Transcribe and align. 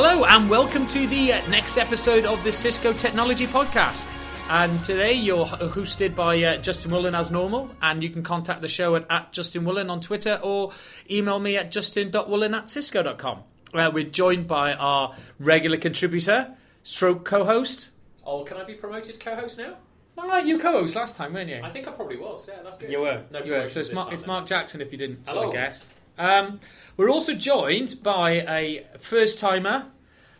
Hello, 0.00 0.24
and 0.26 0.48
welcome 0.48 0.86
to 0.86 1.08
the 1.08 1.32
uh, 1.32 1.48
next 1.48 1.76
episode 1.76 2.24
of 2.24 2.44
the 2.44 2.52
Cisco 2.52 2.92
Technology 2.92 3.48
Podcast. 3.48 4.08
And 4.48 4.84
today 4.84 5.12
you're 5.12 5.44
hosted 5.44 6.14
by 6.14 6.40
uh, 6.40 6.58
Justin 6.58 6.92
Woolen 6.92 7.16
as 7.16 7.32
normal, 7.32 7.68
and 7.82 8.00
you 8.00 8.08
can 8.08 8.22
contact 8.22 8.60
the 8.60 8.68
show 8.68 8.94
at, 8.94 9.06
at 9.10 9.32
Justin 9.32 9.64
Woolen 9.64 9.90
on 9.90 10.00
Twitter 10.00 10.38
or 10.40 10.70
email 11.10 11.40
me 11.40 11.56
at 11.56 11.72
justin.woolen 11.72 12.54
at 12.54 12.70
cisco.com. 12.70 13.42
Uh, 13.74 13.90
we're 13.92 14.04
joined 14.04 14.46
by 14.46 14.72
our 14.74 15.16
regular 15.40 15.76
contributor, 15.76 16.54
stroke 16.84 17.24
co 17.24 17.44
host. 17.44 17.90
Oh, 18.24 18.44
can 18.44 18.56
I 18.56 18.62
be 18.62 18.74
promoted 18.74 19.18
co-host 19.18 19.58
now? 19.58 19.78
Oh, 20.16 20.38
you 20.38 20.60
co 20.60 20.74
host 20.74 20.94
last 20.94 21.16
time, 21.16 21.32
weren't 21.32 21.50
you? 21.50 21.60
I 21.60 21.70
think 21.70 21.88
I 21.88 21.90
probably 21.90 22.18
was. 22.18 22.48
Yeah, 22.48 22.62
that's 22.62 22.76
good. 22.76 22.92
You 22.92 23.00
were. 23.00 23.24
No 23.32 23.42
you 23.42 23.50
were. 23.50 23.66
So 23.66 23.80
it's 23.80 23.92
Mark, 23.92 24.12
it's. 24.12 24.28
Mark 24.28 24.46
Jackson 24.46 24.80
if 24.80 24.92
you 24.92 24.98
didn't 24.98 25.28
sort 25.28 25.48
of 25.48 25.52
guess. 25.52 25.84
Um, 26.18 26.58
we're 26.96 27.10
also 27.10 27.34
joined 27.34 28.02
by 28.02 28.30
a 28.30 28.84
first 28.98 29.38
timer, 29.38 29.86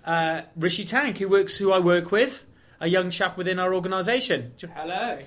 uh, 0.04 0.42
Rishi 0.56 0.84
Tank, 0.84 1.18
who 1.18 1.28
works 1.28 1.56
who 1.58 1.72
I 1.72 1.78
work 1.78 2.10
with, 2.10 2.44
a 2.80 2.88
young 2.88 3.10
chap 3.10 3.36
within 3.36 3.58
our 3.58 3.72
organisation. 3.72 4.52
Hello. 4.74 5.20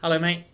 Hello, 0.00 0.18
mate. 0.18 0.44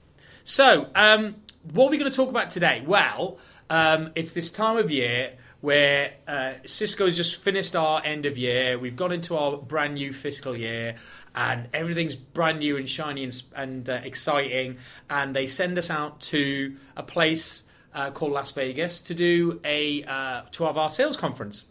So, 0.42 0.88
um, 0.94 1.36
what 1.72 1.86
are 1.86 1.90
we 1.90 1.98
going 1.98 2.10
to 2.10 2.16
talk 2.16 2.28
about 2.28 2.50
today? 2.50 2.82
Well, 2.84 3.38
um, 3.70 4.10
it's 4.14 4.32
this 4.32 4.50
time 4.50 4.76
of 4.76 4.90
year 4.90 5.34
where 5.60 6.14
uh, 6.28 6.54
Cisco's 6.64 7.16
just 7.16 7.42
finished 7.42 7.74
our 7.74 8.04
end 8.04 8.26
of 8.26 8.36
year. 8.36 8.78
We've 8.78 8.96
gone 8.96 9.12
into 9.12 9.36
our 9.36 9.56
brand 9.56 9.94
new 9.94 10.12
fiscal 10.12 10.56
year, 10.56 10.96
and 11.34 11.68
everything's 11.72 12.14
brand 12.14 12.60
new 12.60 12.76
and 12.76 12.88
shiny 12.88 13.24
and, 13.24 13.42
and 13.54 13.88
uh, 13.88 14.00
exciting. 14.04 14.78
And 15.08 15.34
they 15.34 15.46
send 15.46 15.78
us 15.78 15.90
out 15.90 16.20
to 16.22 16.76
a 16.96 17.02
place 17.02 17.64
uh, 17.96 18.12
called 18.12 18.30
Las 18.30 18.52
Vegas 18.52 19.00
to 19.00 19.14
do 19.14 19.60
a 19.64 20.04
uh, 20.04 20.42
to 20.52 20.64
have 20.64 20.78
our 20.78 20.90
sales 20.90 21.16
conference, 21.16 21.64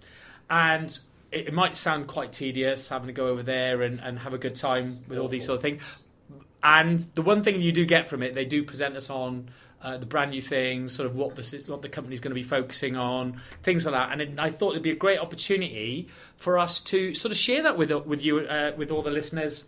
and. 0.49 0.99
It 1.31 1.47
it 1.47 1.53
might 1.53 1.75
sound 1.75 2.07
quite 2.07 2.31
tedious 2.31 2.87
having 2.87 3.07
to 3.07 3.13
go 3.13 3.27
over 3.27 3.43
there 3.43 3.81
and, 3.81 3.99
and 3.99 4.19
have 4.19 4.33
a 4.33 4.37
good 4.37 4.55
time 4.55 4.99
with 5.09 5.17
all 5.17 5.27
these 5.27 5.45
sort 5.45 5.57
of 5.57 5.61
things. 5.61 5.81
And 6.63 6.99
the 7.13 7.21
one 7.21 7.43
thing 7.43 7.61
you 7.61 7.73
do 7.73 7.83
get 7.83 8.07
from 8.07 8.23
it, 8.23 8.33
they 8.33 8.45
do 8.45 8.63
present 8.63 8.95
us 8.95 9.09
on 9.09 9.49
uh, 9.81 9.97
the 9.97 10.05
brand 10.05 10.31
new 10.31 10.41
things, 10.41 10.93
sort 10.93 11.07
of 11.07 11.15
what 11.15 11.35
the 11.35 11.63
what 11.67 11.81
the 11.81 11.89
company's 11.89 12.21
going 12.21 12.31
to 12.31 12.35
be 12.35 12.43
focusing 12.43 12.95
on, 12.95 13.41
things 13.63 13.85
like 13.85 13.93
that. 13.93 14.11
And 14.13 14.21
it, 14.21 14.39
I 14.39 14.49
thought 14.49 14.71
it'd 14.71 14.81
be 14.81 14.91
a 14.91 14.95
great 14.95 15.19
opportunity 15.19 16.07
for 16.37 16.57
us 16.57 16.79
to 16.81 17.13
sort 17.13 17.31
of 17.31 17.37
share 17.37 17.63
that 17.63 17.77
with 17.77 17.91
with 17.91 18.23
you, 18.23 18.39
uh, 18.39 18.71
with 18.77 18.89
all 18.89 19.01
the 19.01 19.11
listeners 19.11 19.65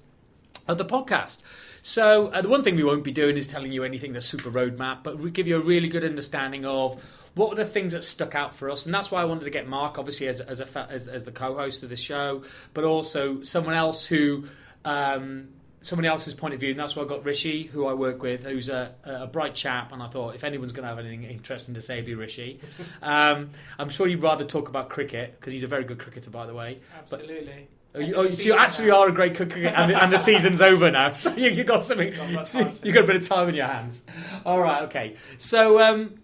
of 0.67 0.77
the 0.77 0.85
podcast. 0.85 1.41
So 1.81 2.27
uh, 2.27 2.41
the 2.41 2.49
one 2.49 2.63
thing 2.63 2.75
we 2.75 2.83
won't 2.83 3.03
be 3.03 3.11
doing 3.11 3.37
is 3.37 3.47
telling 3.47 3.71
you 3.71 3.83
anything 3.83 4.13
that's 4.13 4.25
super 4.25 4.49
roadmap, 4.51 5.03
but 5.03 5.17
we 5.19 5.31
give 5.31 5.47
you 5.47 5.57
a 5.57 5.61
really 5.61 5.87
good 5.87 6.03
understanding 6.03 6.65
of 6.65 7.01
what 7.33 7.49
were 7.49 7.55
the 7.55 7.65
things 7.65 7.93
that 7.93 8.03
stuck 8.03 8.35
out 8.35 8.55
for 8.55 8.69
us, 8.69 8.85
and 8.85 8.93
that's 8.93 9.11
why 9.11 9.21
I 9.21 9.25
wanted 9.25 9.45
to 9.45 9.51
get 9.51 9.67
Mark, 9.67 9.97
obviously 9.99 10.27
as 10.27 10.41
as, 10.41 10.59
a, 10.59 10.87
as, 10.89 11.07
as 11.07 11.23
the 11.23 11.31
co-host 11.31 11.83
of 11.83 11.89
the 11.89 11.95
show, 11.95 12.43
but 12.73 12.83
also 12.83 13.41
someone 13.43 13.75
else 13.75 14.05
who. 14.05 14.45
Um, 14.83 15.49
Somebody 15.79 16.07
else's 16.09 16.33
point 16.33 16.53
of 16.53 16.59
view, 16.59 16.71
and 16.71 16.79
that's 16.79 16.95
why 16.95 17.03
I 17.03 17.05
got 17.05 17.23
Rishi, 17.23 17.63
who 17.63 17.85
I 17.85 17.93
work 17.93 18.21
with, 18.21 18.43
who's 18.43 18.67
a, 18.67 18.95
a 19.05 19.27
bright 19.27 19.53
chap. 19.53 19.93
And 19.93 20.01
I 20.01 20.07
thought, 20.09 20.35
if 20.35 20.43
anyone's 20.43 20.73
going 20.73 20.83
to 20.83 20.89
have 20.89 20.99
anything 20.99 21.23
interesting 21.23 21.75
to 21.75 21.81
say, 21.81 22.01
be 22.01 22.15
Rishi. 22.15 22.59
Um, 23.01 23.51
I'm 23.77 23.87
sure 23.87 24.07
you'd 24.07 24.23
rather 24.23 24.43
talk 24.43 24.67
about 24.67 24.89
cricket 24.89 25.39
because 25.39 25.53
he's 25.53 25.63
a 25.63 25.67
very 25.67 25.85
good 25.85 25.99
cricketer, 25.99 26.31
by 26.31 26.45
the 26.45 26.53
way. 26.53 26.79
Absolutely. 26.97 27.69
Oh, 27.95 27.99
you, 27.99 28.13
oh, 28.15 28.27
so 28.27 28.43
you 28.43 28.53
absolutely 28.53 28.91
now. 28.91 29.03
are 29.03 29.09
a 29.09 29.11
great 29.11 29.35
cook, 29.35 29.53
and, 29.55 29.91
the- 29.91 30.03
and 30.03 30.13
the 30.13 30.17
season's 30.19 30.61
over 30.61 30.91
now. 30.91 31.11
So 31.13 31.33
you, 31.35 31.49
you 31.49 31.63
got 31.63 31.83
something. 31.85 32.13
So 32.45 32.71
you 32.83 32.91
got 32.91 33.03
a 33.05 33.07
bit 33.07 33.15
of 33.15 33.27
time 33.27 33.49
in 33.49 33.55
your 33.55 33.65
hands. 33.67 34.03
All 34.45 34.59
right, 34.59 34.83
okay. 34.83 35.15
So, 35.39 35.81
um, 35.81 36.15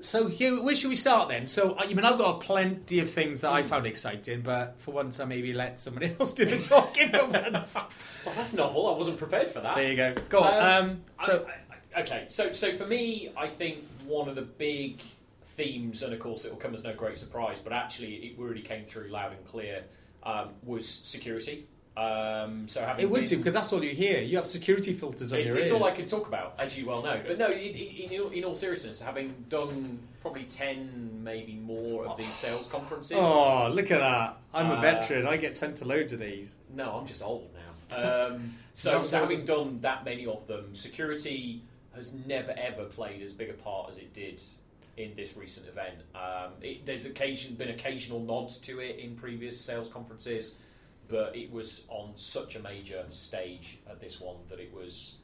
so 0.00 0.28
Hugh, 0.28 0.62
where 0.62 0.74
should 0.76 0.90
we 0.90 0.96
start 0.96 1.28
then? 1.30 1.46
So, 1.46 1.74
I 1.78 1.86
mean, 1.86 2.04
I've 2.04 2.18
got 2.18 2.40
plenty 2.40 3.00
of 3.00 3.10
things 3.10 3.40
that 3.40 3.50
I 3.52 3.62
found 3.62 3.86
exciting, 3.86 4.42
but 4.42 4.74
for 4.78 4.92
once, 4.92 5.18
I 5.18 5.24
maybe 5.24 5.52
let 5.52 5.80
somebody 5.80 6.14
else 6.20 6.30
do 6.32 6.44
the 6.44 6.58
talking 6.62 7.10
for 7.10 7.26
once. 7.26 7.76
Well, 8.24 8.34
that's 8.36 8.54
novel. 8.54 8.86
I 8.94 8.96
wasn't 8.96 9.18
prepared 9.18 9.50
for 9.50 9.60
that. 9.60 9.74
There 9.76 9.90
you 9.90 9.96
go. 9.96 10.14
Go 10.30 10.38
on. 10.40 10.54
Um, 10.54 10.90
Um, 10.90 11.00
so, 11.24 11.46
I- 11.94 11.98
I- 11.98 12.02
okay, 12.02 12.24
so 12.28 12.52
so 12.54 12.74
for 12.76 12.86
me, 12.86 13.30
I 13.36 13.48
think 13.48 13.84
one 14.06 14.28
of 14.30 14.34
the 14.34 14.42
big 14.42 15.00
themes, 15.44 16.02
and 16.02 16.12
of 16.14 16.20
course 16.20 16.44
it 16.44 16.50
will 16.50 16.58
come 16.58 16.72
as 16.74 16.84
no 16.84 16.94
great 16.94 17.18
surprise, 17.18 17.58
but 17.62 17.72
actually 17.72 18.14
it 18.14 18.38
really 18.38 18.62
came 18.62 18.84
through 18.86 19.08
loud 19.08 19.32
and 19.32 19.44
clear, 19.46 19.84
um, 20.24 20.48
was 20.64 20.88
security. 20.88 21.66
Um, 21.96 22.66
so 22.66 22.80
having 22.80 23.04
it 23.04 23.08
would 23.10 23.26
do 23.26 23.36
because 23.38 23.54
that's 23.54 23.72
all 23.72 23.82
you 23.84 23.90
hear. 23.94 24.20
You 24.20 24.36
have 24.38 24.48
security 24.48 24.92
filters 24.92 25.32
on 25.32 25.38
It- 25.38 25.46
your 25.46 25.56
it's 25.58 25.70
ears. 25.70 25.80
all 25.80 25.86
I 25.86 25.92
could 25.92 26.08
talk 26.08 26.26
about, 26.26 26.54
as 26.58 26.76
you 26.76 26.86
well 26.86 27.02
know. 27.02 27.20
But 27.24 27.38
no, 27.38 27.46
in, 27.52 27.56
in, 27.74 28.32
in, 28.32 28.44
all, 28.44 28.56
seriousness, 28.56 29.00
having 29.00 29.44
done 29.48 30.00
probably 30.20 30.42
ten, 30.44 31.20
maybe 31.22 31.54
more 31.54 32.06
of 32.06 32.16
these 32.18 32.32
sales 32.32 32.66
conferences. 32.66 33.16
Oh, 33.20 33.68
look 33.72 33.92
at 33.92 34.00
that! 34.00 34.38
I'm 34.52 34.70
a 34.72 34.74
Uh, 34.74 34.80
veteran. 34.80 35.26
I 35.28 35.36
get 35.36 35.54
sent 35.54 35.76
to 35.76 35.84
loads 35.84 36.12
of 36.12 36.18
these. 36.18 36.56
No, 36.74 36.96
I'm 36.98 37.06
just 37.06 37.22
old 37.22 37.50
now. 37.54 37.96
Um, 38.26 38.54
so, 38.74 39.04
so 39.04 39.20
having 39.20 39.44
done 39.44 39.78
that 39.82 40.04
many 40.04 40.26
of 40.26 40.48
them, 40.48 40.74
security 40.74 41.62
has 41.94 42.12
never 42.26 42.52
ever 42.58 42.86
played 42.86 43.22
as 43.22 43.32
big 43.32 43.50
a 43.50 43.52
part 43.52 43.90
as 43.90 43.98
it 43.98 44.12
did 44.12 44.42
in 44.96 45.14
this 45.16 45.36
recent 45.36 45.66
event. 45.68 45.96
Um, 46.14 46.52
it, 46.60 46.86
there's 46.86 47.06
occasion 47.06 47.54
been 47.54 47.70
occasional 47.70 48.20
nods 48.20 48.58
to 48.60 48.80
it 48.80 48.98
in 48.98 49.16
previous 49.16 49.60
sales 49.60 49.88
conferences, 49.88 50.56
but 51.08 51.34
it 51.36 51.50
was 51.50 51.84
on 51.88 52.12
such 52.16 52.56
a 52.56 52.60
major 52.60 53.04
stage 53.10 53.78
at 53.88 54.00
this 54.00 54.20
one 54.20 54.36
that 54.48 54.60
it 54.60 54.72
was 54.72 55.16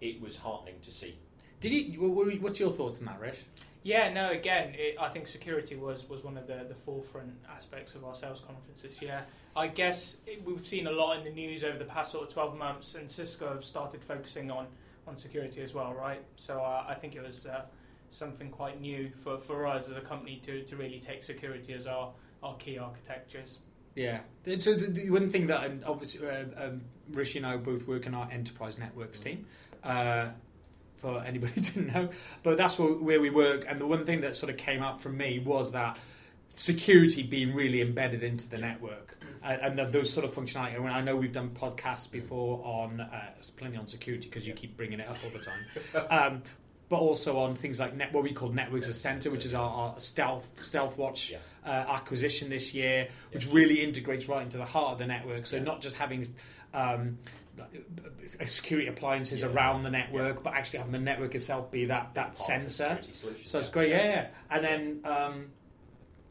it 0.00 0.20
was 0.20 0.36
heartening 0.36 0.76
to 0.82 0.90
see. 0.90 1.16
Did 1.60 1.72
you? 1.72 2.38
What's 2.40 2.60
your 2.60 2.70
thoughts 2.70 2.98
on 2.98 3.06
that, 3.06 3.20
Rich? 3.20 3.38
Yeah, 3.82 4.12
no, 4.12 4.30
again, 4.30 4.74
it, 4.74 4.96
I 5.00 5.08
think 5.08 5.26
security 5.26 5.76
was, 5.76 6.08
was 6.08 6.24
one 6.24 6.36
of 6.36 6.46
the, 6.46 6.66
the 6.68 6.74
forefront 6.74 7.32
aspects 7.48 7.94
of 7.94 8.04
our 8.04 8.14
sales 8.14 8.40
conference 8.40 8.82
this 8.82 9.00
year. 9.00 9.24
I 9.56 9.68
guess 9.68 10.18
it, 10.26 10.44
we've 10.44 10.66
seen 10.66 10.88
a 10.88 10.90
lot 10.90 11.16
in 11.16 11.24
the 11.24 11.30
news 11.30 11.64
over 11.64 11.78
the 11.78 11.84
past 11.84 12.12
sort 12.12 12.26
of 12.26 12.32
12 12.34 12.58
months, 12.58 12.96
and 12.96 13.10
Cisco 13.10 13.48
have 13.48 13.64
started 13.64 14.02
focusing 14.02 14.50
on, 14.50 14.66
on 15.06 15.16
security 15.16 15.62
as 15.62 15.74
well, 15.74 15.94
right? 15.94 16.22
So 16.36 16.60
uh, 16.60 16.84
I 16.88 16.94
think 16.94 17.14
it 17.14 17.22
was 17.22 17.46
uh, 17.46 17.62
something 18.10 18.50
quite 18.50 18.80
new 18.80 19.10
for, 19.22 19.38
for 19.38 19.66
us 19.66 19.88
as 19.88 19.96
a 19.96 20.00
company 20.00 20.40
to, 20.44 20.62
to 20.64 20.76
really 20.76 21.00
take 21.00 21.22
security 21.22 21.72
as 21.74 21.86
our, 21.86 22.12
our 22.42 22.56
key 22.56 22.78
architectures. 22.78 23.60
Yeah. 23.94 24.20
So 24.58 24.74
the, 24.74 24.86
the 24.86 25.10
one 25.10 25.28
thing 25.28 25.48
that 25.48 25.64
um, 25.64 25.80
obviously 25.84 26.28
uh, 26.28 26.44
um, 26.56 26.82
Rishi 27.10 27.38
and 27.38 27.46
I 27.46 27.56
both 27.56 27.86
work 27.86 28.06
in 28.06 28.14
our 28.14 28.30
enterprise 28.30 28.78
networks 28.78 29.20
team. 29.20 29.46
Uh, 29.82 30.28
for 30.96 31.22
anybody 31.22 31.52
who 31.54 31.60
didn't 31.60 31.94
know, 31.94 32.08
but 32.42 32.56
that's 32.56 32.76
where, 32.76 32.92
where 32.92 33.20
we 33.20 33.30
work. 33.30 33.64
And 33.68 33.80
the 33.80 33.86
one 33.86 34.04
thing 34.04 34.22
that 34.22 34.34
sort 34.34 34.50
of 34.50 34.56
came 34.56 34.82
up 34.82 35.00
from 35.00 35.16
me 35.16 35.38
was 35.38 35.70
that 35.70 35.96
security 36.54 37.22
being 37.22 37.54
really 37.54 37.80
embedded 37.80 38.22
into 38.22 38.48
the 38.48 38.58
network 38.58 39.16
and, 39.42 39.78
and 39.78 39.92
those 39.92 40.12
sort 40.12 40.26
of 40.26 40.34
functionality. 40.34 40.76
And 40.76 40.88
I 40.88 41.00
know 41.00 41.16
we've 41.16 41.32
done 41.32 41.50
podcasts 41.50 42.10
before 42.10 42.60
on 42.64 43.00
uh, 43.00 43.30
plenty 43.56 43.76
on 43.76 43.86
security 43.86 44.28
because 44.28 44.46
you 44.46 44.54
keep 44.54 44.76
bringing 44.76 45.00
it 45.00 45.08
up 45.08 45.16
all 45.24 45.30
the 45.30 45.38
time. 45.38 45.62
um, 46.10 46.42
but 46.88 46.96
also 46.96 47.38
on 47.38 47.54
things 47.54 47.78
like 47.78 47.94
net, 47.94 48.12
what 48.12 48.22
we 48.22 48.32
call 48.32 48.48
Networks 48.48 48.88
as 48.88 48.98
Sensor, 49.00 49.30
which 49.30 49.44
is 49.44 49.52
our, 49.54 49.68
our 49.70 50.00
stealth 50.00 50.50
Stealthwatch 50.56 51.30
Yeah. 51.30 51.38
uh, 51.66 51.70
acquisition 51.96 52.48
this 52.48 52.72
year, 52.74 53.08
which 53.32 53.46
really 53.48 53.82
integrates 53.82 54.26
right 54.28 54.42
into 54.42 54.56
the 54.56 54.64
heart 54.64 54.92
of 54.92 54.98
the 54.98 55.06
network. 55.06 55.46
So 55.46 55.56
Yeah. 55.56 55.64
not 55.64 55.80
just 55.82 55.96
having 55.96 56.26
um, 56.74 57.18
security 58.46 58.88
appliances 58.88 59.40
Yeah. 59.40 59.48
around 59.48 59.82
the 59.82 59.90
network, 59.90 60.42
but 60.42 60.54
actually 60.54 60.78
having 60.78 60.92
the 60.92 60.98
network 60.98 61.34
itself 61.34 61.70
be 61.70 61.86
that 61.86 62.14
that 62.14 62.24
Part 62.26 62.36
sensor. 62.36 62.98
So 63.44 63.58
it's 63.60 63.68
great, 63.70 63.90
yeah, 63.90 64.04
yeah. 64.04 64.26
And 64.50 64.64
then, 64.64 65.00
um, 65.04 65.46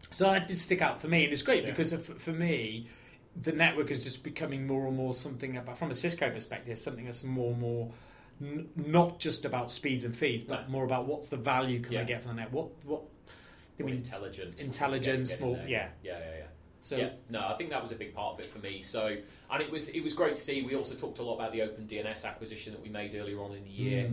so 0.09 0.25
that 0.31 0.47
did 0.47 0.57
stick 0.57 0.81
out 0.81 0.99
for 1.01 1.07
me, 1.07 1.23
and 1.25 1.33
it's 1.33 1.41
great 1.43 1.63
Yeah. 1.63 1.69
because 1.71 1.91
of, 1.93 2.05
for 2.05 2.31
me, 2.31 2.87
the 3.39 3.51
network 3.51 3.91
is 3.91 4.03
just 4.03 4.23
becoming 4.23 4.65
more 4.65 4.87
and 4.87 4.95
more 4.97 5.13
something 5.13 5.57
about, 5.57 5.77
from 5.77 5.91
a 5.91 5.95
Cisco 5.95 6.29
perspective, 6.31 6.77
something 6.79 7.05
that's 7.05 7.23
more 7.23 7.51
and 7.51 7.59
more 7.61 7.91
n- 8.41 8.69
not 8.75 9.19
just 9.19 9.45
about 9.45 9.71
speeds 9.71 10.05
and 10.05 10.15
feeds, 10.15 10.43
but 10.43 10.65
No. 10.67 10.69
more 10.71 10.83
about 10.85 11.05
what's 11.07 11.27
the 11.27 11.37
value 11.37 11.79
can 11.81 11.93
Yeah. 11.93 12.01
we 12.01 12.05
get 12.07 12.21
from 12.21 12.35
the 12.35 12.41
net? 12.41 12.51
What 12.51 12.69
what? 12.85 13.03
I 13.79 13.83
mean, 13.83 13.95
intelligence, 13.95 14.59
intelligence, 14.59 15.29
Get- 15.29 15.39
get 15.39 15.45
more 15.47 15.57
yeah. 15.67 15.89
yeah, 16.03 16.19
yeah, 16.19 16.37
yeah. 16.39 16.43
So 16.81 16.95
yeah, 16.97 17.09
no, 17.29 17.45
I 17.47 17.53
think 17.55 17.69
that 17.71 17.81
was 17.83 17.91
a 17.91 17.95
big 17.95 18.13
part 18.15 18.35
of 18.35 18.39
it 18.39 18.45
for 18.45 18.59
me. 18.59 18.81
So, 18.81 19.17
and 19.51 19.61
it 19.61 19.69
was 19.69 19.89
it 19.89 20.01
was 20.03 20.13
great 20.13 20.35
to 20.35 20.41
see. 20.41 20.61
We 20.63 20.75
also 20.75 20.95
talked 20.95 21.19
a 21.19 21.23
lot 21.23 21.35
about 21.35 21.51
the 21.51 21.61
Open 21.61 21.85
DNS 21.87 22.23
acquisition 22.25 22.73
that 22.73 22.81
we 22.81 22.89
made 22.89 23.13
earlier 23.15 23.39
on 23.41 23.53
in 23.55 23.63
the 23.63 23.69
year, 23.69 24.03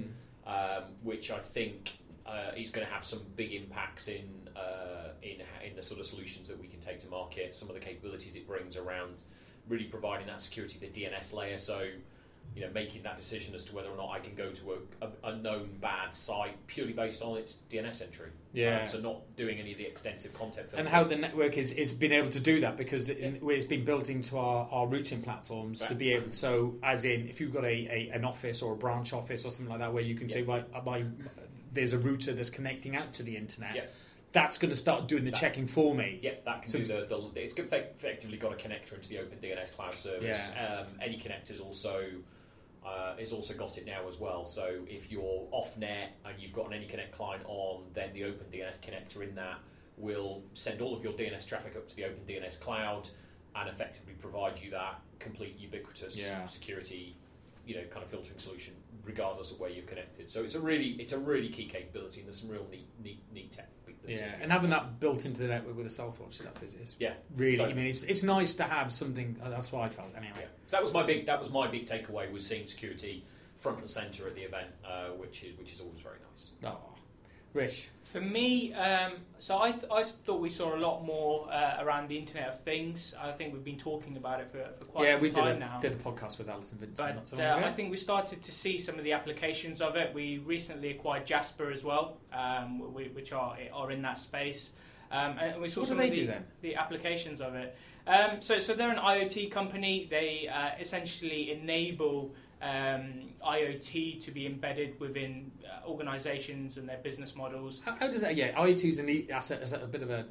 Mm. 0.46 0.78
um, 0.78 0.84
which 1.02 1.30
I 1.30 1.38
think 1.38 1.92
uh, 2.26 2.52
is 2.56 2.70
going 2.70 2.86
to 2.86 2.92
have 2.92 3.04
some 3.04 3.20
big 3.36 3.52
impacts 3.52 4.08
in 4.08 4.48
uh, 4.56 5.12
in 5.22 5.42
in 5.66 5.76
the 5.76 5.82
sort 5.82 6.00
of 6.00 6.06
solutions 6.06 6.48
that 6.48 6.58
we 6.60 6.66
can 6.68 6.80
take 6.80 6.98
to 7.00 7.08
market. 7.08 7.54
Some 7.54 7.68
of 7.68 7.74
the 7.74 7.80
capabilities 7.80 8.34
it 8.36 8.46
brings 8.46 8.76
around 8.76 9.22
really 9.68 9.84
providing 9.84 10.26
that 10.26 10.40
security, 10.40 10.78
the 10.78 10.88
DNS 10.88 11.32
layer. 11.32 11.56
So. 11.58 11.88
You 12.54 12.62
know, 12.66 12.70
making 12.72 13.02
that 13.02 13.16
decision 13.16 13.52
as 13.56 13.64
to 13.64 13.74
whether 13.74 13.88
or 13.88 13.96
not 13.96 14.10
I 14.10 14.20
can 14.20 14.36
go 14.36 14.50
to 14.52 14.78
a, 15.02 15.06
a, 15.06 15.32
a 15.32 15.36
known 15.36 15.70
bad 15.80 16.14
site 16.14 16.64
purely 16.68 16.92
based 16.92 17.20
on 17.20 17.36
its 17.36 17.56
DNS 17.68 18.00
entry. 18.02 18.28
Yeah. 18.52 18.82
Um, 18.82 18.88
so 18.88 19.00
not 19.00 19.34
doing 19.34 19.58
any 19.58 19.72
of 19.72 19.78
the 19.78 19.84
extensive 19.86 20.32
content 20.34 20.68
filtering. 20.70 20.86
and 20.86 20.88
how 20.88 21.02
the 21.02 21.16
network 21.16 21.58
is, 21.58 21.72
is 21.72 21.92
been 21.92 22.12
able 22.12 22.30
to 22.30 22.38
do 22.38 22.60
that 22.60 22.76
because 22.76 23.08
it, 23.08 23.18
Yeah. 23.18 23.50
it's 23.56 23.64
been 23.66 23.84
built 23.84 24.08
into 24.08 24.38
our, 24.38 24.68
our 24.70 24.86
routing 24.86 25.20
platforms 25.22 25.80
to 25.88 25.96
be 25.96 26.12
able 26.12 26.30
so 26.30 26.76
as 26.84 27.04
in 27.04 27.26
if 27.28 27.40
you've 27.40 27.52
got 27.52 27.64
a, 27.64 27.68
a 27.68 28.10
an 28.14 28.24
office 28.24 28.62
or 28.62 28.74
a 28.74 28.76
branch 28.76 29.12
office 29.12 29.44
or 29.44 29.50
something 29.50 29.68
like 29.68 29.80
that 29.80 29.92
where 29.92 30.04
you 30.04 30.14
can 30.14 30.30
say 30.30 30.42
right 30.42 30.64
uh, 30.72 30.80
my, 30.86 31.02
there's 31.72 31.92
a 31.92 31.98
router 31.98 32.32
that's 32.34 32.50
connecting 32.50 32.94
out 32.94 33.12
to 33.14 33.24
the 33.24 33.36
internet 33.36 33.74
Yeah. 33.74 33.84
that's 34.30 34.58
going 34.58 34.70
to 34.70 34.76
start 34.76 35.08
doing 35.08 35.24
the 35.24 35.32
That- 35.32 35.40
checking 35.40 35.66
for 35.66 35.92
me. 35.92 36.20
Yeah, 36.22 36.34
that 36.44 36.62
can 36.62 36.70
So 36.70 36.78
do 36.78 36.84
the, 36.84 37.30
the. 37.34 37.40
It's 37.42 37.54
effectively 37.54 38.36
got 38.36 38.52
a 38.52 38.56
connector 38.56 38.94
into 38.94 39.08
the 39.08 39.18
Open 39.18 39.38
DNS 39.42 39.72
cloud 39.74 39.94
service. 39.94 40.52
Um, 40.56 40.86
any 41.02 41.16
connectors 41.18 41.60
also 41.60 42.04
uh, 42.84 43.14
is 43.18 43.32
also 43.32 43.54
got 43.54 43.78
it 43.78 43.86
now 43.86 44.08
as 44.08 44.18
well. 44.18 44.44
So 44.44 44.80
if 44.88 45.10
you're 45.10 45.46
off 45.50 45.76
net 45.78 46.16
and 46.24 46.34
you've 46.38 46.52
got 46.52 46.72
an 46.72 46.78
AnyConnect 46.80 47.12
client 47.12 47.42
on, 47.46 47.84
then 47.94 48.12
the 48.12 48.24
Open 48.24 48.46
DNS 48.52 48.78
connector 48.80 49.26
in 49.26 49.34
that 49.36 49.58
will 49.96 50.42
send 50.54 50.80
all 50.82 50.94
of 50.94 51.02
your 51.02 51.12
DNS 51.12 51.46
traffic 51.46 51.76
up 51.76 51.86
to 51.88 51.96
the 51.96 52.04
Open 52.04 52.20
DNS 52.26 52.58
cloud 52.60 53.08
and 53.56 53.68
effectively 53.68 54.12
provide 54.14 54.58
you 54.62 54.70
that 54.72 55.00
complete 55.18 55.56
ubiquitous 55.58 56.18
Yeah. 56.18 56.44
security, 56.46 57.16
you 57.66 57.76
know, 57.76 57.84
kind 57.84 58.02
of 58.04 58.10
filtering 58.10 58.38
solution, 58.38 58.74
regardless 59.04 59.50
of 59.52 59.60
where 59.60 59.70
you're 59.70 59.84
connected. 59.86 60.28
So 60.28 60.42
it's 60.42 60.54
a 60.56 60.60
really, 60.60 60.90
it's 61.00 61.12
a 61.12 61.18
really 61.18 61.48
key 61.48 61.66
capability, 61.66 62.20
and 62.20 62.26
there's 62.28 62.40
some 62.40 62.50
real 62.50 62.66
neat, 62.70 62.88
neat, 63.02 63.20
neat 63.32 63.52
tech. 63.52 63.68
Yeah, 64.06 64.34
and 64.42 64.50
having 64.52 64.70
that 64.70 65.00
built 65.00 65.24
into 65.24 65.42
the 65.42 65.48
network 65.48 65.76
with 65.76 65.86
the 65.86 66.02
Stealthwatch 66.02 66.34
stuff 66.34 66.62
is, 66.62 66.74
is 66.74 66.94
Yeah. 66.98 67.14
really. 67.36 67.56
So- 67.56 67.66
I 67.66 67.72
mean, 67.74 67.86
it's 67.86 68.02
it's 68.02 68.22
nice 68.22 68.54
to 68.54 68.64
have 68.64 68.92
something. 68.92 69.36
uh, 69.42 69.50
That's 69.50 69.70
what 69.72 69.82
I 69.82 69.88
felt 69.88 70.14
anyway. 70.16 70.32
Yeah. 70.40 70.46
So 70.66 70.76
that 70.76 70.82
was 70.82 70.92
my 70.92 71.02
big 71.02 71.26
that 71.26 71.38
was 71.38 71.50
my 71.50 71.66
big 71.68 71.86
takeaway 71.86 72.30
was 72.32 72.46
seeing 72.46 72.66
security 72.66 73.24
front 73.58 73.78
and 73.78 73.88
center 73.90 74.26
at 74.26 74.34
the 74.34 74.42
event, 74.42 74.68
uh, 74.84 75.08
which 75.10 75.42
is 75.44 75.56
which 75.58 75.72
is 75.72 75.80
always 75.80 76.00
very 76.00 76.18
nice. 76.30 76.50
Oh, 76.64 76.93
Rich. 77.54 77.88
For 78.02 78.20
me, 78.20 78.72
um, 78.74 79.12
so 79.38 79.60
I, 79.60 79.70
th- 79.70 79.84
I 79.90 80.02
thought 80.02 80.40
we 80.40 80.48
saw 80.48 80.74
a 80.74 80.78
lot 80.78 81.04
more 81.04 81.50
uh, 81.52 81.76
around 81.80 82.08
the 82.08 82.18
Internet 82.18 82.48
of 82.48 82.60
Things. 82.62 83.14
I 83.20 83.30
think 83.32 83.52
we've 83.52 83.64
been 83.64 83.78
talking 83.78 84.16
about 84.16 84.40
it 84.40 84.50
for, 84.50 84.68
for 84.78 84.84
quite 84.84 85.06
yeah, 85.08 85.18
some 85.18 85.30
time 85.30 85.56
a, 85.56 85.58
now. 85.60 85.78
did 85.80 85.92
a 85.92 85.96
podcast 85.96 86.38
with 86.38 86.48
Alison 86.48 86.78
Vincent. 86.78 87.20
But 87.30 87.40
uh. 87.40 87.62
I 87.64 87.70
think 87.72 87.90
we 87.90 87.96
started 87.96 88.42
to 88.42 88.52
see 88.52 88.78
some 88.78 88.98
of 88.98 89.04
the 89.04 89.12
applications 89.12 89.80
of 89.80 89.96
it. 89.96 90.12
We 90.12 90.38
recently 90.38 90.90
acquired 90.90 91.26
Jasper 91.26 91.70
as 91.70 91.82
well, 91.84 92.18
um, 92.32 92.80
w- 92.80 93.10
which 93.10 93.32
are 93.32 93.56
are 93.72 93.90
in 93.90 94.02
that 94.02 94.18
space. 94.18 94.72
Um, 95.10 95.38
and 95.38 95.62
we 95.62 95.68
saw 95.68 95.80
What 95.80 95.86
do 95.86 95.88
some 95.90 95.98
they 95.98 96.08
of 96.08 96.14
the, 96.14 96.20
do 96.22 96.26
then? 96.26 96.44
the 96.60 96.74
applications 96.74 97.40
of 97.40 97.54
it. 97.54 97.76
Um, 98.06 98.40
so, 98.40 98.58
so 98.58 98.74
they're 98.74 98.90
an 98.90 98.98
IoT 98.98 99.50
company. 99.50 100.06
They 100.10 100.48
uh, 100.52 100.70
essentially 100.80 101.52
enable 101.52 102.34
um, 102.64 103.28
IoT 103.46 104.24
to 104.24 104.30
be 104.30 104.46
embedded 104.46 104.98
within 104.98 105.52
uh, 105.64 105.86
organizations 105.86 106.78
and 106.78 106.88
their 106.88 106.96
business 106.98 107.36
models. 107.36 107.82
How, 107.84 107.94
how 107.94 108.08
does 108.08 108.22
that? 108.22 108.36
Yeah, 108.36 108.52
IoT 108.52 108.84
is 108.84 108.98
a 108.98 109.02
neat 109.02 109.30
asset. 109.30 109.60
Is 109.60 109.74
a 109.74 109.78
bit 109.78 110.02
of 110.02 110.10
a 110.10 110.24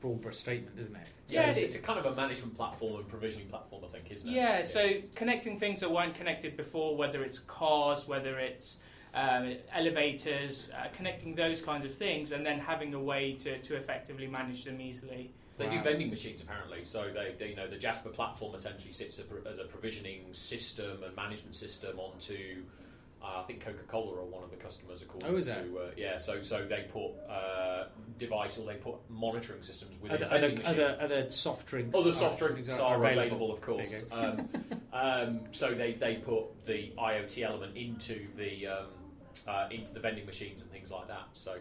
broad 0.00 0.20
brush 0.20 0.36
statement, 0.36 0.78
isn't 0.78 0.94
it? 0.94 1.06
Yeah, 1.28 1.46
it's, 1.46 1.56
it's 1.56 1.76
a 1.76 1.78
kind 1.78 1.98
of 1.98 2.04
a 2.04 2.14
management 2.14 2.56
platform 2.56 2.96
and 2.96 3.08
provisioning 3.08 3.48
platform, 3.48 3.82
I 3.84 3.88
think, 3.88 4.10
isn't 4.10 4.28
it? 4.28 4.34
Yeah, 4.34 4.62
so 4.62 4.96
connecting 5.14 5.58
things 5.58 5.80
that 5.80 5.90
weren't 5.90 6.14
connected 6.14 6.56
before, 6.56 6.96
whether 6.96 7.22
it's 7.22 7.38
cars, 7.38 8.06
whether 8.06 8.38
it's 8.38 8.76
um, 9.14 9.56
elevators, 9.74 10.70
uh, 10.76 10.88
connecting 10.96 11.34
those 11.34 11.60
kinds 11.62 11.84
of 11.84 11.94
things, 11.94 12.32
and 12.32 12.44
then 12.46 12.58
having 12.58 12.94
a 12.94 13.00
way 13.00 13.32
to, 13.34 13.58
to 13.58 13.74
effectively 13.76 14.26
manage 14.26 14.64
them 14.64 14.80
easily. 14.80 15.30
So 15.52 15.64
they 15.64 15.68
Wow. 15.76 15.82
do 15.82 15.90
vending 15.90 16.10
machines 16.10 16.42
apparently. 16.42 16.84
So 16.84 17.10
they, 17.12 17.34
they 17.38 17.48
you 17.50 17.56
know 17.56 17.66
the 17.68 17.76
Jasper 17.76 18.10
platform 18.10 18.54
essentially 18.54 18.92
sits 18.92 19.20
as 19.46 19.58
a 19.58 19.64
provisioning 19.64 20.32
system 20.32 21.02
and 21.04 21.14
management 21.16 21.54
system 21.56 21.98
onto. 21.98 22.62
Uh, 23.22 23.40
I 23.40 23.42
think 23.42 23.62
Coca-Cola 23.62 24.18
are 24.20 24.24
one 24.24 24.42
of 24.42 24.50
the 24.50 24.56
customers. 24.56 25.02
According 25.02 25.28
Oh, 25.28 25.36
is 25.36 25.44
to. 25.44 25.52
Uh, 25.52 25.90
yeah, 25.94 26.16
so 26.16 26.42
so 26.42 26.64
they 26.66 26.86
put 26.90 27.10
uh, 27.30 27.88
device 28.16 28.56
or 28.56 28.64
they 28.64 28.76
put 28.76 28.94
monitoring 29.10 29.60
systems 29.60 30.00
within 30.00 30.22
Other, 30.22 30.36
a 30.36 30.40
vending 30.40 30.64
other, 30.64 30.74
machine. 30.76 30.84
other, 30.84 31.02
other 31.02 31.30
soft 31.30 31.66
drinks. 31.66 31.98
Other 31.98 32.08
are- 32.08 32.12
soft 32.12 32.38
drinks 32.38 32.78
are 32.78 32.96
available, 33.04 33.52
of 33.52 33.60
course. 33.60 34.06
Um, 34.10 34.48
um, 34.94 35.40
so 35.52 35.72
they, 35.74 35.92
they 35.92 36.14
put 36.14 36.64
the 36.64 36.92
IoT 36.96 37.42
element 37.42 37.76
into 37.76 38.26
the 38.38 38.66
um, 38.68 38.86
uh, 39.46 39.68
into 39.70 39.92
the 39.92 40.00
vending 40.00 40.26
machines 40.26 40.62
and 40.62 40.70
things 40.70 40.90
like 40.90 41.08
that. 41.08 41.28
So 41.34 41.56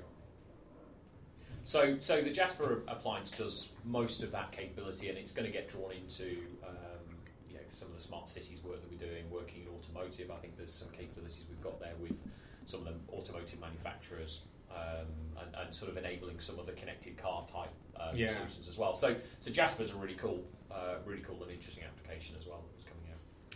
so 1.64 1.98
so 2.00 2.22
the 2.22 2.31
Jasper 2.31 2.84
appliance 2.88 3.31
does 3.31 3.70
most 3.86 4.24
of 4.24 4.31
that 4.31 4.52
capability, 4.52 5.10
and 5.10 5.18
it's 5.18 5.31
going 5.31 5.46
to 5.46 5.52
get 5.52 5.68
drawn 5.70 5.92
into 5.92 6.38
um, 6.68 7.16
you 7.48 7.56
know 7.56 7.62
some 7.68 7.88
of 7.90 7.94
the 7.96 8.00
smart 8.02 8.30
cities 8.30 8.64
work 8.64 8.81
that 8.81 8.90
we're 8.92 9.08
doing, 9.08 9.30
working 9.30 9.64
in 9.64 9.68
automotive. 9.78 10.31
I 10.31 10.38
think 10.38 10.58
there's 10.58 10.74
some 10.74 10.90
capabilities 10.90 11.46
we've 11.50 11.62
got 11.62 11.80
there 11.80 11.94
with 12.02 12.18
some 12.66 12.81
of 12.81 12.88
the 12.88 12.94
automotive 13.14 13.60
manufacturers. 13.60 14.44
Um, 14.72 15.08
and, 15.42 15.56
and 15.66 15.74
sort 15.74 15.90
of 15.90 15.98
enabling 15.98 16.40
some 16.40 16.60
of 16.60 16.68
the 16.68 16.74
connected 16.74 17.18
car 17.18 17.44
type 17.52 17.72
um, 18.00 18.16
Yeah. 18.16 18.28
solutions 18.28 18.68
as 18.68 18.78
well. 18.78 18.94
So, 18.94 19.16
so 19.40 19.50
Jasper's 19.50 19.90
a 19.90 19.96
really 19.96 20.14
cool, 20.14 20.44
uh, 20.70 20.98
really 21.08 21.24
cool 21.24 21.42
and 21.42 21.52
interesting 21.52 21.84
application 21.86 22.36
as 22.40 22.46
well 22.46 22.64
that's 22.72 22.79
coming 22.79 22.79
out. 22.79 22.79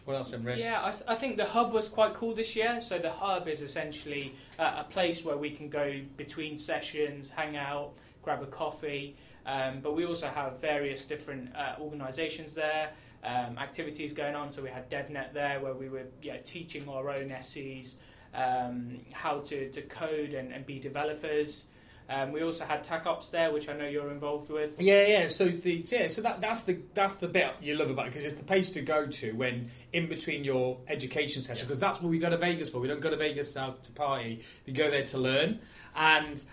What 0.05 0.15
else, 0.15 0.33
Rich? 0.33 0.59
Yeah, 0.59 0.81
I, 0.81 1.13
I 1.13 1.15
think 1.15 1.37
the 1.37 1.45
hub 1.45 1.71
was 1.71 1.87
quite 1.87 2.13
cool 2.13 2.33
this 2.33 2.55
year. 2.55 2.81
So 2.81 2.99
the 2.99 3.11
hub 3.11 3.47
is 3.47 3.61
essentially 3.61 4.33
uh, 4.59 4.75
a 4.79 4.83
place 4.83 5.23
where 5.23 5.37
we 5.37 5.51
can 5.51 5.69
go 5.69 6.01
between 6.17 6.57
sessions, 6.57 7.29
hang 7.29 7.55
out, 7.55 7.93
grab 8.21 8.43
a 8.43 8.47
coffee. 8.47 9.15
Um, 9.45 9.79
but 9.81 9.95
we 9.95 10.05
also 10.05 10.27
have 10.27 10.59
various 10.59 11.05
different 11.05 11.55
uh, 11.55 11.75
organisations 11.79 12.53
there, 12.53 12.91
um, 13.23 13.57
activities 13.57 14.13
going 14.13 14.35
on. 14.35 14.51
So 14.51 14.61
we 14.61 14.69
had 14.69 14.89
DevNet 14.89 15.33
there, 15.33 15.59
where 15.61 15.73
we 15.73 15.89
were 15.89 16.05
yeah, 16.21 16.37
teaching 16.37 16.87
our 16.89 17.09
own 17.09 17.33
SEs 17.41 17.95
um, 18.33 18.99
how 19.11 19.39
to, 19.39 19.69
to 19.69 19.81
code 19.83 20.33
and, 20.33 20.51
and 20.51 20.65
be 20.65 20.79
developers. 20.79 21.65
Um, 22.09 22.31
we 22.31 22.43
also 22.43 22.65
had 22.65 22.83
TACOps 22.85 23.31
there, 23.31 23.51
which 23.51 23.69
I 23.69 23.73
know 23.73 23.87
you're 23.87 24.11
involved 24.11 24.49
with. 24.49 24.79
Yeah, 24.79 25.05
yeah. 25.07 25.27
So 25.27 25.47
the 25.47 25.83
yeah, 25.85 26.07
so 26.09 26.21
that 26.21 26.41
that's 26.41 26.61
the 26.61 26.77
that's 26.93 27.15
the 27.15 27.27
bit 27.27 27.51
you 27.61 27.75
love 27.75 27.89
about 27.89 28.07
it 28.07 28.09
because 28.09 28.25
it's 28.25 28.35
the 28.35 28.43
place 28.43 28.69
to 28.71 28.81
go 28.81 29.07
to 29.07 29.31
when 29.33 29.69
in 29.93 30.07
between 30.09 30.43
your 30.43 30.77
education 30.87 31.41
session 31.41 31.63
Yeah. 31.63 31.67
because 31.67 31.79
that's 31.79 32.01
what 32.01 32.09
we 32.09 32.19
go 32.19 32.29
to 32.29 32.37
Vegas 32.37 32.69
for. 32.69 32.79
We 32.79 32.87
don't 32.87 32.99
go 33.01 33.09
to 33.09 33.17
Vegas 33.17 33.53
to, 33.53 33.75
to 33.81 33.91
party. 33.93 34.43
We 34.67 34.73
go 34.73 34.89
there 34.89 35.05
to 35.05 35.17
learn. 35.17 35.59
And 35.95 36.43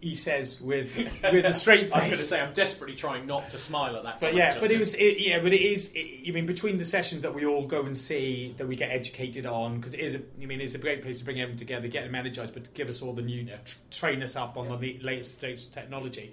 he 0.00 0.14
says 0.14 0.60
with 0.60 0.96
with 1.22 1.44
a 1.44 1.52
straight 1.52 1.84
face. 1.84 1.92
I'm 1.94 2.00
going 2.00 2.10
to 2.12 2.16
say 2.16 2.40
I'm 2.40 2.52
desperately 2.52 2.96
trying 2.96 3.26
not 3.26 3.50
to 3.50 3.58
smile 3.58 3.96
at 3.96 4.02
that. 4.04 4.20
But 4.20 4.34
yeah, 4.34 4.58
but 4.58 4.70
it 4.70 4.78
was 4.78 4.94
it, 4.94 5.18
yeah, 5.20 5.40
but 5.40 5.52
it 5.52 5.60
is. 5.60 5.92
It, 5.94 6.28
I 6.28 6.32
mean, 6.32 6.46
between 6.46 6.78
the 6.78 6.84
sessions 6.84 7.22
that 7.22 7.34
we 7.34 7.44
all 7.46 7.66
go 7.66 7.82
and 7.82 7.96
see, 7.96 8.54
that 8.58 8.66
we 8.66 8.76
get 8.76 8.90
educated 8.90 9.46
on, 9.46 9.76
because 9.76 9.94
it 9.94 10.00
is. 10.00 10.14
A, 10.14 10.22
I 10.40 10.46
mean, 10.46 10.60
it's 10.60 10.74
a 10.74 10.78
great 10.78 11.02
place 11.02 11.18
to 11.18 11.24
bring 11.24 11.40
everyone 11.40 11.58
together, 11.58 11.88
get 11.88 12.04
them 12.04 12.14
energized, 12.14 12.54
but 12.54 12.64
to 12.64 12.70
give 12.70 12.88
us 12.88 13.02
all 13.02 13.12
the 13.12 13.22
new 13.22 13.42
Yeah. 13.42 13.56
tr- 13.64 13.76
train 13.90 14.22
us 14.22 14.36
up 14.36 14.56
on 14.56 14.68
the 14.80 14.98
latest 15.02 15.40
technology. 15.72 16.32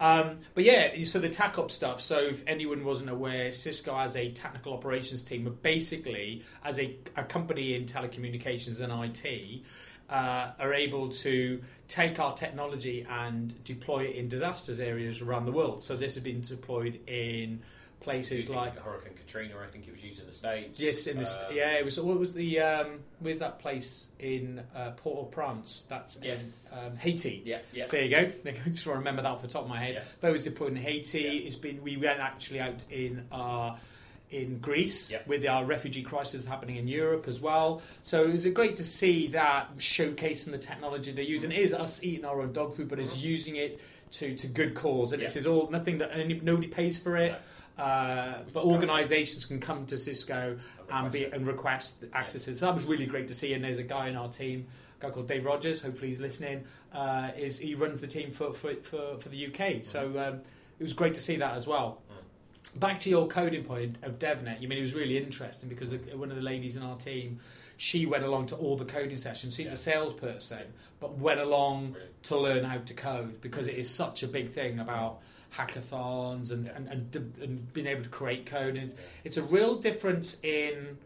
Um, 0.00 0.38
but 0.54 0.62
yeah, 0.64 1.02
so 1.04 1.18
the 1.18 1.28
TACOps 1.28 1.72
stuff. 1.72 2.00
So 2.00 2.18
if 2.18 2.44
anyone 2.46 2.84
wasn't 2.84 3.10
aware, 3.10 3.50
Cisco 3.50 3.96
has 3.96 4.16
a 4.16 4.30
technical 4.30 4.72
operations 4.72 5.22
team, 5.22 5.44
but 5.44 5.62
basically 5.62 6.42
as 6.64 6.78
a, 6.78 6.96
a 7.16 7.24
company 7.24 7.74
in 7.74 7.86
telecommunications 7.86 8.80
and 8.80 8.92
IT. 8.92 9.62
Uh, 10.10 10.52
are 10.58 10.72
able 10.72 11.10
to 11.10 11.60
take 11.86 12.18
our 12.18 12.32
technology 12.34 13.06
and 13.10 13.62
deploy 13.64 14.04
it 14.04 14.16
in 14.16 14.26
disasters 14.26 14.80
areas 14.80 15.20
around 15.20 15.44
the 15.44 15.52
world. 15.52 15.82
So 15.82 15.96
this 15.96 16.14
has 16.14 16.24
been 16.24 16.40
deployed 16.40 16.98
in 17.06 17.60
places 18.00 18.48
like 18.48 18.78
Hurricane 18.78 19.12
Katrina, 19.18 19.54
I 19.62 19.66
think 19.70 19.86
it 19.86 19.92
was 19.92 20.02
used 20.02 20.20
in 20.20 20.26
the 20.26 20.32
states. 20.32 20.80
yes, 20.80 21.06
in 21.06 21.18
this 21.18 21.34
Um, 21.34 21.54
yeah. 21.54 21.72
It 21.72 21.84
was 21.84 22.00
what 22.00 22.18
was 22.18 22.32
the 22.32 22.60
um, 22.60 23.00
where's 23.20 23.38
that 23.38 23.58
place 23.58 24.08
in 24.18 24.62
uh, 24.74 24.92
Port-au-Prince? 24.92 25.82
That's 25.90 26.18
Yes. 26.22 26.72
in 26.72 26.78
um, 26.92 26.96
Haiti. 26.96 27.42
yeah, 27.44 27.58
yeah. 27.74 27.84
There 27.86 28.02
you 28.02 28.10
go. 28.10 28.32
I 28.46 28.50
just 28.70 28.86
want 28.86 28.94
to 28.94 28.98
remember 29.00 29.22
that 29.22 29.28
off 29.30 29.42
the 29.42 29.48
top 29.48 29.64
of 29.64 29.68
my 29.68 29.78
head. 29.78 29.94
Yeah. 29.96 30.02
But 30.20 30.28
it 30.28 30.32
was 30.32 30.44
deployed 30.44 30.70
in 30.70 30.76
Haiti. 30.76 31.20
Yeah. 31.20 31.46
It's 31.46 31.56
been 31.56 31.82
we 31.82 31.96
went 31.98 32.20
actually 32.20 32.60
out 32.60 32.82
in 32.90 33.26
uh, 33.30 33.76
in 34.30 34.58
Greece 34.58 35.10
Yeah. 35.10 35.22
with 35.26 35.46
our 35.46 35.64
refugee 35.64 36.02
crisis 36.02 36.44
happening 36.44 36.76
in 36.76 36.86
Europe 36.88 37.26
as 37.28 37.40
well. 37.40 37.82
So 38.02 38.24
it 38.24 38.32
was 38.32 38.46
great 38.46 38.76
to 38.76 38.84
see 38.84 39.28
that 39.28 39.76
showcasing 39.78 40.50
the 40.50 40.58
technology 40.58 41.12
they're 41.12 41.24
using. 41.24 41.50
It 41.52 41.58
is 41.58 41.72
us 41.74 42.02
eating 42.02 42.24
our 42.24 42.40
own 42.42 42.52
dog 42.52 42.74
food, 42.74 42.88
but 42.88 42.98
it's 42.98 43.14
Mhm. 43.16 43.22
using 43.22 43.56
it 43.56 43.80
to, 44.12 44.34
to 44.36 44.46
good 44.46 44.74
cause. 44.74 45.12
And 45.12 45.22
Yeah. 45.22 45.28
this 45.28 45.36
is 45.36 45.46
all 45.46 45.68
nothing 45.70 45.98
that 45.98 46.10
any, 46.12 46.34
nobody 46.40 46.68
pays 46.68 46.98
for 46.98 47.16
it. 47.16 47.34
Uh, 47.78 48.42
but 48.52 48.64
organisations 48.64 49.44
can 49.44 49.60
come 49.60 49.86
to 49.86 49.96
Cisco 49.96 50.58
and 50.90 51.12
be 51.12 51.26
and 51.26 51.46
request 51.46 52.04
access 52.12 52.44
to 52.46 52.50
it. 52.50 52.58
So 52.58 52.66
that 52.66 52.74
was 52.74 52.82
really 52.84 53.06
great 53.06 53.28
to 53.28 53.34
see. 53.34 53.52
And 53.52 53.62
there's 53.62 53.78
a 53.78 53.84
guy 53.84 54.08
in 54.08 54.16
our 54.16 54.28
team, 54.28 54.66
a 55.00 55.04
guy 55.04 55.10
called 55.10 55.28
Dave 55.28 55.44
Rogers. 55.44 55.80
Hopefully 55.80 56.08
he's 56.08 56.18
listening. 56.18 56.64
Uh, 56.92 57.30
is 57.36 57.56
he 57.60 57.74
runs 57.76 58.00
the 58.00 58.08
team 58.08 58.32
for 58.32 58.52
for 58.52 58.74
for, 58.82 59.18
for 59.20 59.28
the 59.28 59.46
UK? 59.46 59.84
So 59.84 60.08
um, 60.18 60.40
it 60.80 60.82
was 60.82 60.92
great 60.92 61.14
to 61.14 61.20
see 61.20 61.36
that 61.36 61.54
as 61.54 61.68
well. 61.68 62.02
Back 62.76 63.00
to 63.00 63.10
your 63.10 63.26
coding 63.28 63.64
point 63.64 63.98
of 64.02 64.18
DevNet. 64.18 64.60
You 64.60 64.68
mean 64.68 64.78
it 64.78 64.82
was 64.82 64.94
really 64.94 65.16
interesting 65.16 65.68
because 65.68 65.92
one 66.14 66.30
of 66.30 66.36
the 66.36 66.42
ladies 66.42 66.76
in 66.76 66.82
our 66.82 66.96
team, 66.96 67.38
she 67.76 68.04
went 68.06 68.24
along 68.24 68.46
to 68.46 68.56
all 68.56 68.76
the 68.76 68.84
coding 68.84 69.16
sessions. 69.16 69.56
She's 69.56 69.66
Yeah. 69.66 69.72
a 69.72 69.76
salesperson, 69.76 70.72
but 71.00 71.16
went 71.18 71.40
along 71.40 71.96
to 72.24 72.36
learn 72.36 72.64
how 72.64 72.78
to 72.78 72.94
code 72.94 73.40
because 73.40 73.68
it 73.68 73.74
is 73.76 73.88
such 73.90 74.22
a 74.22 74.28
big 74.28 74.50
thing 74.50 74.80
about 74.80 75.20
hackathons 75.54 76.50
and, 76.50 76.66
Yeah. 76.66 76.72
and, 76.76 76.88
and, 76.88 77.16
and 77.40 77.72
being 77.72 77.86
able 77.86 78.02
to 78.02 78.08
create 78.10 78.44
code. 78.46 78.76
And 78.76 78.84
it's, 78.84 78.94
Yeah. 78.94 79.00
it's 79.24 79.36
a 79.38 79.42
real 79.42 79.78
difference 79.78 80.38
in 80.42 80.98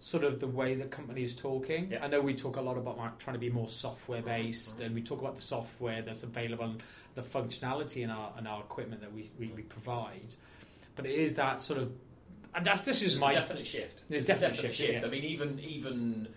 sort 0.00 0.24
of 0.24 0.40
the 0.40 0.46
way 0.46 0.74
the 0.74 0.84
company 0.86 1.22
is 1.22 1.34
talking. 1.34 1.90
Yeah. 1.90 2.04
I 2.04 2.08
know 2.08 2.20
we 2.20 2.34
talk 2.34 2.56
a 2.56 2.60
lot 2.60 2.76
about 2.76 2.98
like, 2.98 3.18
trying 3.18 3.34
to 3.34 3.40
be 3.40 3.50
more 3.50 3.68
software 3.68 4.22
based 4.22 4.80
and 4.80 4.94
we 4.94 5.02
talk 5.02 5.20
about 5.20 5.36
the 5.36 5.42
software 5.42 6.02
that's 6.02 6.22
available 6.22 6.64
and 6.64 6.82
the 7.14 7.22
functionality 7.22 8.02
in 8.02 8.10
our 8.10 8.32
in 8.38 8.46
our 8.46 8.60
equipment 8.60 9.00
that 9.02 9.12
we, 9.12 9.30
we, 9.38 9.48
we 9.48 9.62
provide. 9.62 10.34
But 10.98 11.06
it 11.06 11.14
is 11.14 11.34
that 11.34 11.62
sort 11.62 11.78
of 11.80 11.92
and 12.56 12.66
that's 12.66 12.82
this 12.82 13.02
is 13.02 13.12
There's 13.12 13.20
my 13.20 13.30
a 13.30 13.34
definite 13.36 13.64
shift. 13.66 14.02
There's 14.08 14.26
There's 14.26 14.38
a 14.38 14.42
definite 14.42 14.60
shift, 14.62 14.74
shift. 14.74 15.02
yeah. 15.02 15.06
I 15.06 15.10
mean, 15.10 15.22
even 15.22 15.60
even 15.60 16.28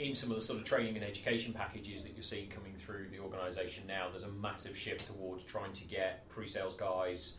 in 0.00 0.14
some 0.16 0.30
of 0.32 0.36
the 0.36 0.42
sort 0.42 0.58
of 0.58 0.64
training 0.64 0.96
and 0.96 1.04
education 1.04 1.52
packages 1.52 2.02
that 2.02 2.14
you're 2.14 2.22
seeing 2.24 2.48
coming 2.48 2.74
through 2.76 3.06
the 3.12 3.20
organisation 3.20 3.84
now, 3.86 4.08
there's 4.08 4.24
a 4.24 4.28
massive 4.30 4.76
shift 4.76 5.06
towards 5.06 5.44
trying 5.44 5.72
to 5.72 5.84
get 5.84 6.28
pre-sales 6.28 6.74
guys 6.74 7.34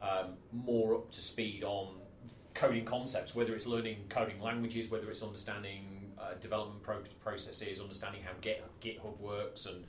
um, 0.00 0.34
more 0.52 0.94
up 0.94 1.10
to 1.10 1.20
speed 1.20 1.64
on 1.64 1.96
coding 2.54 2.84
concepts, 2.84 3.34
whether 3.34 3.52
it's 3.54 3.66
learning 3.66 3.96
coding 4.08 4.40
languages, 4.40 4.90
whether 4.90 5.10
it's 5.10 5.22
understanding 5.24 6.12
uh, 6.20 6.34
development 6.40 6.82
pro- 6.84 7.02
processes, 7.20 7.80
understanding 7.80 8.20
how 8.22 8.32
Git, 8.40 8.64
GitHub 8.80 9.18
works, 9.18 9.66
and 9.66 9.84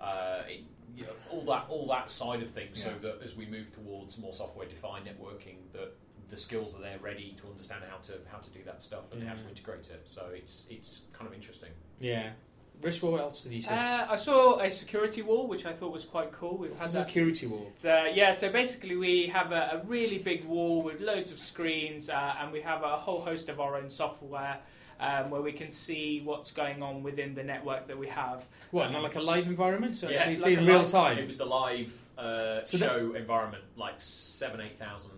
uh, 0.00 0.42
it, 0.48 0.64
you 0.96 1.04
know, 1.04 1.12
all 1.30 1.44
that 1.46 1.66
all 1.68 1.86
that 1.88 2.10
side 2.10 2.42
of 2.42 2.50
things. 2.50 2.82
So 2.82 2.92
that 3.02 3.20
as 3.22 3.36
we 3.36 3.46
move 3.46 3.72
towards 3.72 4.18
more 4.18 4.32
software-defined 4.32 5.06
networking, 5.06 5.56
that 5.72 5.94
the 6.28 6.36
skills 6.36 6.74
are 6.76 6.80
there 6.80 6.98
ready 7.00 7.36
to 7.40 7.46
understand 7.48 7.82
how 7.90 7.98
to 7.98 8.12
how 8.30 8.38
to 8.38 8.50
do 8.50 8.60
that 8.64 8.82
stuff 8.82 9.12
and 9.12 9.22
how 9.26 9.34
to 9.34 9.48
integrate 9.48 9.90
it. 9.90 10.02
So 10.04 10.28
it's 10.34 10.66
it's 10.70 11.02
kind 11.12 11.26
of 11.28 11.34
interesting. 11.34 11.70
Yeah. 12.00 12.30
Rich, 12.82 13.02
what 13.02 13.20
else 13.20 13.44
did 13.44 13.52
you 13.52 13.62
say? 13.62 13.72
Uh, 13.72 14.06
I 14.10 14.16
saw 14.16 14.58
a 14.58 14.68
security 14.68 15.22
wall, 15.22 15.46
which 15.46 15.64
I 15.64 15.72
thought 15.72 15.92
was 15.92 16.04
quite 16.04 16.32
cool. 16.32 16.58
We've 16.58 16.76
had 16.76 16.90
a 16.90 16.92
that. 16.92 17.06
security 17.06 17.46
wall. 17.46 17.72
Uh, 17.84 18.06
yeah, 18.12 18.32
so 18.32 18.50
basically 18.50 18.96
we 18.96 19.28
have 19.28 19.52
a, 19.52 19.80
a 19.80 19.86
really 19.86 20.18
big 20.18 20.44
wall 20.44 20.82
with 20.82 21.00
loads 21.00 21.30
of 21.30 21.38
screens, 21.38 22.10
uh, 22.10 22.34
and 22.40 22.52
we 22.52 22.60
have 22.62 22.82
a 22.82 22.96
whole 22.96 23.20
host 23.20 23.48
of 23.48 23.60
our 23.60 23.76
own 23.76 23.90
software 23.90 24.58
um, 25.00 25.30
where 25.30 25.42
we 25.42 25.52
can 25.52 25.70
see 25.70 26.20
what's 26.24 26.52
going 26.52 26.82
on 26.82 27.02
within 27.02 27.34
the 27.34 27.42
network 27.42 27.86
that 27.88 27.98
we 27.98 28.08
have. 28.08 28.44
What, 28.70 28.90
not 28.92 29.02
like 29.02 29.16
a 29.16 29.20
live 29.20 29.46
environment? 29.46 29.96
So 29.96 30.08
Yeah, 30.08 30.16
actually 30.18 30.34
it's 30.34 30.42
it's 30.44 30.50
like 30.50 30.58
in 30.58 30.66
real 30.66 30.78
live- 30.80 30.90
time. 30.90 31.18
It 31.18 31.26
was 31.26 31.36
the 31.36 31.44
live 31.46 31.96
uh, 32.18 32.64
So 32.64 32.76
that- 32.78 32.88
show 32.90 33.14
environment, 33.14 33.64
like 33.76 33.94
seven 33.98 34.60
eight 34.60 34.78
thousand 34.78 35.10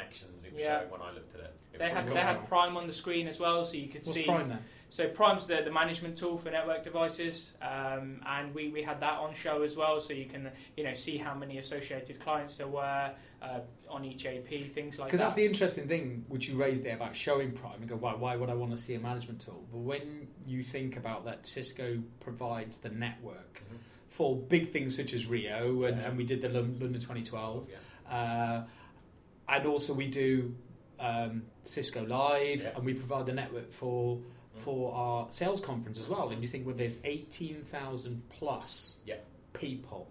connections 0.00 0.44
it 0.44 0.52
was 0.54 0.62
Yeah. 0.62 0.78
showing 0.78 0.90
when 0.92 1.02
I 1.02 1.12
looked 1.12 1.34
at 1.34 1.40
it. 1.40 1.54
It 1.74 1.78
They 1.78 1.88
had 1.90 2.04
really 2.04 2.14
they 2.14 2.20
had 2.20 2.48
Prime 2.48 2.76
on 2.76 2.86
the 2.86 2.92
screen 2.92 3.26
as 3.28 3.38
well, 3.38 3.64
so 3.64 3.76
you 3.76 3.88
could 3.88 4.02
What's 4.06 4.14
see. 4.14 4.24
Prime 4.24 4.48
then? 4.48 4.58
So 4.88 5.08
Prime's 5.08 5.46
the, 5.46 5.60
the 5.62 5.70
management 5.70 6.16
tool 6.18 6.36
for 6.36 6.50
network 6.50 6.82
devices, 6.82 7.52
um, 7.62 8.20
and 8.26 8.52
we, 8.54 8.70
we 8.70 8.82
had 8.82 8.98
that 9.00 9.18
on 9.18 9.34
show 9.34 9.62
as 9.62 9.76
well, 9.76 10.00
so 10.00 10.12
you 10.12 10.24
can 10.26 10.50
you 10.76 10.84
know 10.84 10.94
see 10.94 11.16
how 11.18 11.34
many 11.34 11.58
associated 11.58 12.18
clients 12.20 12.56
there 12.56 12.66
were 12.68 13.12
uh, 13.42 13.60
on 13.88 14.04
each 14.04 14.26
AP, 14.26 14.48
things 14.48 14.98
like 14.98 14.98
that. 14.98 15.04
Because 15.06 15.20
that's 15.20 15.34
the 15.34 15.46
interesting 15.46 15.86
thing 15.88 16.24
which 16.28 16.48
you 16.48 16.56
raised 16.56 16.82
there 16.84 16.94
about 16.96 17.14
showing 17.14 17.52
Prime. 17.52 17.80
and 17.80 17.88
go, 17.88 17.96
why, 17.96 18.14
why 18.14 18.36
would 18.36 18.50
I 18.50 18.54
want 18.54 18.70
to 18.72 18.78
see 18.78 18.94
a 18.94 19.00
management 19.00 19.40
tool? 19.40 19.64
But 19.70 19.78
when 19.78 20.28
you 20.46 20.62
think 20.62 20.96
about 20.96 21.24
that, 21.26 21.46
Cisco 21.46 22.02
provides 22.20 22.78
the 22.78 22.90
network 22.90 23.62
Mhm. 23.72 23.78
for 24.08 24.36
big 24.36 24.70
things 24.72 24.96
such 24.96 25.14
as 25.14 25.26
Rio, 25.26 25.84
and, 25.84 25.96
Yeah. 25.98 26.08
and 26.08 26.16
we 26.18 26.24
did 26.24 26.42
the 26.42 26.48
Lon- 26.48 26.78
London 26.80 27.00
2012. 27.00 27.68
Yeah. 27.70 27.76
Uh, 28.12 28.66
and 29.50 29.66
also 29.66 29.92
we 29.92 30.06
do 30.08 30.54
um, 30.98 31.42
Cisco 31.62 32.04
Live, 32.04 32.62
Yeah. 32.62 32.72
and 32.76 32.84
we 32.84 32.92
provide 32.94 33.24
the 33.26 33.32
network 33.32 33.72
for 33.72 34.16
Mm. 34.18 34.60
for 34.64 34.92
our 34.94 35.26
sales 35.30 35.60
conference 35.60 35.98
as 35.98 36.08
well. 36.10 36.28
And 36.30 36.42
you 36.42 36.48
think, 36.48 36.66
well, 36.66 36.74
there's 36.74 36.98
18,000 37.04 38.22
plus 38.28 38.98
Yeah. 39.06 39.16
people 39.54 40.08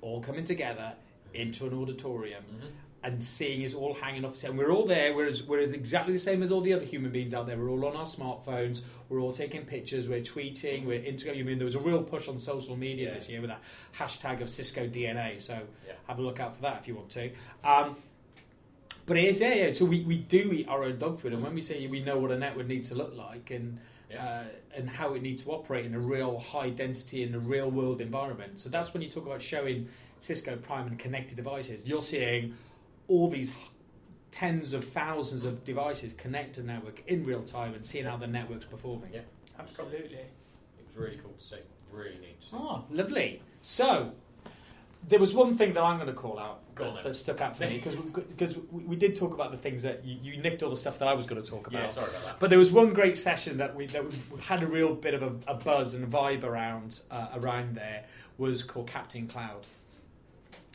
all 0.00 0.20
coming 0.20 0.44
together 0.44 0.94
into 1.34 1.66
an 1.66 1.74
auditorium 1.74 2.42
Mhm. 2.44 2.70
and 3.04 3.22
seeing 3.22 3.62
is 3.62 3.74
all 3.74 3.94
hanging 3.94 4.24
off. 4.24 4.42
And 4.42 4.58
we're 4.58 4.72
all 4.72 4.86
there. 4.86 5.14
We're, 5.14 5.26
as, 5.28 5.42
we're 5.42 5.60
exactly 5.60 6.12
the 6.14 6.18
same 6.18 6.42
as 6.42 6.50
all 6.50 6.60
the 6.62 6.72
other 6.72 6.84
human 6.84 7.12
beings 7.12 7.34
out 7.34 7.46
there. 7.46 7.56
We're 7.58 7.68
all 7.70 7.84
on 7.84 7.94
our 7.96 8.06
smartphones. 8.06 8.82
We're 9.08 9.20
all 9.20 9.32
taking 9.32 9.64
pictures. 9.66 10.08
We're 10.08 10.22
tweeting. 10.22 10.86
We're 10.86 11.04
integrating. 11.04 11.42
I 11.44 11.46
mean, 11.46 11.58
there 11.58 11.66
was 11.66 11.74
a 11.76 11.80
real 11.80 12.02
push 12.02 12.26
on 12.28 12.40
social 12.40 12.76
media 12.76 13.08
Yeah. 13.10 13.14
this 13.14 13.28
year 13.28 13.40
with 13.42 13.50
that 13.50 13.62
hashtag 13.94 14.40
of 14.40 14.48
Cisco 14.50 14.88
DNA. 14.88 15.38
So 15.40 15.60
have 16.08 16.18
a 16.18 16.22
look 16.22 16.40
out 16.40 16.56
for 16.56 16.62
that 16.62 16.80
if 16.80 16.88
you 16.88 16.94
want 16.96 17.10
to. 17.10 17.30
Um, 17.62 17.96
but 19.06 19.16
it 19.16 19.24
is, 19.24 19.40
yeah, 19.40 19.54
yeah. 19.54 19.72
So 19.72 19.84
we, 19.84 20.02
we 20.02 20.18
do 20.18 20.52
eat 20.52 20.68
our 20.68 20.84
own 20.84 20.98
dog 20.98 21.20
food. 21.20 21.32
And 21.32 21.42
when 21.42 21.54
we 21.54 21.62
say 21.62 21.86
we 21.86 22.02
know 22.02 22.18
what 22.18 22.30
a 22.32 22.38
network 22.38 22.66
needs 22.66 22.88
to 22.90 22.94
look 22.94 23.14
like 23.14 23.50
and 23.50 23.78
Yeah. 24.10 24.24
uh, 24.24 24.44
and 24.76 24.88
how 24.90 25.14
it 25.14 25.22
needs 25.22 25.42
to 25.44 25.50
operate 25.50 25.84
in 25.86 25.94
a 25.94 25.98
real 25.98 26.38
high 26.38 26.70
density 26.70 27.22
in 27.22 27.34
a 27.34 27.38
real 27.40 27.70
world 27.70 28.00
environment. 28.00 28.60
So 28.60 28.68
that's 28.68 28.92
when 28.92 29.02
you 29.02 29.08
talk 29.10 29.26
about 29.26 29.42
showing 29.42 29.88
Cisco 30.20 30.56
Prime 30.56 30.86
and 30.86 30.98
connected 30.98 31.36
devices. 31.36 31.84
You're 31.86 32.02
seeing 32.02 32.54
all 33.08 33.28
these 33.30 33.50
tens 34.32 34.74
of 34.74 34.84
thousands 34.84 35.44
of 35.44 35.64
devices 35.64 36.12
connect 36.12 36.54
to 36.54 36.60
the 36.60 36.66
network 36.66 37.02
in 37.06 37.24
real 37.24 37.42
time 37.42 37.74
and 37.74 37.84
seeing 37.86 38.04
how 38.04 38.16
the 38.16 38.26
network's 38.26 38.66
performing. 38.66 39.10
Yeah. 39.12 39.20
absolutely. 39.58 40.18
It 40.18 40.86
was 40.86 40.96
really 40.96 41.16
cool 41.16 41.32
to 41.32 41.42
see. 41.44 41.56
Really 41.90 42.18
neat 42.20 42.40
to 42.42 42.46
see. 42.48 42.56
Oh, 42.56 42.84
lovely. 42.90 43.42
So 43.62 44.12
there 45.08 45.18
was 45.18 45.34
one 45.34 45.54
thing 45.54 45.74
that 45.74 45.82
I'm 45.82 45.96
going 45.96 46.08
to 46.08 46.14
call 46.14 46.38
out 46.38 46.62
that, 46.76 47.02
that 47.02 47.14
stuck 47.14 47.40
out 47.40 47.56
for 47.56 47.64
me 47.64 47.76
because 47.84 47.94
because 47.94 48.56
we, 48.70 48.84
we 48.84 48.96
did 48.96 49.14
talk 49.14 49.34
about 49.34 49.50
the 49.50 49.56
things 49.58 49.82
that 49.82 50.04
you, 50.04 50.18
you 50.22 50.42
nicked 50.42 50.62
all 50.62 50.70
the 50.70 50.76
stuff 50.76 50.98
that 50.98 51.08
I 51.08 51.14
was 51.14 51.26
going 51.26 51.40
to 51.40 51.48
talk 51.48 51.66
about. 51.66 51.82
Yeah, 51.82 51.88
sorry 51.88 52.10
about 52.10 52.24
that. 52.24 52.40
But 52.40 52.50
there 52.50 52.58
was 52.58 52.70
one 52.70 52.90
great 52.90 53.18
session 53.18 53.58
that 53.58 53.74
we 53.74 53.86
that 53.86 54.04
we 54.04 54.40
had 54.40 54.62
a 54.62 54.66
real 54.66 54.94
bit 54.94 55.14
of 55.14 55.22
a, 55.22 55.32
a 55.46 55.54
buzz 55.54 55.94
and 55.94 56.04
a 56.04 56.06
vibe 56.06 56.44
around 56.44 57.00
uh, 57.10 57.28
around 57.34 57.76
there 57.76 58.04
was 58.38 58.62
called 58.62 58.88
Captain 58.88 59.26
Cloud. 59.26 59.66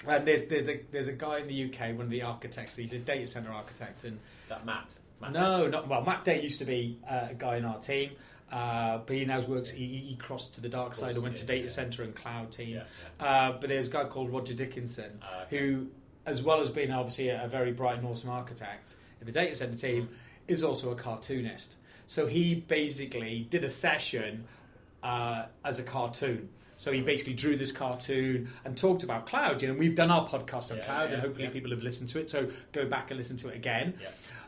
And 0.07 0.25
there's 0.25 0.47
there's 0.49 0.67
a 0.67 0.81
there's 0.91 1.07
a 1.07 1.13
guy 1.13 1.39
in 1.39 1.47
the 1.47 1.65
UK, 1.65 1.95
one 1.95 2.01
of 2.05 2.09
the 2.09 2.23
architects. 2.23 2.75
He's 2.75 2.93
a 2.93 2.99
data 2.99 3.27
center 3.27 3.51
architect, 3.51 4.03
and 4.03 4.19
Is 4.43 4.49
that 4.49 4.65
Matt? 4.65 4.95
Matt 5.21 5.33
no, 5.33 5.67
not 5.67 5.87
well. 5.87 6.03
Matt 6.03 6.23
Day 6.23 6.41
used 6.41 6.59
to 6.59 6.65
be 6.65 6.97
uh, 7.07 7.27
a 7.29 7.33
guy 7.35 7.57
in 7.57 7.65
our 7.65 7.77
team, 7.79 8.11
uh, 8.51 8.99
but 9.05 9.15
he 9.15 9.25
now 9.25 9.41
works. 9.41 9.71
He, 9.71 9.85
he 9.85 10.15
crossed 10.15 10.53
to 10.55 10.61
the 10.61 10.69
dark 10.69 10.91
Of 10.91 10.97
side 10.97 11.15
and 11.15 11.23
went 11.23 11.37
to 11.37 11.45
data 11.45 11.63
yeah. 11.63 11.69
center 11.69 12.03
and 12.03 12.13
cloud 12.15 12.51
team. 12.51 12.69
Yeah. 12.69 12.83
yeah. 13.19 13.25
Uh, 13.25 13.51
but 13.59 13.69
there's 13.69 13.87
a 13.87 13.91
guy 13.91 14.03
called 14.05 14.31
Roger 14.31 14.53
Dickinson 14.53 15.19
Uh, 15.21 15.43
okay. 15.45 15.57
who, 15.57 15.87
as 16.25 16.43
well 16.43 16.59
as 16.59 16.69
being 16.69 16.91
obviously 16.91 17.29
a, 17.29 17.45
a 17.45 17.47
very 17.47 17.71
bright 17.71 17.97
and 17.97 18.07
awesome 18.07 18.29
architect 18.29 18.95
in 19.19 19.25
the 19.25 19.31
data 19.31 19.55
center 19.55 19.77
team, 19.77 20.09
is 20.47 20.63
also 20.63 20.91
a 20.91 20.95
cartoonist. 20.95 21.75
So 22.07 22.27
he 22.27 22.55
basically 22.55 23.47
did 23.49 23.63
a 23.63 23.69
session 23.69 24.45
uh, 25.01 25.45
as 25.63 25.79
a 25.79 25.83
cartoon. 25.83 26.49
So 26.75 26.91
he 26.91 27.01
basically 27.01 27.33
drew 27.35 27.55
this 27.55 27.71
cartoon 27.71 28.49
and 28.65 28.75
talked 28.75 29.03
about 29.03 29.27
cloud. 29.27 29.61
You 29.61 29.67
know, 29.67 29.75
we've 29.75 29.95
done 29.95 30.09
our 30.09 30.27
podcast 30.27 30.71
on 30.71 30.77
Yeah, 30.77 30.83
cloud, 30.85 31.11
and 31.11 31.21
hopefully 31.21 31.45
yeah. 31.45 31.51
people 31.51 31.69
have 31.71 31.83
listened 31.83 32.09
to 32.09 32.19
it. 32.19 32.27
So 32.27 32.49
go 32.71 32.87
back 32.87 33.11
and 33.11 33.19
listen 33.19 33.37
to 33.37 33.49
it 33.49 33.55
again. 33.55 33.93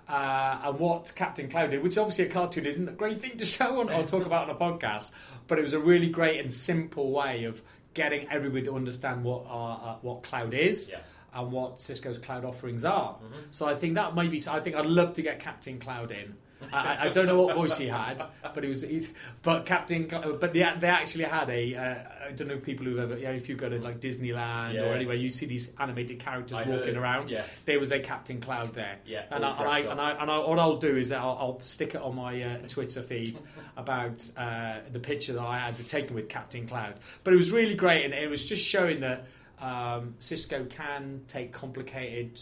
Uh, 0.08 0.60
and 0.66 0.80
what 0.80 1.12
Captain 1.16 1.50
Cloud 1.50 1.70
did, 1.72 1.82
which 1.82 1.98
obviously 1.98 2.26
a 2.26 2.30
cartoon 2.30 2.66
isn't 2.66 2.90
a 2.90 2.92
great 2.92 3.22
thing 3.22 3.38
to 3.38 3.46
show 3.58 3.80
on 3.80 3.90
or 3.90 4.04
talk 4.06 4.26
about 4.26 4.50
on 4.50 4.56
a 4.56 4.60
podcast, 4.60 5.12
but 5.48 5.58
it 5.58 5.62
was 5.62 5.74
a 5.74 5.80
really 5.80 6.10
great 6.10 6.40
and 6.42 6.54
simple 6.54 7.12
way 7.12 7.46
of 7.46 7.62
getting 7.94 8.28
everybody 8.30 8.64
to 8.66 8.76
understand 8.76 9.24
what 9.24 9.46
our, 9.48 9.80
uh, 9.84 9.96
what 10.02 10.24
cloud 10.24 10.54
is 10.54 10.90
Yeah. 10.90 11.00
and 11.34 11.52
what 11.52 11.80
Cisco's 11.80 12.18
cloud 12.18 12.44
offerings 12.44 12.84
are. 12.84 13.16
Mhm. 13.16 13.32
So 13.52 13.66
I 13.66 13.76
think 13.76 13.96
that 13.96 14.14
might 14.14 14.30
be. 14.32 14.42
I 14.48 14.60
think 14.60 14.76
I'd 14.76 14.86
love 14.88 15.14
to 15.14 15.22
get 15.22 15.40
Captain 15.40 15.80
Cloud 15.80 16.12
in. 16.12 16.36
I, 16.72 17.08
I- 17.08 17.10
don't 17.10 17.25
know 17.27 17.41
what 17.41 17.55
voice 17.55 17.77
he 17.77 17.88
had, 17.88 18.24
but 18.53 18.63
it 18.63 18.70
was. 18.70 18.82
He, 18.82 19.08
but 19.41 19.65
Captain, 19.65 20.08
but 20.08 20.53
they, 20.53 20.67
they 20.79 20.88
actually 20.88 21.25
had 21.25 21.50
a. 21.50 21.75
Uh, 21.75 21.96
I 22.27 22.32
don't 22.32 22.48
know 22.48 22.53
if 22.55 22.63
people 22.63 22.86
who've 22.86 23.00
ever. 23.00 23.17
Yeah, 23.17 23.32
if 23.32 23.50
you 23.50 23.55
go 23.55 23.70
to 23.70 23.79
like 23.79 24.00
Disneyland 24.00 24.74
Yeah. 24.75 24.84
or 24.86 24.93
anywhere, 24.93 25.15
you 25.15 25.29
see 25.29 25.46
these 25.46 25.74
animated 25.79 26.20
characters 26.20 26.58
I 26.58 26.63
walking 26.63 26.96
heard, 26.96 26.98
around. 26.98 27.29
Yes. 27.29 27.62
There 27.65 27.79
was 27.79 27.91
a 27.91 28.00
Captain 28.00 28.39
Cloud 28.39 28.74
there. 28.74 28.98
Yeah. 29.05 29.24
And, 29.29 29.43
I, 29.43 29.50
and, 29.51 29.67
I, 29.67 29.79
and. 29.79 30.01
I, 30.01 30.12
and 30.12 30.32
I, 30.32 30.38
what 30.39 30.60
I'll 30.60 30.77
do 30.77 30.96
is 30.98 31.12
I'll, 31.12 31.38
I'll 31.39 31.60
stick 31.62 31.96
it 31.96 32.01
on 32.01 32.15
my 32.15 32.41
uh, 32.41 32.58
Twitter 32.67 33.01
feed 33.01 33.39
about 33.77 34.24
uh, 34.38 34.77
the 34.91 35.00
picture 35.00 35.34
that 35.34 35.41
I 35.43 35.60
had 35.60 35.88
taken 35.89 36.15
with 36.15 36.29
Captain 36.29 36.67
Cloud. 36.67 36.96
But 37.24 37.34
it 37.34 37.38
was 37.38 37.51
really 37.51 37.75
great, 37.75 38.05
and 38.05 38.13
it 38.13 38.29
was 38.29 38.46
just 38.46 38.63
showing 38.65 39.01
that 39.01 39.25
um, 39.62 40.15
Cisco 40.20 40.65
can 40.65 41.22
take 41.27 41.51
complicated 41.53 42.39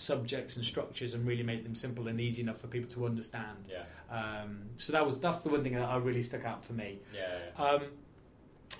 subjects 0.00 0.56
and 0.56 0.64
structures 0.64 1.14
and 1.14 1.26
really 1.26 1.42
make 1.42 1.62
them 1.62 1.74
simple 1.74 2.08
and 2.08 2.20
easy 2.20 2.42
enough 2.42 2.58
for 2.58 2.66
people 2.66 2.90
to 2.90 3.06
understand. 3.06 3.68
Yeah. 3.68 3.84
Um, 4.10 4.62
so 4.78 4.92
that 4.92 5.06
was 5.06 5.18
that's 5.20 5.40
the 5.40 5.50
one 5.50 5.62
thing 5.62 5.74
that 5.74 5.88
I 5.88 5.96
really 5.96 6.22
stuck 6.22 6.44
out 6.44 6.64
for 6.64 6.72
me. 6.72 7.00
Yeah. 7.14 7.20
yeah. 7.58 7.64
Um, 7.64 7.82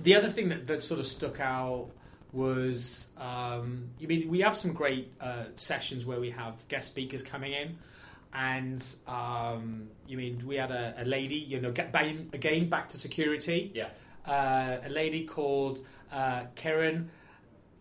the 0.00 0.14
other 0.14 0.28
thing 0.28 0.48
that, 0.48 0.66
that 0.66 0.82
sort 0.82 1.00
of 1.00 1.06
stuck 1.06 1.40
out 1.40 1.90
was, 2.32 3.10
um, 3.18 3.90
I 4.02 4.06
mean, 4.06 4.28
we 4.28 4.40
have 4.40 4.56
some 4.56 4.72
great 4.72 5.12
uh, 5.20 5.44
sessions 5.56 6.06
where 6.06 6.20
we 6.20 6.30
have 6.30 6.66
guest 6.68 6.88
speakers 6.88 7.22
coming 7.22 7.52
in, 7.52 7.76
and 8.32 8.82
um, 9.06 9.88
you 10.06 10.16
mean 10.16 10.42
we 10.46 10.56
had 10.56 10.70
a, 10.70 10.94
a 10.98 11.04
lady, 11.04 11.34
you 11.34 11.60
know, 11.60 11.72
get 11.72 11.92
back, 11.92 12.06
again 12.32 12.68
back 12.68 12.88
to 12.90 12.98
security. 12.98 13.72
Yeah. 13.74 13.88
Uh, 14.26 14.78
a 14.84 14.88
lady 14.88 15.24
called 15.24 15.80
uh, 16.12 16.44
Keren. 16.54 17.10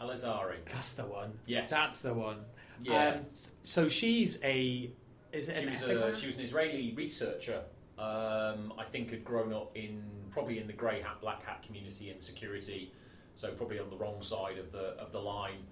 Elazari. 0.02 0.56
That's 0.72 0.94
the 0.94 1.06
one. 1.06 1.34
Yes. 1.46 1.70
That's 1.70 2.02
the 2.02 2.14
one. 2.14 2.38
Yeah. 2.84 3.08
Um, 3.10 3.20
so 3.64 3.88
she's 3.88 4.40
a. 4.44 4.92
Is 5.32 5.50
it 5.50 5.58
she 5.58 5.64
an 5.64 5.70
was 5.70 5.84
ethical- 5.84 6.04
a, 6.04 6.16
she 6.16 6.26
was 6.26 6.36
an 6.36 6.42
Israeli 6.42 6.94
researcher. 6.96 7.62
Um, 7.98 8.74
I 8.78 8.86
think 8.90 9.12
had 9.12 9.26
grown 9.26 9.54
up 9.54 9.76
in 9.76 10.02
probably 10.32 10.60
in 10.60 10.68
the 10.68 10.74
grey 10.74 11.02
hat, 11.02 11.20
black 11.22 11.44
hat 11.44 11.64
community 11.64 12.10
in 12.10 12.22
security, 12.22 12.94
so 13.36 13.52
probably 13.52 13.80
on 13.80 13.90
the 13.90 13.98
wrong 13.98 14.22
side 14.22 14.58
of 14.58 14.72
the 14.72 14.96
of 14.98 15.12
the 15.12 15.20
line. 15.20 15.66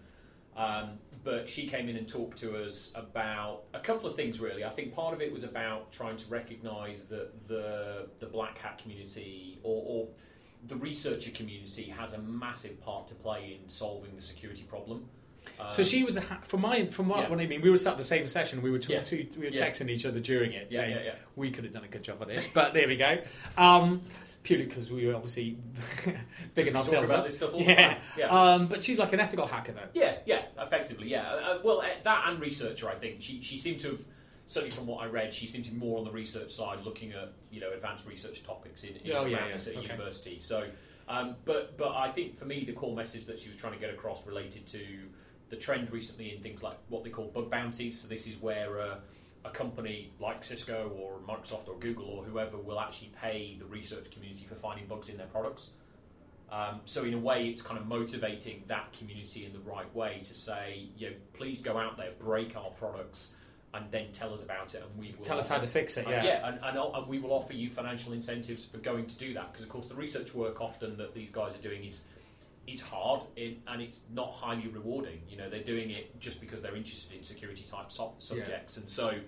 Um, 0.55 0.97
but 1.23 1.47
she 1.47 1.67
came 1.67 1.87
in 1.87 1.97
and 1.97 2.07
talked 2.07 2.39
to 2.39 2.63
us 2.63 2.91
about 2.95 3.63
a 3.73 3.79
couple 3.79 4.09
of 4.09 4.15
things. 4.15 4.39
Really, 4.39 4.65
I 4.65 4.69
think 4.69 4.93
part 4.93 5.13
of 5.13 5.21
it 5.21 5.31
was 5.31 5.43
about 5.43 5.91
trying 5.91 6.17
to 6.17 6.29
recognise 6.29 7.05
that 7.05 7.47
the 7.47 8.07
the 8.19 8.25
black 8.25 8.57
hat 8.57 8.77
community 8.79 9.59
or, 9.63 9.83
or 9.85 10.07
the 10.67 10.75
researcher 10.75 11.31
community 11.31 11.83
has 11.83 12.13
a 12.13 12.17
massive 12.17 12.81
part 12.81 13.07
to 13.07 13.15
play 13.15 13.57
in 13.61 13.69
solving 13.69 14.15
the 14.15 14.21
security 14.21 14.63
problem. 14.63 15.05
So 15.69 15.81
Um, 15.81 15.87
she 15.87 16.03
was 16.03 16.17
a 16.17 16.21
ha- 16.21 16.39
from 16.43 16.61
my 16.61 16.85
from 16.87 17.07
what, 17.09 17.19
Yeah. 17.23 17.29
what 17.29 17.39
I 17.39 17.47
mean. 17.47 17.61
We 17.61 17.69
were 17.69 17.77
sat 17.77 17.91
at 17.93 17.97
the 17.97 18.03
same 18.03 18.27
session. 18.27 18.61
We 18.61 18.71
were 18.71 18.79
t- 18.79 18.93
Yeah. 18.93 19.03
two, 19.03 19.27
we 19.37 19.45
were 19.49 19.53
Yeah. 19.55 19.67
texting 19.69 19.89
each 19.89 20.05
other 20.05 20.19
during 20.19 20.53
it, 20.53 20.67
yeah, 20.71 20.77
saying 20.79 20.95
yeah, 20.97 21.03
yeah. 21.03 21.15
we 21.35 21.51
could 21.51 21.63
have 21.63 21.73
done 21.73 21.83
a 21.83 21.87
good 21.87 22.03
job 22.03 22.21
of 22.21 22.27
this, 22.27 22.47
but 22.47 22.73
there 22.73 22.87
we 22.87 22.95
go. 22.97 23.19
Um, 23.57 24.01
purely 24.43 24.65
because 24.65 24.89
we 24.89 25.05
were 25.05 25.15
obviously 25.15 25.57
bigging 26.55 26.73
Talk 26.73 26.85
ourselves 26.85 27.09
about 27.09 27.19
up. 27.21 27.25
this 27.25 27.37
stuff 27.37 27.53
all 27.53 27.59
the 27.59 27.65
Yeah. 27.65 27.89
time. 27.93 27.97
Yeah. 28.17 28.27
Um, 28.53 28.67
but 28.67 28.83
she's 28.83 28.97
like 28.97 29.11
an 29.13 29.19
ethical 29.19 29.45
hacker, 29.47 29.73
though. 29.73 29.89
Yeah, 29.93 30.17
yeah, 30.25 30.45
effectively, 30.59 31.09
yeah. 31.09 31.29
Uh, 31.33 31.59
well, 31.63 31.81
uh, 31.81 31.87
that 32.03 32.23
and 32.27 32.39
researcher, 32.39 32.89
I 32.89 32.95
think. 32.95 33.21
She, 33.21 33.41
she 33.41 33.57
seemed 33.57 33.79
to 33.81 33.89
have, 33.91 33.99
certainly 34.47 34.71
from 34.73 34.87
what 34.87 35.03
I 35.03 35.07
read, 35.07 35.33
she 35.33 35.47
seemed 35.47 35.65
to 35.65 35.71
be 35.71 35.77
more 35.77 35.97
on 35.97 36.05
the 36.05 36.11
research 36.11 36.51
side, 36.51 36.85
looking 36.85 37.11
at 37.11 37.33
you 37.51 37.59
know 37.59 37.71
advanced 37.73 38.07
research 38.07 38.43
topics 38.43 38.83
in, 38.83 38.95
in 38.97 39.11
Oh, 39.11 39.25
yeah, 39.25 39.47
yeah, 39.47 39.55
at 39.55 39.67
okay. 39.67 39.81
university. 39.81 40.39
So, 40.39 40.69
um, 41.09 41.35
but 41.43 41.77
but 41.77 41.93
I 41.95 42.09
think 42.11 42.37
for 42.37 42.45
me 42.45 42.63
the 42.63 42.71
core 42.73 42.95
message 42.95 43.25
that 43.25 43.39
she 43.39 43.49
was 43.49 43.57
trying 43.57 43.73
to 43.73 43.79
get 43.79 43.89
across 43.89 44.25
related 44.25 44.65
to 44.67 44.79
the 45.49 45.55
trend 45.55 45.91
recently 45.91 46.35
in 46.35 46.41
things 46.41 46.63
like 46.63 46.77
what 46.89 47.03
they 47.03 47.09
call 47.09 47.25
bug 47.27 47.49
bounties. 47.49 47.99
So 47.99 48.07
this 48.07 48.27
is 48.27 48.35
where 48.41 48.79
uh, 48.79 48.95
a 49.45 49.49
company 49.49 50.11
like 50.19 50.43
Cisco 50.43 50.91
or 50.99 51.19
Microsoft 51.27 51.67
or 51.67 51.77
Google 51.79 52.05
or 52.05 52.23
whoever 52.23 52.57
will 52.57 52.79
actually 52.79 53.11
pay 53.21 53.55
the 53.59 53.65
research 53.65 54.11
community 54.11 54.45
for 54.45 54.55
finding 54.55 54.87
bugs 54.87 55.09
in 55.09 55.17
their 55.17 55.27
products. 55.27 55.71
Um, 56.49 56.81
so 56.85 57.03
in 57.03 57.13
a 57.13 57.17
way, 57.19 57.47
it's 57.49 57.61
kind 57.61 57.79
of 57.79 57.87
motivating 57.87 58.63
that 58.67 58.93
community 58.97 59.45
in 59.45 59.51
the 59.53 59.59
right 59.59 59.93
way 59.93 60.21
to 60.23 60.33
say, 60.33 60.87
you 60.97 61.09
know, 61.09 61.15
please 61.33 61.59
go 61.61 61.77
out 61.77 61.97
there, 61.97 62.11
break 62.19 62.55
our 62.55 62.69
products, 62.71 63.31
and 63.73 63.91
then 63.91 64.07
tell 64.13 64.33
us 64.33 64.43
about 64.43 64.73
it, 64.73 64.81
and 64.81 64.97
we 64.97 65.13
will 65.17 65.25
Tell 65.25 65.37
us 65.37 65.49
how 65.49 65.57
to 65.57 65.67
fix 65.67 65.97
it. 65.97 66.07
uh, 66.07 66.09
Yeah. 66.09 66.23
yeah, 66.23 66.47
and, 66.47 66.59
and, 66.63 66.77
and 66.77 67.07
we 67.07 67.19
will 67.19 67.33
offer 67.33 67.51
you 67.51 67.69
financial 67.69 68.13
incentives 68.13 68.63
for 68.63 68.77
going 68.77 69.07
to 69.07 69.17
do 69.17 69.33
that 69.33 69.51
because, 69.51 69.65
of 69.65 69.69
course, 69.69 69.87
the 69.87 69.95
research 69.95 70.33
work 70.33 70.61
often 70.61 70.95
that 70.97 71.13
these 71.13 71.29
guys 71.29 71.53
are 71.53 71.61
doing 71.61 71.83
is 71.83 72.05
is 72.67 72.81
hard 72.81 73.21
in, 73.35 73.57
and 73.67 73.81
it's 73.81 74.01
not 74.13 74.31
highly 74.31 74.67
rewarding. 74.67 75.21
You 75.29 75.37
know, 75.37 75.49
they're 75.49 75.63
doing 75.63 75.89
it 75.89 76.19
just 76.19 76.39
because 76.41 76.61
they're 76.61 76.75
interested 76.75 77.15
in 77.15 77.23
security 77.23 77.63
type 77.63 77.91
so- 77.91 78.13
subjects, 78.19 78.77
and 78.77 78.89
so 78.89 79.19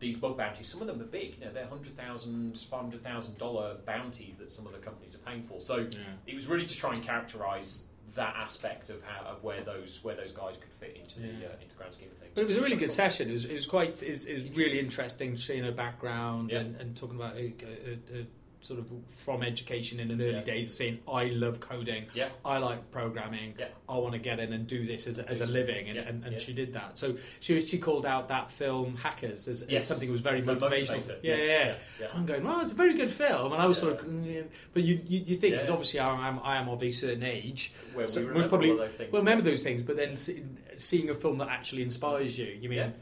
these 0.00 0.16
bug 0.16 0.36
bounties, 0.36 0.66
some 0.68 0.80
of 0.80 0.86
them 0.86 1.00
are 1.00 1.04
big. 1.04 1.36
You 1.38 1.46
know, 1.46 1.52
they're 1.52 1.66
hundred 1.66 1.96
thousand, 1.96 2.58
five 2.70 2.80
hundred 2.82 3.02
thousand 3.02 3.38
dollar 3.38 3.76
bounties 3.86 4.36
that 4.38 4.50
some 4.50 4.66
of 4.66 4.72
the 4.72 4.78
companies 4.78 5.14
are 5.14 5.18
paying 5.18 5.42
for. 5.42 5.60
So 5.60 5.86
it 6.26 6.34
was 6.34 6.46
really 6.46 6.66
to 6.66 6.76
try 6.76 6.94
and 6.94 7.02
characterise 7.02 7.82
that 8.14 8.36
aspect 8.36 8.90
of 8.90 9.02
how 9.02 9.24
of 9.26 9.42
where 9.42 9.62
those 9.64 9.98
where 10.04 10.14
those 10.14 10.30
guys 10.30 10.56
could 10.56 10.72
fit 10.72 10.96
into 11.00 11.18
the 11.20 11.46
uh, 11.46 11.62
into 11.62 11.74
grand 11.76 11.92
scheme 11.92 12.08
of 12.12 12.18
things. 12.18 12.30
But 12.34 12.42
it 12.42 12.46
was 12.46 12.56
a 12.56 12.60
really 12.60 12.76
good 12.76 12.92
session. 12.92 13.28
It 13.28 13.32
was, 13.32 13.44
it 13.44 13.54
was 13.54 13.66
quite, 13.66 14.02
it 14.02 14.10
was, 14.10 14.26
it 14.26 14.34
was 14.34 14.56
really 14.56 14.78
interesting 14.78 15.36
seeing 15.36 15.64
her 15.64 15.72
background 15.72 16.50
Yeah. 16.50 16.58
and, 16.60 16.76
and 16.76 16.96
talking 16.96 17.16
about 17.16 17.34
uh, 17.36 17.40
uh, 17.40 18.18
uh, 18.20 18.22
sort 18.64 18.80
of 18.80 18.86
from 19.16 19.42
education 19.42 20.00
in 20.00 20.08
the 20.08 20.14
early 20.24 20.32
Yeah. 20.36 20.40
days, 20.42 20.74
saying 20.74 20.98
I 21.06 21.24
love 21.26 21.60
coding, 21.60 22.06
Yeah. 22.14 22.30
I 22.44 22.56
like 22.58 22.90
programming, 22.90 23.54
Yeah. 23.58 23.66
I 23.88 23.98
want 23.98 24.14
to 24.14 24.18
get 24.18 24.40
in 24.40 24.54
and 24.54 24.66
do 24.66 24.86
this 24.86 25.06
as 25.06 25.18
a, 25.18 25.28
as 25.28 25.42
a 25.42 25.46
living, 25.46 25.86
and, 25.88 25.96
Yeah. 25.96 26.08
and, 26.08 26.24
and 26.24 26.32
Yeah. 26.32 26.38
she 26.38 26.54
did 26.54 26.72
that. 26.72 26.96
So 26.96 27.16
she 27.40 27.60
she 27.60 27.78
called 27.78 28.06
out 28.06 28.28
that 28.28 28.50
film 28.50 28.96
Hackers 28.96 29.48
as, 29.48 29.62
as 29.64 29.86
something 29.86 30.08
that 30.08 30.12
was 30.12 30.22
very 30.22 30.38
As 30.38 30.46
motivational. 30.46 30.96
motivator. 30.96 31.18
Yeah, 31.22 31.36
yeah. 31.36 31.44
yeah. 31.44 31.76
yeah. 32.00 32.06
I'm 32.14 32.24
going, 32.24 32.42
well, 32.42 32.60
it's 32.62 32.72
a 32.72 32.76
very 32.76 32.94
good 32.94 33.10
film, 33.10 33.52
and 33.52 33.60
I 33.60 33.66
was 33.66 33.76
sort 33.78 34.00
of, 34.00 34.06
mm, 34.06 34.46
but 34.72 34.82
you 34.82 34.94
you, 35.06 35.18
you 35.20 35.36
think 35.36 35.52
because 35.54 35.68
Yeah. 35.68 35.74
obviously 35.74 36.00
I 36.00 36.28
am 36.28 36.40
I 36.42 36.56
am 36.56 36.68
of 36.70 36.82
a 36.82 36.90
certain 36.90 37.22
age, 37.22 37.70
Where 37.92 38.06
So 38.06 38.20
we 38.20 38.26
most 38.26 38.32
remember 38.34 38.48
probably- 38.48 38.70
all 38.70 38.76
those 38.78 38.94
things. 38.94 39.12
well, 39.12 39.20
remember 39.20 39.44
those 39.44 39.62
things, 39.62 39.82
but 39.82 39.96
then 39.96 40.16
see, 40.16 40.42
seeing 40.78 41.10
a 41.10 41.14
film 41.14 41.36
that 41.38 41.48
actually 41.48 41.82
inspires 41.82 42.38
you, 42.38 42.46
you 42.46 42.68
mean? 42.70 42.78
Yeah. 42.78 42.92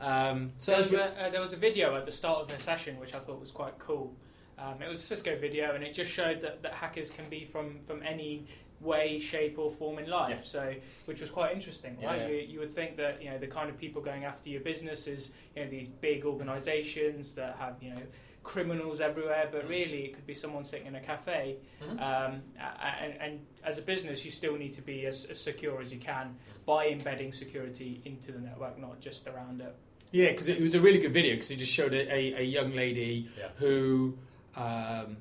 Um, 0.00 0.52
so 0.56 0.72
There 0.72 0.78
was, 0.80 0.92
a, 0.94 1.04
uh, 1.26 1.28
there 1.30 1.40
was 1.42 1.52
a 1.52 1.56
video 1.56 1.94
at 1.94 2.06
the 2.06 2.12
start 2.12 2.40
of 2.40 2.48
the 2.48 2.58
session 2.58 2.98
which 2.98 3.12
I 3.14 3.18
thought 3.18 3.38
was 3.38 3.50
quite 3.50 3.78
cool. 3.78 4.14
Um, 4.60 4.82
it 4.82 4.88
was 4.88 4.98
a 4.98 5.02
Cisco 5.02 5.36
video, 5.38 5.74
and 5.74 5.82
it 5.82 5.94
just 5.94 6.10
showed 6.10 6.40
that, 6.42 6.62
that 6.62 6.72
hackers 6.74 7.10
can 7.10 7.28
be 7.30 7.44
from, 7.46 7.78
from 7.86 8.02
any 8.02 8.44
way, 8.80 9.18
shape, 9.18 9.58
or 9.58 9.70
form 9.70 9.98
in 9.98 10.08
life. 10.08 10.40
Yeah. 10.40 10.44
So, 10.44 10.74
which 11.06 11.20
was 11.20 11.30
quite 11.30 11.52
interesting, 11.54 11.96
Yeah, 12.00 12.06
right? 12.08 12.20
yeah. 12.22 12.28
You, 12.28 12.34
you 12.36 12.58
would 12.60 12.72
think 12.74 12.96
that 12.98 13.22
you 13.22 13.30
know 13.30 13.38
the 13.38 13.46
kind 13.46 13.70
of 13.70 13.78
people 13.78 14.02
going 14.02 14.24
after 14.24 14.48
your 14.50 14.60
business 14.60 15.06
is 15.06 15.30
you 15.56 15.64
know 15.64 15.70
these 15.70 15.88
big 15.88 16.24
organisations 16.24 17.34
that 17.34 17.56
have 17.58 17.76
you 17.82 17.90
know 17.90 18.02
criminals 18.42 19.00
everywhere, 19.02 19.48
but 19.52 19.66
Mm. 19.66 19.68
really 19.68 20.04
it 20.06 20.14
could 20.14 20.26
be 20.26 20.32
someone 20.34 20.64
sitting 20.64 20.86
in 20.86 20.94
a 20.94 21.00
cafe. 21.00 21.56
Mhm. 21.82 21.90
Um, 21.92 22.42
a- 22.58 22.62
a- 22.62 23.02
and, 23.04 23.14
and 23.20 23.46
as 23.64 23.76
a 23.78 23.82
business, 23.82 24.24
you 24.24 24.30
still 24.30 24.56
need 24.56 24.72
to 24.74 24.82
be 24.82 25.04
as, 25.06 25.26
as 25.26 25.38
secure 25.38 25.78
as 25.80 25.92
you 25.92 25.98
can 25.98 26.36
by 26.64 26.88
embedding 26.88 27.32
security 27.32 28.00
into 28.06 28.32
the 28.32 28.38
network, 28.40 28.78
not 28.78 28.98
just 29.00 29.26
around 29.26 29.60
it. 29.60 29.74
yeah, 30.12 30.30
because 30.30 30.48
it 30.48 30.58
was 30.60 30.74
a 30.74 30.80
really 30.80 30.98
good 30.98 31.12
video 31.12 31.34
because 31.34 31.50
it 31.50 31.56
just 31.56 31.72
showed 31.72 31.92
a, 31.92 32.10
a, 32.12 32.40
a 32.40 32.42
young 32.42 32.72
lady 32.74 33.28
Yeah. 33.38 33.48
who 33.58 34.16
um, 34.56 35.16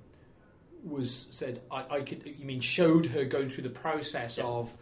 was 0.83 1.27
said 1.31 1.61
I, 1.71 1.85
I 1.89 2.01
could. 2.01 2.23
You 2.37 2.45
mean 2.45 2.61
showed 2.61 3.05
her 3.07 3.25
going 3.25 3.49
through 3.49 3.63
the 3.63 3.69
process 3.69 4.37
Yeah. 4.37 4.45
of 4.45 4.73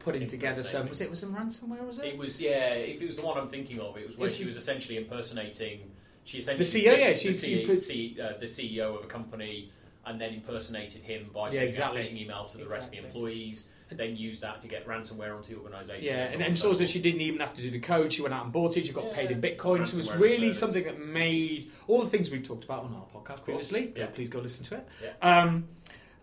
putting 0.00 0.26
together 0.26 0.62
some. 0.62 0.88
Was 0.88 1.00
it 1.00 1.10
was 1.10 1.20
some 1.20 1.34
ransomware? 1.34 1.86
Was 1.86 1.98
it? 1.98 2.06
It 2.06 2.18
was 2.18 2.40
yeah. 2.40 2.74
If 2.74 3.00
it 3.00 3.06
was 3.06 3.16
the 3.16 3.22
one 3.22 3.38
I'm 3.38 3.48
thinking 3.48 3.80
of, 3.80 3.96
it 3.96 4.06
was 4.06 4.18
where 4.18 4.28
she 4.28 4.38
she- 4.38 4.44
was 4.46 4.56
essentially 4.56 4.98
impersonating. 4.98 5.90
She 6.24 6.38
essentially 6.38 6.64
the 6.64 6.86
CEO, 6.88 6.98
yeah, 6.98 7.12
phished 7.12 7.18
she- 7.44 7.64
the, 7.66 7.76
she 7.76 8.14
C- 8.14 8.20
uh, 8.20 8.28
the 8.40 8.46
CEO 8.46 8.98
of 8.98 9.04
a 9.04 9.06
company 9.08 9.70
and 10.06 10.20
then 10.20 10.32
impersonated 10.34 11.02
him 11.02 11.30
by 11.34 11.46
Yeah, 11.46 11.50
sending 11.52 11.68
exactly. 11.68 12.00
a 12.00 12.04
phishing 12.04 12.16
email 12.20 12.44
to 12.46 12.58
the 12.58 12.66
rest 12.66 12.94
of 12.94 13.00
the 13.00 13.06
employees. 13.06 13.68
And 13.90 13.98
then 13.98 14.16
use 14.16 14.40
that 14.40 14.62
to 14.62 14.68
get 14.68 14.86
ransomware 14.86 15.36
onto 15.36 15.60
organisations. 15.60 16.04
Yeah, 16.04 16.32
and, 16.32 16.40
and 16.42 16.58
so 16.58 16.72
she 16.72 17.00
didn't 17.00 17.20
even 17.20 17.40
have 17.40 17.52
to 17.54 17.62
do 17.62 17.70
the 17.70 17.80
code. 17.80 18.12
She 18.12 18.22
went 18.22 18.32
out 18.32 18.44
and 18.44 18.52
bought 18.52 18.76
it. 18.76 18.86
She 18.86 18.92
got 18.92 19.04
Yeah. 19.04 19.14
paid 19.14 19.30
in 19.30 19.40
Bitcoin. 19.40 19.86
So 19.86 19.94
it 19.94 19.98
was 19.98 20.08
Ransomware 20.08 20.14
as 20.14 20.14
a 20.14 20.18
really 20.18 20.52
something 20.54 20.84
that 20.84 20.98
made 20.98 21.70
all 21.86 22.02
the 22.02 22.08
things 22.08 22.30
we've 22.30 22.42
talked 22.42 22.64
about 22.64 22.84
on 22.84 22.94
our 22.94 23.22
podcast 23.22 23.44
previously. 23.44 23.92
Yeah. 23.94 24.06
Please 24.06 24.28
go 24.30 24.40
listen 24.40 24.64
to 24.66 24.76
it. 24.76 24.88
Yeah. 25.02 25.40
Um, 25.42 25.68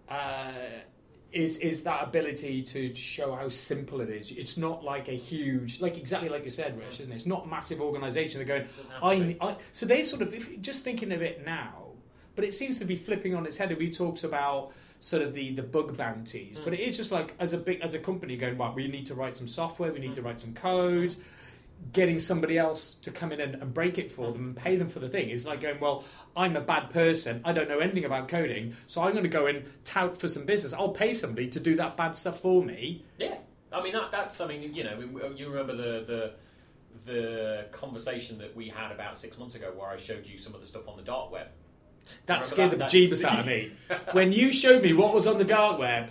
uh, 0.09 0.51
is 1.31 1.57
is 1.57 1.83
that 1.83 2.03
ability 2.03 2.61
to 2.63 2.93
show 2.93 3.35
how 3.35 3.47
simple 3.49 4.01
it 4.01 4.09
is? 4.09 4.31
It's 4.31 4.57
not 4.57 4.83
like 4.83 5.07
a 5.07 5.13
huge, 5.13 5.79
like 5.79 5.97
exactly 5.97 6.29
like 6.29 6.43
you 6.43 6.51
said, 6.51 6.77
Rich, 6.77 6.99
isn't 6.99 7.11
it? 7.11 7.15
It's 7.15 7.25
not 7.25 7.49
massive 7.49 7.79
organisation. 7.79 8.39
They're 8.39 8.47
going. 8.47 8.63
It 8.63 8.75
doesn't 8.75 8.91
have 8.91 9.01
to 9.39 9.45
I. 9.45 9.51
I 9.51 9.55
so 9.71 9.85
they 9.85 10.03
sort 10.03 10.23
of 10.23 10.33
if, 10.33 10.59
just 10.61 10.83
thinking 10.83 11.11
of 11.13 11.21
it 11.21 11.45
now, 11.45 11.85
but 12.35 12.43
it 12.43 12.53
seems 12.53 12.79
to 12.79 12.85
be 12.85 12.97
flipping 12.97 13.33
on 13.33 13.45
its 13.45 13.55
head. 13.55 13.75
We 13.77 13.91
talks 13.91 14.25
about 14.25 14.73
sort 15.01 15.21
of 15.23 15.33
the 15.33 15.51
the 15.53 15.63
bug 15.63 15.97
bounties, 15.97 16.57
Mm. 16.59 16.63
but 16.63 16.73
it 16.73 16.79
is 16.79 16.95
just 16.95 17.11
like 17.11 17.33
as 17.39 17.51
a 17.53 17.57
big 17.57 17.81
as 17.81 17.93
a 17.93 17.99
company 17.99 18.37
going, 18.37 18.57
right, 18.57 18.73
we 18.73 18.87
need 18.87 19.07
to 19.07 19.15
write 19.15 19.35
some 19.35 19.47
software, 19.47 19.91
we 19.91 19.99
need 19.99 20.11
Mm. 20.11 20.15
to 20.15 20.21
write 20.21 20.39
some 20.39 20.53
code. 20.53 21.13
Getting 21.93 22.19
somebody 22.19 22.59
else 22.59 22.93
to 23.01 23.09
come 23.09 23.31
in 23.31 23.41
and, 23.41 23.55
and 23.55 23.73
break 23.73 23.97
it 23.97 24.11
for 24.11 24.31
them 24.31 24.49
and 24.49 24.55
pay 24.55 24.75
them 24.75 24.87
for 24.87 24.99
the 24.99 25.09
thing 25.09 25.31
is 25.31 25.47
like 25.47 25.61
going, 25.61 25.79
well, 25.79 26.03
I'm 26.37 26.55
a 26.55 26.61
bad 26.61 26.91
person, 26.91 27.41
I 27.43 27.53
don't 27.53 27.67
know 27.67 27.79
anything 27.79 28.05
about 28.05 28.27
coding, 28.27 28.75
so 28.85 29.01
I'm 29.01 29.13
going 29.13 29.23
to 29.23 29.29
go 29.29 29.47
and 29.47 29.63
tout 29.83 30.15
for 30.15 30.27
some 30.27 30.45
business. 30.45 30.73
I'll 30.73 30.89
pay 30.89 31.15
somebody 31.15 31.47
to 31.49 31.59
do 31.59 31.75
that 31.77 31.97
bad 31.97 32.15
stuff 32.15 32.39
for 32.39 32.63
me. 32.63 33.03
Yeah, 33.17 33.37
I 33.73 33.81
mean 33.81 33.93
that, 33.93 34.11
that's. 34.11 34.35
something 34.35 34.61
you 34.61 34.83
know, 34.83 34.99
you 35.35 35.49
remember 35.49 35.75
the 35.75 36.05
the 36.05 36.33
the 37.11 37.65
conversation 37.71 38.37
that 38.37 38.55
we 38.55 38.69
had 38.69 38.91
about 38.91 39.17
six 39.17 39.39
months 39.39 39.55
ago, 39.55 39.73
where 39.75 39.89
I 39.89 39.97
showed 39.97 40.27
you 40.27 40.37
some 40.37 40.53
of 40.53 40.61
the 40.61 40.67
stuff 40.67 40.87
on 40.87 40.97
the 40.97 41.03
dark 41.03 41.31
web. 41.31 41.47
That 42.25 42.43
scared 42.43 42.71
that? 42.71 42.75
the 42.75 42.85
That's- 42.85 42.93
bejeebus 42.93 43.23
out 43.23 43.39
of 43.41 43.45
me. 43.45 43.71
when 44.13 44.31
you 44.31 44.51
showed 44.51 44.83
me 44.83 44.93
what 44.93 45.13
was 45.13 45.27
on 45.27 45.37
the 45.37 45.43
dark 45.45 45.77
web, 45.79 46.09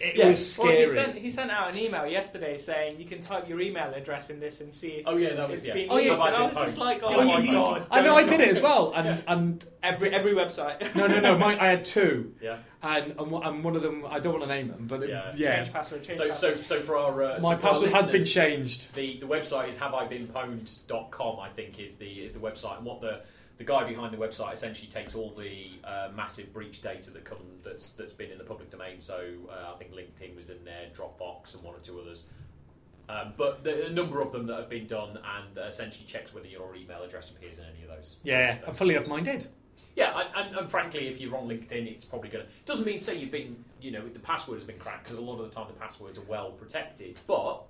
it 0.00 0.16
Yeah. 0.16 0.28
was 0.28 0.58
Well, 0.58 0.66
scary. 0.68 0.80
he 0.80 0.86
sent, 0.86 1.14
he 1.16 1.30
sent 1.30 1.50
out 1.50 1.72
an 1.74 1.78
email 1.80 2.06
yesterday 2.06 2.56
saying 2.58 2.98
you 3.00 3.06
can 3.06 3.20
type 3.22 3.48
your 3.48 3.60
email 3.60 3.92
address 3.94 4.28
in 4.28 4.38
this 4.40 4.60
and 4.60 4.74
see 4.74 4.88
if 4.98 5.04
Oh 5.06 5.16
yeah, 5.16 5.34
that 5.34 5.48
was 5.48 5.64
it's 5.64 5.68
yeah. 5.76 5.86
Oh, 5.88 5.96
yeah. 5.98 6.10
leaked. 6.12 6.22
I 6.22 6.42
was 6.46 6.56
just 6.56 6.78
like, 6.78 7.00
oh 7.02 7.08
Oh, 7.10 7.24
my 7.24 7.38
you- 7.38 7.52
you- 7.52 7.58
god! 7.58 7.86
I 7.90 8.00
know 8.02 8.14
I 8.16 8.24
did 8.24 8.40
it 8.40 8.48
as 8.48 8.60
well, 8.68 8.92
and 8.94 9.22
and 9.26 9.64
Every 9.82 10.12
every 10.14 10.32
website. 10.32 10.94
no, 10.96 11.06
no, 11.06 11.20
no. 11.20 11.36
My, 11.38 11.58
I 11.60 11.66
had 11.68 11.84
two, 11.84 12.32
Yeah. 12.40 12.58
and 12.82 13.12
and 13.18 13.30
one 13.30 13.42
and 13.44 13.62
one 13.64 13.76
of 13.76 13.82
them 13.82 14.04
I 14.08 14.18
don't 14.18 14.32
want 14.32 14.44
to 14.44 14.48
name 14.48 14.68
them, 14.68 14.86
but 14.86 15.02
it- 15.02 15.10
Yeah. 15.10 15.32
yeah, 15.36 15.56
Change 15.56 15.72
password. 15.72 16.02
Change 16.04 16.18
So 16.18 16.24
so 16.24 16.30
password. 16.52 16.66
so 16.66 16.80
for 16.80 16.96
our 16.96 17.22
uh, 17.22 17.28
my 17.28 17.34
so 17.36 17.40
for 17.40 17.46
our 17.48 17.56
password 17.58 17.92
has 17.92 18.10
been 18.10 18.24
changed. 18.24 18.94
The 18.94 19.18
the 19.20 19.26
website 19.26 19.68
is 19.68 19.76
haveibeenpwned.com, 19.76 21.40
I 21.40 21.48
think 21.50 21.78
is 21.78 21.96
the 21.96 22.06
is 22.06 22.32
the 22.32 22.40
website, 22.40 22.76
and 22.78 22.86
what 22.86 23.00
the 23.00 23.20
the 23.56 23.64
guy 23.64 23.84
behind 23.88 24.12
the 24.12 24.18
website 24.18 24.52
essentially 24.52 24.88
takes 24.88 25.14
all 25.14 25.30
the 25.30 25.70
uh, 25.84 26.08
massive 26.14 26.52
breach 26.52 26.82
data 26.82 27.10
that 27.10 27.24
come 27.24 27.38
that's 27.62 27.90
that's 27.90 28.12
been 28.12 28.30
in 28.30 28.38
the 28.38 28.44
public 28.44 28.70
domain. 28.70 29.00
So 29.00 29.24
uh, 29.50 29.72
I 29.72 29.78
think 29.78 29.92
LinkedIn 29.92 30.34
was 30.36 30.50
in 30.50 30.64
there, 30.64 30.88
Dropbox, 30.94 31.54
and 31.54 31.62
one 31.62 31.74
or 31.74 31.78
two 31.78 32.00
others. 32.00 32.26
Um, 33.08 33.34
but 33.36 33.62
the, 33.62 33.86
a 33.86 33.90
number 33.90 34.20
of 34.20 34.32
them 34.32 34.46
that 34.46 34.56
have 34.58 34.70
been 34.70 34.86
done 34.86 35.10
and 35.18 35.58
uh, 35.58 35.62
essentially 35.62 36.06
checks 36.06 36.32
whether 36.32 36.48
your 36.48 36.74
email 36.74 37.02
address 37.02 37.30
appears 37.30 37.58
in 37.58 37.64
any 37.64 37.82
of 37.82 37.96
those. 37.96 38.16
Yeah, 38.22 38.56
and 38.66 38.76
fully 38.76 38.94
enough, 38.94 39.08
mine 39.08 39.24
did. 39.24 39.46
yeah, 39.94 40.18
and, 40.34 40.48
and, 40.48 40.56
and 40.56 40.70
frankly, 40.70 41.08
if 41.08 41.20
you're 41.20 41.36
on 41.36 41.46
LinkedIn, 41.46 41.86
it's 41.86 42.04
probably 42.04 42.30
going 42.30 42.46
to. 42.46 42.50
Doesn't 42.64 42.86
mean 42.86 43.00
say 43.00 43.16
you've 43.16 43.30
been, 43.30 43.62
you 43.80 43.90
know, 43.90 44.08
the 44.08 44.20
password 44.20 44.56
has 44.56 44.64
been 44.64 44.78
cracked 44.78 45.04
because 45.04 45.18
a 45.18 45.22
lot 45.22 45.38
of 45.38 45.48
the 45.48 45.54
time 45.54 45.66
the 45.68 45.74
passwords 45.74 46.18
are 46.18 46.22
well 46.22 46.52
protected. 46.52 47.20
But 47.26 47.62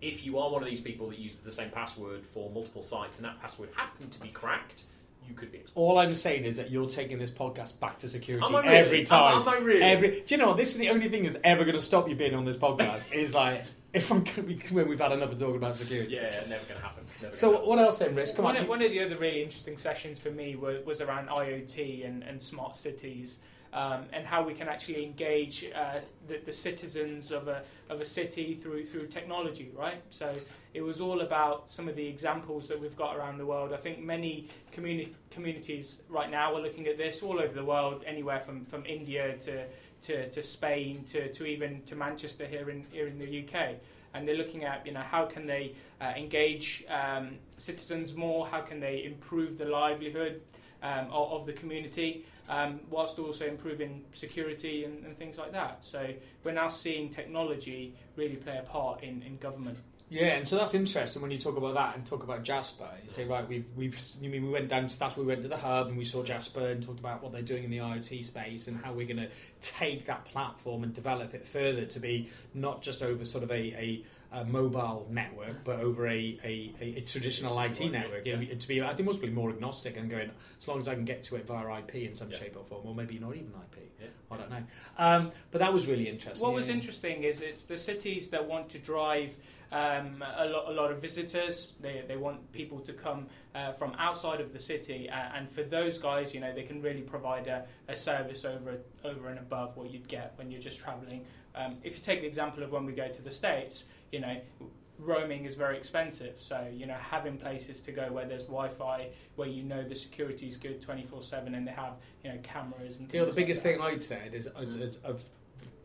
if 0.00 0.24
you 0.24 0.38
are 0.38 0.50
one 0.50 0.62
of 0.62 0.68
these 0.68 0.80
people 0.80 1.08
that 1.10 1.18
uses 1.18 1.40
the 1.40 1.52
same 1.52 1.70
password 1.70 2.24
for 2.24 2.48
multiple 2.50 2.82
sites 2.82 3.18
and 3.18 3.26
that 3.26 3.40
password 3.42 3.70
happened 3.74 4.12
to 4.12 4.20
be 4.20 4.28
cracked, 4.28 4.84
you 5.26 5.34
could 5.34 5.52
be 5.52 5.58
exposed. 5.58 5.76
All 5.76 5.98
I'm 5.98 6.14
saying 6.14 6.44
is 6.44 6.56
that 6.56 6.70
you're 6.70 6.88
taking 6.88 7.18
this 7.18 7.30
podcast 7.30 7.78
back 7.80 7.98
to 8.00 8.08
security 8.08 8.46
Am 8.46 8.56
I 8.56 8.60
really? 8.62 8.74
every 8.76 9.02
time. 9.04 9.36
Am, 9.36 9.42
am 9.42 9.48
I 9.48 9.58
really? 9.58 9.82
Every, 9.82 10.20
do 10.22 10.34
you 10.34 10.36
know 10.38 10.48
what? 10.48 10.56
This 10.56 10.72
is 10.72 10.78
the 10.78 10.90
only 10.90 11.08
thing 11.08 11.22
that's 11.24 11.36
ever 11.44 11.64
going 11.64 11.76
to 11.76 11.82
stop 11.82 12.08
you 12.08 12.14
being 12.14 12.34
on 12.34 12.44
this 12.44 12.56
podcast. 12.56 13.12
is 13.20 13.34
like 13.34 13.64
if 13.92 14.10
I'm 14.10 14.24
when 14.72 14.88
we've 14.88 15.00
had 15.00 15.12
enough 15.12 15.32
of 15.32 15.38
talking 15.38 15.56
about 15.56 15.76
security. 15.76 16.14
yeah, 16.14 16.30
never 16.48 16.64
going 16.66 16.80
to 16.80 16.86
happen. 16.86 17.04
Never 17.06 17.20
gonna 17.22 17.32
So 17.32 17.52
happen. 17.52 17.68
what 17.68 17.78
else 17.78 17.98
then, 17.98 18.14
Rich? 18.14 18.34
Come 18.36 18.44
one, 18.44 18.56
on. 18.56 18.62
Of, 18.62 18.68
one 18.68 18.82
of 18.82 18.90
the 18.90 19.02
other 19.04 19.16
really 19.18 19.42
interesting 19.42 19.76
sessions 19.76 20.18
for 20.18 20.30
me 20.30 20.56
was, 20.56 20.84
was 20.86 21.00
around 21.00 21.28
IoT 21.28 22.06
and, 22.06 22.22
and 22.22 22.40
smart 22.42 22.76
cities. 22.76 23.38
Um, 23.72 24.04
and 24.12 24.26
how 24.26 24.42
we 24.42 24.54
can 24.54 24.68
actually 24.68 25.04
engage 25.04 25.64
uh, 25.74 26.00
the, 26.26 26.38
the 26.44 26.52
citizens 26.52 27.30
of 27.30 27.48
a 27.48 27.62
of 27.88 28.00
a 28.00 28.04
city 28.04 28.54
through 28.54 28.84
through 28.84 29.06
technology, 29.06 29.70
right? 29.76 30.02
So 30.10 30.34
it 30.74 30.82
was 30.82 31.00
all 31.00 31.20
about 31.20 31.70
some 31.70 31.88
of 31.88 31.96
the 31.96 32.06
examples 32.06 32.68
that 32.68 32.80
we've 32.80 32.96
got 32.96 33.16
around 33.16 33.38
the 33.38 33.46
world. 33.46 33.72
I 33.72 33.76
think 33.76 34.00
many 34.00 34.48
communi- 34.74 35.12
communities 35.30 36.00
right 36.08 36.30
now 36.30 36.54
are 36.54 36.60
looking 36.60 36.86
at 36.88 36.96
this 36.96 37.22
all 37.22 37.40
over 37.40 37.54
the 37.54 37.64
world, 37.64 38.02
anywhere 38.06 38.40
from, 38.40 38.64
from 38.66 38.84
India 38.86 39.36
to, 39.36 39.64
to, 40.02 40.28
to 40.30 40.42
Spain 40.42 41.04
to, 41.04 41.32
to 41.32 41.44
even 41.44 41.82
to 41.82 41.94
Manchester 41.94 42.46
here 42.46 42.70
in 42.70 42.86
here 42.90 43.06
in 43.06 43.18
the 43.18 43.44
UK. 43.44 43.76
And 44.12 44.26
they're 44.26 44.36
looking 44.36 44.64
at 44.64 44.84
you 44.84 44.92
know 44.92 45.00
how 45.00 45.26
can 45.26 45.46
they 45.46 45.74
uh, 46.00 46.12
engage 46.16 46.84
um, 46.88 47.36
citizens 47.58 48.14
more, 48.14 48.48
how 48.48 48.62
can 48.62 48.80
they 48.80 49.04
improve 49.04 49.58
the 49.58 49.66
livelihood 49.66 50.40
um, 50.82 51.06
of, 51.12 51.32
of 51.32 51.46
the 51.46 51.52
community, 51.52 52.24
um, 52.50 52.80
whilst 52.90 53.18
also 53.18 53.46
improving 53.46 54.04
security 54.12 54.84
and, 54.84 55.04
and 55.06 55.16
things 55.16 55.38
like 55.38 55.52
that. 55.52 55.78
So 55.82 56.12
we're 56.42 56.52
now 56.52 56.68
seeing 56.68 57.08
technology 57.08 57.94
really 58.16 58.36
play 58.36 58.58
a 58.58 58.62
part 58.62 59.02
in, 59.02 59.22
in 59.22 59.36
government. 59.38 59.78
Yeah, 60.10 60.34
and 60.34 60.48
so 60.48 60.56
that's 60.56 60.74
interesting 60.74 61.22
when 61.22 61.30
you 61.30 61.38
talk 61.38 61.56
about 61.56 61.74
that 61.74 61.94
and 61.94 62.04
talk 62.04 62.24
about 62.24 62.42
Jasper. 62.42 62.88
You 63.04 63.10
say, 63.10 63.26
right, 63.26 63.48
we've 63.48 63.64
we've 63.76 63.96
you 64.20 64.28
mean 64.28 64.42
we 64.44 64.50
went 64.50 64.68
down 64.68 64.88
to 64.88 64.98
that, 64.98 65.16
we 65.16 65.24
went 65.24 65.42
to 65.42 65.48
the 65.48 65.56
hub 65.56 65.86
and 65.86 65.96
we 65.96 66.04
saw 66.04 66.24
Jasper 66.24 66.70
and 66.70 66.82
talked 66.82 66.98
about 66.98 67.22
what 67.22 67.30
they're 67.30 67.42
doing 67.42 67.62
in 67.62 67.70
the 67.70 67.78
IoT 67.78 68.24
space 68.24 68.66
and 68.66 68.76
how 68.84 68.92
we're 68.92 69.06
going 69.06 69.18
to 69.18 69.28
take 69.60 70.06
that 70.06 70.24
platform 70.24 70.82
and 70.82 70.92
develop 70.92 71.32
it 71.32 71.46
further 71.46 71.86
to 71.86 72.00
be 72.00 72.28
not 72.54 72.82
just 72.82 73.04
over 73.04 73.24
sort 73.24 73.44
of 73.44 73.52
a, 73.52 73.54
a, 73.54 74.04
a 74.32 74.44
mobile 74.44 75.06
network, 75.10 75.64
but 75.64 75.80
over 75.80 76.06
a, 76.06 76.38
a, 76.44 76.72
a, 76.80 76.84
a 76.98 77.00
traditional 77.00 77.58
IT 77.60 77.80
network. 77.90 78.24
yeah. 78.24 78.36
To 78.54 78.68
be, 78.68 78.80
I 78.80 78.94
think, 78.94 79.06
most 79.06 79.20
be 79.20 79.28
more 79.30 79.50
agnostic 79.50 79.96
and 79.96 80.08
going 80.08 80.30
as 80.58 80.68
long 80.68 80.78
as 80.78 80.86
I 80.86 80.94
can 80.94 81.04
get 81.04 81.22
to 81.24 81.36
it 81.36 81.46
via 81.46 81.78
IP 81.80 81.96
in 81.96 82.14
some 82.14 82.30
Yeah. 82.30 82.38
shape 82.38 82.56
or 82.56 82.64
form, 82.64 82.86
or 82.86 82.94
maybe 82.94 83.18
not 83.18 83.34
even 83.34 83.48
IP. 83.48 83.90
Yeah. 84.00 84.06
I 84.30 84.36
don't 84.36 84.50
know. 84.50 84.62
Um, 84.98 85.32
but 85.50 85.58
that 85.58 85.72
was 85.72 85.86
really 85.86 86.08
interesting. 86.08 86.46
What 86.46 86.54
was 86.54 86.68
interesting 86.68 87.24
is 87.24 87.40
it's 87.40 87.64
the 87.64 87.76
cities 87.76 88.30
that 88.30 88.46
want 88.46 88.68
to 88.70 88.78
drive 88.78 89.34
um, 89.72 90.24
a, 90.36 90.46
lot, 90.46 90.68
a 90.68 90.72
lot 90.72 90.90
of 90.90 91.00
visitors. 91.00 91.74
They, 91.80 92.02
they 92.06 92.16
want 92.16 92.50
people 92.52 92.80
to 92.80 92.92
come 92.92 93.26
uh, 93.54 93.72
from 93.72 93.92
outside 93.98 94.40
of 94.40 94.52
the 94.52 94.58
city, 94.58 95.08
uh, 95.08 95.14
and 95.36 95.50
for 95.50 95.62
those 95.62 95.98
guys, 95.98 96.34
you 96.34 96.40
know, 96.40 96.52
they 96.54 96.62
can 96.64 96.82
really 96.82 97.02
provide 97.02 97.46
a, 97.46 97.66
a 97.88 97.94
service 97.96 98.44
over 98.44 98.78
over 99.04 99.28
and 99.28 99.38
above 99.38 99.76
what 99.76 99.90
you'd 99.90 100.08
get 100.08 100.32
when 100.36 100.50
you're 100.50 100.60
just 100.60 100.78
travelling. 100.78 101.24
Um, 101.54 101.76
if 101.82 101.96
you 101.96 102.02
take 102.02 102.20
the 102.20 102.26
example 102.26 102.62
of 102.62 102.70
when 102.72 102.84
we 102.86 102.92
go 102.92 103.08
to 103.08 103.22
the 103.22 103.30
states, 103.30 103.84
you 104.12 104.20
know. 104.20 104.36
Roaming 105.02 105.46
is 105.46 105.54
very 105.54 105.78
expensive, 105.78 106.34
so 106.40 106.68
you 106.70 106.84
know 106.84 106.92
having 107.00 107.38
places 107.38 107.80
to 107.80 107.90
go 107.90 108.12
where 108.12 108.26
there's 108.26 108.42
Wi-Fi, 108.42 109.08
where 109.36 109.48
you 109.48 109.62
know 109.62 109.82
the 109.82 109.94
security 109.94 110.46
is 110.46 110.58
good 110.58 110.82
twenty 110.82 111.06
four 111.06 111.22
seven, 111.22 111.54
and 111.54 111.66
they 111.66 111.72
have 111.72 111.94
you 112.22 112.30
know 112.30 112.38
cameras 112.42 112.98
and. 112.98 113.10
You 113.10 113.20
know, 113.20 113.24
the 113.24 113.32
things 113.32 113.36
like 113.38 113.46
biggest 113.46 113.62
thing 113.62 113.80
I'd 113.80 114.02
said 114.02 114.34
is, 114.34 114.46
is, 114.60 114.76
is 114.76 114.96
of 114.98 115.22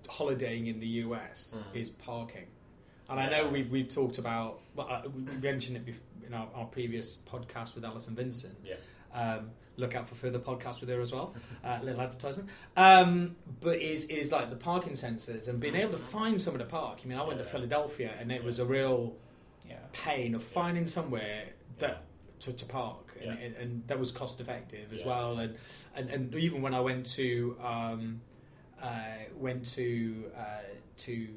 holidaying 0.09 0.67
in 0.67 0.81
the 0.81 0.87
US 1.05 1.57
Mm. 1.57 1.79
is 1.79 1.89
parking. 1.91 2.47
And 3.09 3.19
I 3.19 3.29
know 3.29 3.47
we've, 3.47 3.69
we've 3.69 3.89
talked 3.89 4.17
about, 4.17 4.61
well, 4.75 4.87
uh, 4.89 5.01
we 5.13 5.21
mentioned 5.37 5.77
it 5.77 5.85
bef- 5.85 6.25
in 6.27 6.33
our, 6.33 6.47
our 6.55 6.65
previous 6.65 7.17
podcast 7.31 7.75
with 7.75 7.85
Alison 7.85 8.15
Vincent. 8.15 8.57
Yeah. 8.63 8.75
Um, 9.13 9.51
look 9.77 9.95
out 9.95 10.07
for 10.07 10.15
further 10.15 10.39
podcasts 10.39 10.79
with 10.79 10.89
her 10.89 11.01
as 11.01 11.11
well. 11.11 11.33
Uh, 11.63 11.79
little 11.81 12.01
advertisement. 12.01 12.47
Um, 12.77 13.35
but 13.59 13.81
is 13.81 14.05
is 14.05 14.31
like 14.31 14.51
the 14.51 14.55
parking 14.55 14.93
sensors 14.93 15.47
and 15.47 15.59
being 15.59 15.73
able 15.73 15.93
to 15.93 15.97
find 15.97 16.39
somewhere 16.39 16.63
to 16.63 16.69
park. 16.69 16.99
I 17.03 17.07
mean, 17.07 17.17
I 17.17 17.23
went 17.23 17.39
to 17.39 17.45
Philadelphia 17.45 18.13
and 18.19 18.31
it 18.31 18.43
was 18.43 18.59
a 18.59 18.65
real 18.65 19.15
pain 19.93 20.35
of 20.35 20.43
finding 20.43 20.85
somewhere 20.85 21.45
that 21.79 22.03
to, 22.41 22.53
to 22.53 22.65
park, 22.65 23.17
and, 23.21 23.39
and, 23.39 23.55
and 23.55 23.87
that 23.87 23.97
was 23.99 24.11
cost 24.11 24.39
effective 24.41 24.93
as 24.93 25.03
well. 25.03 25.39
And, 25.39 25.55
and 25.95 26.09
and 26.09 26.35
even 26.35 26.61
when 26.61 26.73
I 26.73 26.81
went 26.81 27.05
to 27.13 27.57
um, 27.63 28.21
uh, 28.81 28.89
went 29.37 29.65
to 29.73 30.25
uh, 30.37 30.41
to 30.97 31.27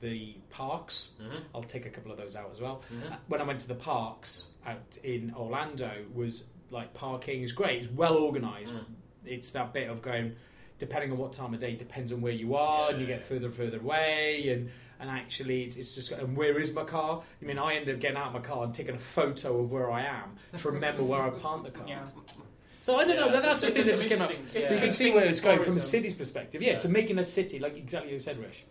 the 0.00 0.34
parks, 0.50 1.16
Mhm. 1.20 1.40
I'll 1.54 1.62
take 1.62 1.86
a 1.86 1.90
couple 1.90 2.10
of 2.12 2.18
those 2.18 2.36
out 2.36 2.50
as 2.52 2.60
well. 2.60 2.82
Mhm. 2.92 3.12
Uh, 3.12 3.16
When 3.28 3.40
I 3.40 3.44
went 3.44 3.60
to 3.62 3.68
the 3.68 3.74
parks 3.74 4.50
out 4.66 4.98
in 5.02 5.32
Orlando, 5.36 5.90
was 6.14 6.44
like 6.70 6.94
parking 6.94 7.42
is 7.42 7.52
great. 7.52 7.82
It's 7.82 7.92
well 7.92 8.16
organised. 8.18 8.72
Mm. 8.74 8.84
It's 9.26 9.50
that 9.52 9.72
bit 9.72 9.88
of 9.90 10.02
going. 10.02 10.36
Depending 10.78 11.10
on 11.10 11.18
what 11.18 11.32
time 11.32 11.52
of 11.54 11.60
day, 11.60 11.74
depends 11.74 12.12
on 12.12 12.20
where 12.20 12.32
you 12.32 12.54
are, 12.54 12.86
Yeah, 12.86 12.92
and 12.92 13.00
you 13.00 13.06
get 13.06 13.24
further 13.24 13.46
and 13.46 13.54
further 13.54 13.78
away, 13.80 14.48
and 14.50 14.70
and 15.00 15.08
actually 15.10 15.62
it's, 15.64 15.76
it's 15.76 15.94
just 15.94 16.10
and 16.12 16.36
where 16.36 16.58
is 16.58 16.72
my 16.72 16.82
car? 16.84 17.22
I 17.40 17.44
mean, 17.44 17.58
I 17.58 17.74
end 17.74 17.88
up 17.88 17.98
getting 18.00 18.16
out 18.16 18.28
of 18.28 18.32
my 18.34 18.40
car 18.40 18.64
and 18.64 18.74
taking 18.74 18.94
a 18.94 18.98
photo 18.98 19.60
of 19.60 19.70
where 19.72 19.90
I 19.90 20.02
am 20.02 20.36
to 20.58 20.70
remember 20.70 21.02
where 21.04 21.22
I 21.22 21.30
parked 21.30 21.64
the 21.64 21.70
car. 21.70 21.86
Yeah. 21.88 22.04
So 22.80 22.96
I 22.96 23.04
don't 23.04 23.16
know. 23.16 23.26
Yeah, 23.26 23.32
That, 23.32 23.42
that's 23.42 23.60
so 23.60 23.66
the 23.68 23.72
thing 23.74 23.84
that 23.84 23.90
just 23.92 24.08
came 24.08 24.22
up. 24.22 24.30
interesting- 24.30 24.66
So 24.66 24.74
you 24.74 24.80
can 24.80 24.92
see 24.92 25.10
where 25.12 25.24
it's 25.26 25.40
going 25.40 25.62
from 25.62 25.76
a 25.76 25.80
city's 25.80 26.14
perspective. 26.14 26.62
Yeah, 26.62 26.72
Yeah. 26.72 26.78
to 26.80 26.88
making 26.88 27.18
a 27.18 27.24
city 27.24 27.58
like 27.58 27.76
exactly 27.76 28.10
as 28.10 28.12
you 28.14 28.18
said, 28.20 28.38
Rich. 28.38 28.64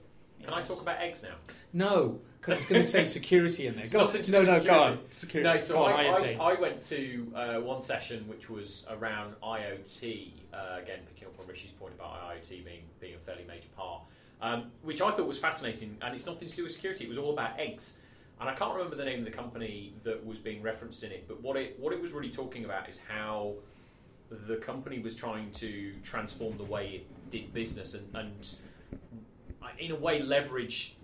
Can 0.48 0.54
I 0.54 0.62
talk 0.62 0.82
about 0.82 1.02
eggs 1.02 1.24
now? 1.24 1.36
No, 1.74 2.22
because 2.40 2.60
it's 2.60 2.68
going 2.68 2.82
to 2.82 2.88
say 2.88 3.06
security 3.08 3.68
in 3.68 3.76
there. 3.76 3.86
Go 3.88 4.06
nothing 4.06 4.24
No, 4.32 4.44
no, 4.44 4.64
go 4.64 4.80
on. 4.80 5.00
security. 5.10 5.60
No, 5.60 5.62
so 5.62 5.84
on, 5.84 5.92
I, 5.92 6.06
IoT. 6.06 6.40
I, 6.40 6.52
I 6.52 6.54
went 6.54 6.82
to 6.84 7.34
uh, 7.36 7.60
one 7.60 7.82
session 7.82 8.26
which 8.30 8.50
was 8.50 8.86
around 8.90 9.36
IoT. 9.44 10.32
Uh, 10.54 10.80
again, 10.82 11.00
picking 11.14 11.28
up 11.28 11.38
on 11.38 11.48
Rishi's 11.48 11.74
point 11.74 11.96
about 11.96 12.14
IoT 12.30 12.64
being 12.64 12.84
being 13.02 13.16
a 13.16 13.18
fairly 13.18 13.44
major 13.46 13.68
part, 13.76 14.04
um, 14.42 14.72
which 14.84 15.02
I 15.02 15.12
thought 15.12 15.28
was 15.28 15.38
fascinating. 15.38 15.98
And 16.02 16.16
it's 16.16 16.26
nothing 16.26 16.48
to 16.48 16.56
do 16.56 16.64
with 16.64 16.72
security. 16.72 17.04
It 17.04 17.10
was 17.10 17.18
all 17.18 17.34
about 17.34 17.60
eggs. 17.60 17.98
And 18.40 18.50
I 18.50 18.54
can't 18.54 18.74
remember 18.74 18.96
the 18.96 19.04
name 19.04 19.20
of 19.20 19.26
the 19.26 19.32
company 19.32 19.96
that 20.04 20.26
was 20.26 20.40
being 20.40 20.62
referenced 20.62 21.04
in 21.04 21.12
it, 21.12 21.28
but 21.28 21.42
what 21.42 21.58
it 21.58 21.78
what 21.78 21.92
it 21.92 22.02
was 22.02 22.14
really 22.14 22.30
talking 22.30 22.64
about 22.64 22.88
is 22.88 23.02
how 23.10 23.56
the 24.30 24.56
company 24.56 25.00
was 25.00 25.14
trying 25.14 25.52
to 25.52 25.94
transform 26.04 26.58
the 26.58 26.64
way 26.64 26.88
it 26.88 27.32
did 27.32 27.54
business 27.54 27.94
and, 27.94 28.16
and 28.16 28.56
in 29.80 29.92
a 29.92 29.96
way 29.96 30.22
leverage 30.22 30.96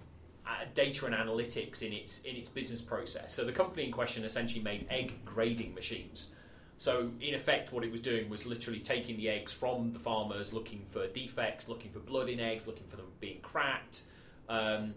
uh, 0.47 0.65
data 0.73 1.05
and 1.05 1.15
analytics 1.15 1.81
in 1.81 1.93
its 1.93 2.21
in 2.21 2.35
its 2.35 2.49
business 2.49 2.81
process. 2.81 3.33
So 3.33 3.45
the 3.45 3.51
company 3.51 3.85
in 3.85 3.91
question 3.91 4.23
essentially 4.23 4.61
made 4.61 4.87
egg 4.89 5.13
grading 5.25 5.73
machines. 5.73 6.31
So 6.77 7.11
in 7.21 7.33
effect, 7.33 7.71
what 7.71 7.83
it 7.83 7.91
was 7.91 8.01
doing 8.01 8.29
was 8.29 8.45
literally 8.45 8.79
taking 8.79 9.15
the 9.15 9.29
eggs 9.29 9.51
from 9.51 9.91
the 9.91 9.99
farmers, 9.99 10.51
looking 10.51 10.83
for 10.91 11.07
defects, 11.07 11.69
looking 11.69 11.91
for 11.91 11.99
blood 11.99 12.29
in 12.29 12.39
eggs, 12.39 12.67
looking 12.67 12.87
for 12.87 12.97
them 12.97 13.05
being 13.19 13.39
cracked. 13.41 14.03
Um, 14.49 14.95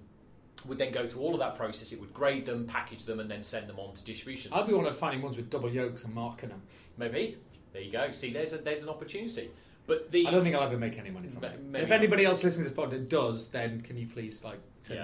would 0.64 0.78
then 0.78 0.90
go 0.90 1.06
through 1.06 1.20
all 1.20 1.34
of 1.34 1.38
that 1.38 1.54
process. 1.54 1.92
It 1.92 2.00
would 2.00 2.14
grade 2.14 2.44
them, 2.44 2.66
package 2.66 3.04
them, 3.04 3.20
and 3.20 3.30
then 3.30 3.44
send 3.44 3.68
them 3.68 3.78
on 3.78 3.94
to 3.94 4.02
distribution. 4.02 4.52
I'd 4.52 4.66
be 4.66 4.72
one 4.72 4.86
of 4.86 4.96
finding 4.96 5.22
ones 5.22 5.36
with 5.36 5.50
double 5.50 5.70
yolks 5.70 6.02
and 6.04 6.14
marking 6.14 6.48
them. 6.48 6.62
Maybe 6.96 7.36
there 7.72 7.82
you 7.82 7.92
go. 7.92 8.10
See, 8.10 8.32
there's 8.32 8.52
a, 8.52 8.58
there's 8.58 8.82
an 8.82 8.88
opportunity. 8.88 9.50
But 9.86 10.10
the 10.10 10.26
I 10.26 10.30
don't 10.30 10.42
think 10.42 10.56
I'll 10.56 10.62
ever 10.62 10.78
make 10.78 10.98
any 10.98 11.10
money 11.10 11.28
from 11.28 11.44
it. 11.44 11.62
maybe 11.62 11.84
If 11.84 11.90
anybody 11.90 12.24
else 12.24 12.42
listening 12.42 12.68
to 12.68 12.74
this 12.74 12.78
podcast 12.78 13.08
does, 13.08 13.48
then 13.50 13.80
can 13.80 13.96
you 13.96 14.06
please 14.06 14.42
like 14.44 14.60
send 14.80 15.00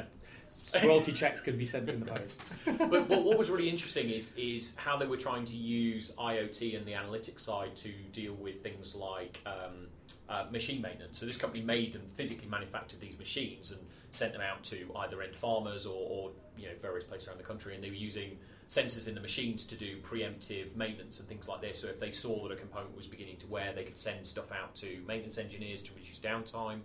royalty 0.85 1.13
checks 1.13 1.41
can 1.41 1.57
be 1.57 1.65
sent 1.65 1.89
in 1.89 2.01
the 2.01 2.07
post. 2.07 2.53
but, 2.79 3.09
but 3.09 3.23
what 3.23 3.39
was 3.39 3.51
really 3.51 3.69
interesting 3.69 4.11
is 4.11 4.35
is 4.37 4.75
how 4.77 4.97
they 4.97 5.07
were 5.07 5.17
trying 5.17 5.45
to 5.47 5.57
use 5.57 6.13
IoT 6.19 6.77
and 6.77 6.87
the 6.87 6.93
analytics 6.93 7.41
side 7.41 7.77
to 7.77 7.93
deal 8.13 8.35
with 8.35 8.63
things 8.63 8.95
like 8.95 9.41
um, 9.47 9.89
uh, 10.29 10.45
machine 10.51 10.81
maintenance. 10.81 11.19
So 11.19 11.27
this 11.27 11.37
company 11.37 11.63
made 11.63 11.95
and 11.95 12.11
physically 12.13 12.49
manufactured 12.49 13.01
these 13.01 13.19
machines 13.19 13.71
and 13.71 13.81
sent 14.13 14.33
them 14.33 14.43
out 14.43 14.63
to 14.65 14.91
either 14.97 15.21
end 15.23 15.37
farmers 15.37 15.87
or, 15.87 16.07
or 16.09 16.31
you 16.57 16.69
know 16.69 16.75
various 16.81 17.05
places 17.05 17.29
around 17.29 17.39
the 17.39 17.45
country, 17.45 17.75
and 17.75 17.83
they 17.83 17.91
were 17.91 17.97
using 17.97 18.39
sensors 18.69 19.07
in 19.07 19.15
the 19.15 19.21
machines 19.21 19.67
to 19.67 19.75
do 19.75 19.99
preemptive 19.99 20.75
maintenance 20.77 21.21
and 21.21 21.29
things 21.29 21.49
like 21.49 21.61
this. 21.61 21.81
So 21.81 21.89
if 21.89 22.01
they 22.01 22.11
saw 22.11 22.49
that 22.49 22.53
a 22.55 22.57
component 22.57 22.97
was 22.97 23.07
beginning 23.07 23.37
to 23.39 23.47
wear, 23.47 23.73
they 23.75 23.85
could 23.85 23.99
send 23.99 24.27
stuff 24.27 24.51
out 24.51 24.75
to 24.77 25.03
maintenance 25.07 25.37
engineers 25.37 25.83
to 25.83 25.93
reduce 25.95 26.19
downtime. 26.19 26.81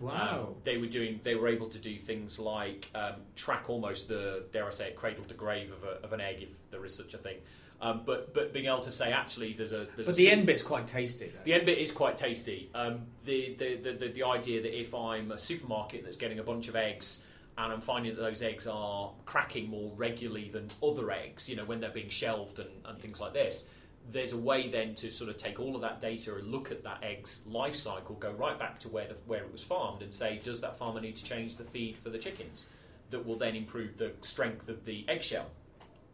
Wow. 0.00 0.48
Um, 0.48 0.54
they 0.64 0.76
were 0.76 0.86
doing. 0.86 1.20
They 1.22 1.34
were 1.34 1.48
able 1.48 1.68
to 1.68 1.78
do 1.78 1.96
things 1.96 2.38
like 2.38 2.90
um, 2.94 3.14
track 3.36 3.64
almost 3.68 4.08
the 4.08 4.44
dare 4.52 4.66
I 4.66 4.70
say 4.70 4.88
it, 4.88 4.96
cradle 4.96 5.24
to 5.24 5.34
grave 5.34 5.72
of, 5.72 5.84
a, 5.84 6.04
of 6.04 6.12
an 6.12 6.20
egg, 6.20 6.42
if 6.42 6.70
there 6.70 6.84
is 6.84 6.94
such 6.94 7.14
a 7.14 7.18
thing. 7.18 7.36
Um, 7.80 8.02
but 8.06 8.32
but 8.32 8.52
being 8.52 8.66
able 8.66 8.80
to 8.80 8.90
say 8.90 9.12
actually 9.12 9.52
there's 9.52 9.72
a 9.72 9.86
there's 9.96 10.06
but 10.06 10.08
a 10.08 10.12
the 10.12 10.30
end 10.30 10.46
bit's 10.46 10.62
quite 10.62 10.86
tasty. 10.86 11.26
Though. 11.26 11.44
the 11.44 11.52
end 11.54 11.66
bit 11.66 11.78
is 11.78 11.92
quite 11.92 12.16
tasty. 12.16 12.70
Um, 12.74 13.02
the, 13.24 13.54
the, 13.58 13.76
the, 13.76 13.92
the, 13.92 14.08
the 14.08 14.22
idea 14.22 14.62
that 14.62 14.78
if 14.78 14.94
I'm 14.94 15.32
a 15.32 15.38
supermarket 15.38 16.04
that's 16.04 16.16
getting 16.16 16.38
a 16.38 16.42
bunch 16.42 16.68
of 16.68 16.76
eggs 16.76 17.26
and 17.58 17.72
I'm 17.72 17.80
finding 17.80 18.14
that 18.14 18.20
those 18.22 18.42
eggs 18.42 18.66
are 18.66 19.12
cracking 19.26 19.68
more 19.68 19.92
regularly 19.96 20.50
than 20.50 20.68
other 20.82 21.10
eggs, 21.10 21.48
you 21.48 21.56
know, 21.56 21.64
when 21.64 21.80
they're 21.80 21.90
being 21.90 22.08
shelved 22.08 22.58
and, 22.58 22.70
and 22.84 22.98
things 22.98 23.20
like 23.20 23.32
this, 23.32 23.64
there's 24.10 24.32
a 24.32 24.36
way 24.36 24.68
then 24.68 24.94
to 24.96 25.10
sort 25.10 25.30
of 25.30 25.36
take 25.36 25.58
all 25.58 25.74
of 25.74 25.80
that 25.82 26.00
data 26.00 26.34
and 26.36 26.50
look 26.50 26.70
at 26.70 26.84
that 26.84 27.02
egg's 27.02 27.40
life 27.46 27.74
cycle, 27.74 28.14
go 28.16 28.32
right 28.32 28.58
back 28.58 28.78
to 28.80 28.88
where, 28.88 29.08
the, 29.08 29.14
where 29.26 29.42
it 29.42 29.52
was 29.52 29.62
farmed 29.62 30.02
and 30.02 30.12
say, 30.12 30.40
does 30.42 30.60
that 30.60 30.76
farmer 30.78 31.00
need 31.00 31.16
to 31.16 31.24
change 31.24 31.56
the 31.56 31.64
feed 31.64 31.96
for 31.96 32.10
the 32.10 32.18
chickens? 32.18 32.66
That 33.10 33.24
will 33.24 33.36
then 33.36 33.54
improve 33.54 33.96
the 33.96 34.12
strength 34.20 34.68
of 34.68 34.84
the 34.84 35.04
eggshell. 35.08 35.46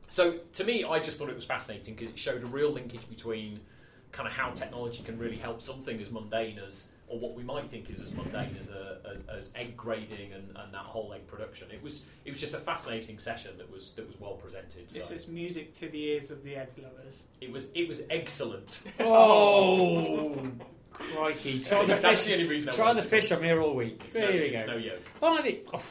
So 0.09 0.39
to 0.53 0.65
me, 0.65 0.85
I 0.85 0.99
just 0.99 1.19
thought 1.19 1.29
it 1.29 1.35
was 1.35 1.45
fascinating 1.45 1.95
because 1.95 2.11
it 2.11 2.19
showed 2.19 2.43
a 2.43 2.47
real 2.47 2.71
linkage 2.71 3.09
between 3.09 3.61
kind 4.13 4.27
of 4.27 4.33
how 4.35 4.51
technology 4.51 5.03
can 5.03 5.19
really 5.19 5.37
help 5.37 5.63
something 5.63 6.01
as 6.01 6.11
mundane 6.11 6.59
as, 6.59 6.91
or 7.11 7.19
what 7.19 7.35
we 7.35 7.43
might 7.43 7.69
think 7.69 7.91
is 7.91 8.01
as 8.01 8.13
mundane 8.13 8.57
as, 8.59 8.69
a, 8.71 8.99
as, 9.13 9.23
as 9.37 9.51
egg 9.57 9.77
grading 9.77 10.33
and, 10.33 10.57
and 10.57 10.73
that 10.73 10.85
whole 10.85 11.13
egg 11.13 11.27
production. 11.27 11.69
It 11.73 11.83
was 11.83 12.05
it 12.25 12.31
was 12.31 12.41
just 12.41 12.55
a 12.55 12.59
fascinating 12.59 13.19
session 13.19 13.59
that 13.59 13.71
was 13.71 13.91
that 13.97 14.07
was 14.07 14.19
well 14.21 14.35
presented. 14.35 14.91
So 14.91 15.01
This 15.01 15.11
is 15.11 15.29
music 15.29 15.75
to 15.75 15.89
the 15.89 16.03
ears 16.05 16.31
of 16.31 16.43
the 16.45 16.57
egg 16.57 16.69
lovers. 16.83 17.25
it 17.41 17.51
was 17.53 17.69
it 17.75 17.87
was 17.89 18.03
excellent. 18.11 18.83
Oh, 19.01 20.41
Crikey! 20.93 21.61
Try 21.61 21.85
the 21.85 21.95
fish. 21.97 22.25
the 22.25 22.33
only 22.35 22.47
reason 22.49 22.69
I 22.69 22.73
try 22.73 22.93
the 22.93 23.03
fish. 23.03 23.31
I'm 23.31 23.43
here 23.43 23.61
all 23.61 23.75
week. 23.75 24.03
It's 24.09 24.17
there 24.17 24.27
no, 24.33 24.37
we 24.41 24.47
it's 24.47 24.65
go. 24.65 24.73
no 24.73 24.79
yolk. 24.79 24.99
Oh, 25.23 25.39
I 25.39 25.43
think. 25.43 25.67
Oh, 25.73 25.83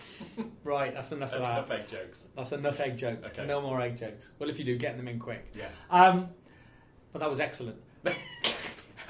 right, 0.65 0.93
that's 0.93 1.11
enough 1.13 1.31
That's 1.31 1.45
of 1.45 1.51
not 1.53 1.67
that. 1.67 1.77
fake 1.79 1.87
jokes. 1.89 2.27
That's 2.35 2.51
enough 2.51 2.79
egg 2.81 2.97
jokes. 2.97 3.31
Okay. 3.31 3.45
No 3.45 3.61
more 3.61 3.79
egg 3.81 3.97
jokes. 3.97 4.29
Well, 4.39 4.49
if 4.49 4.59
you 4.59 4.65
do, 4.65 4.77
get 4.77 4.97
them 4.97 5.07
in 5.07 5.17
quick. 5.17 5.45
Yeah. 5.55 5.69
Um, 5.89 6.29
but 7.13 7.19
that 7.19 7.29
was 7.29 7.39
excellent. 7.39 7.77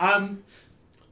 um, 0.00 0.42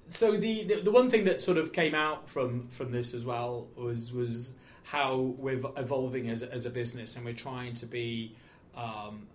so 0.09 0.37
the, 0.37 0.64
the 0.64 0.81
the 0.81 0.90
one 0.90 1.11
thing 1.11 1.24
that 1.24 1.40
sort 1.42 1.59
of 1.59 1.72
came 1.72 1.94
out 1.94 2.29
from 2.29 2.68
from 2.68 2.90
this 2.90 3.14
as 3.14 3.24
well 3.24 3.68
was 3.77 4.12
was 4.12 4.55
how 4.85 5.16
we're 5.38 5.61
evolving 5.77 6.31
as 6.31 6.42
a- 6.42 6.51
as 6.53 6.64
a 6.64 6.70
business 6.70 7.14
and 7.16 7.24
we're 7.24 7.35
trying 7.35 7.74
to 7.74 7.85
be 7.87 8.35
um, 8.74 9.27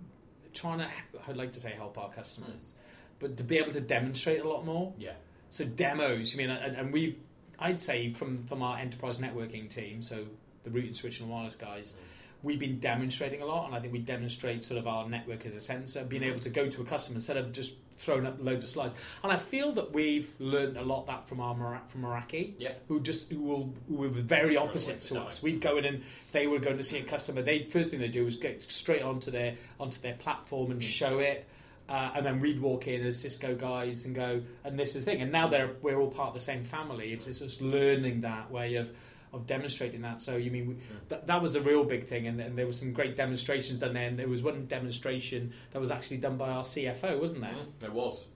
trying 0.53 0.79
to 0.79 0.87
I'd 1.27 1.37
like 1.37 1.51
to 1.53 1.59
say 1.59 1.71
help 1.71 1.97
our 1.97 2.09
customers, 2.09 2.73
but 3.19 3.37
to 3.37 3.43
be 3.43 3.57
able 3.57 3.71
to 3.73 3.81
demonstrate 3.81 4.41
a 4.41 4.49
lot 4.49 4.65
more. 4.65 4.93
Yeah. 4.97 5.13
So 5.51 5.63
demos, 5.65 6.33
I 6.33 6.37
mean, 6.37 6.49
and, 6.49 6.75
and 6.75 6.91
we've, 6.91 7.15
I'd 7.59 7.79
say 7.79 8.11
from 8.13 8.43
from 8.47 8.63
our 8.63 8.77
enterprise 8.79 9.19
networking 9.19 9.69
team, 9.69 10.01
so 10.01 10.25
the 10.63 10.71
route 10.71 10.85
and 10.85 10.95
switch 10.95 11.19
and 11.19 11.29
wireless 11.29 11.55
guys, 11.55 11.95
we've 12.43 12.59
been 12.59 12.79
demonstrating 12.79 13.41
a 13.41 13.45
lot, 13.45 13.65
and 13.67 13.75
I 13.75 13.79
think 13.79 13.93
we 13.93 13.99
demonstrate 13.99 14.63
sort 14.63 14.77
of 14.77 14.87
our 14.87 15.07
network 15.09 15.45
as 15.45 15.53
a 15.55 15.61
sensor, 15.61 16.03
being 16.03 16.23
able 16.23 16.39
to 16.41 16.49
go 16.49 16.67
to 16.69 16.81
a 16.81 16.85
customer 16.85 17.15
instead 17.15 17.37
of 17.37 17.51
just 17.53 17.71
throwing 17.95 18.25
up 18.25 18.37
loads 18.41 18.65
of 18.65 18.69
slides. 18.71 18.95
And 19.23 19.31
I 19.31 19.37
feel 19.37 19.71
that 19.73 19.93
we've 19.93 20.29
learned 20.39 20.77
a 20.77 20.81
lot 20.81 21.07
that 21.07 21.27
from 21.27 21.39
our 21.39 21.55
Mara- 21.55 21.81
from 21.87 22.01
Meraki, 22.01 22.53
Yeah. 22.57 22.73
who 22.87 22.99
just 22.99 23.31
who, 23.31 23.39
will, 23.41 23.73
who 23.87 23.95
were 23.95 24.09
very 24.09 24.57
opposite 24.57 24.99
to 25.01 25.21
us. 25.21 25.41
We'd 25.43 25.61
go 25.61 25.77
in 25.77 25.85
and 25.85 26.03
they 26.31 26.47
were 26.47 26.59
going 26.59 26.77
to 26.77 26.83
see 26.83 26.97
a 26.97 27.03
customer. 27.03 27.41
They 27.43 27.63
first 27.63 27.91
thing 27.91 27.99
they 27.99 28.07
do 28.07 28.25
is 28.27 28.35
get 28.35 28.69
straight 28.69 29.03
onto 29.03 29.31
their 29.31 29.55
onto 29.79 30.01
their 30.01 30.15
platform 30.15 30.71
and 30.71 30.81
Mm. 30.81 30.85
show 30.85 31.19
it. 31.19 31.45
Uh, 31.87 32.11
and 32.15 32.25
then 32.25 32.39
we'd 32.39 32.61
walk 32.61 32.87
in 32.87 33.05
as 33.05 33.19
Cisco 33.19 33.53
guys 33.55 34.05
and 34.05 34.15
go, 34.15 34.41
and 34.63 34.79
this 34.79 34.95
is 34.95 35.03
the 35.05 35.11
thing. 35.11 35.21
And 35.21 35.31
now 35.31 35.47
they're 35.47 35.71
we're 35.81 35.99
all 35.99 36.09
part 36.09 36.29
of 36.29 36.33
the 36.33 36.39
same 36.39 36.63
family. 36.63 37.13
It's, 37.13 37.27
it's 37.27 37.39
just 37.39 37.61
learning 37.61 38.21
that 38.21 38.49
way 38.49 38.75
of 38.75 38.91
of 39.33 39.47
demonstrating 39.47 40.01
that. 40.01 40.21
So 40.21 40.37
you 40.37 40.51
mean 40.51 40.67
we, 40.67 40.75
that, 41.09 41.27
that 41.27 41.41
was 41.41 41.55
a 41.55 41.61
real 41.61 41.83
big 41.83 42.07
thing, 42.07 42.27
and, 42.27 42.39
and 42.39 42.57
there 42.57 42.65
were 42.65 42.73
some 42.73 42.93
great 42.93 43.15
demonstrations 43.15 43.79
done 43.79 43.93
there. 43.93 44.07
And 44.07 44.17
there 44.17 44.29
was 44.29 44.43
one 44.43 44.65
demonstration 44.67 45.53
that 45.71 45.79
was 45.79 45.91
actually 45.91 46.17
done 46.17 46.37
by 46.37 46.49
our 46.49 46.63
CFO, 46.63 47.19
wasn't 47.19 47.41
there? 47.41 47.51
Mm, 47.51 47.65
There 47.79 47.91
was. 47.91 48.27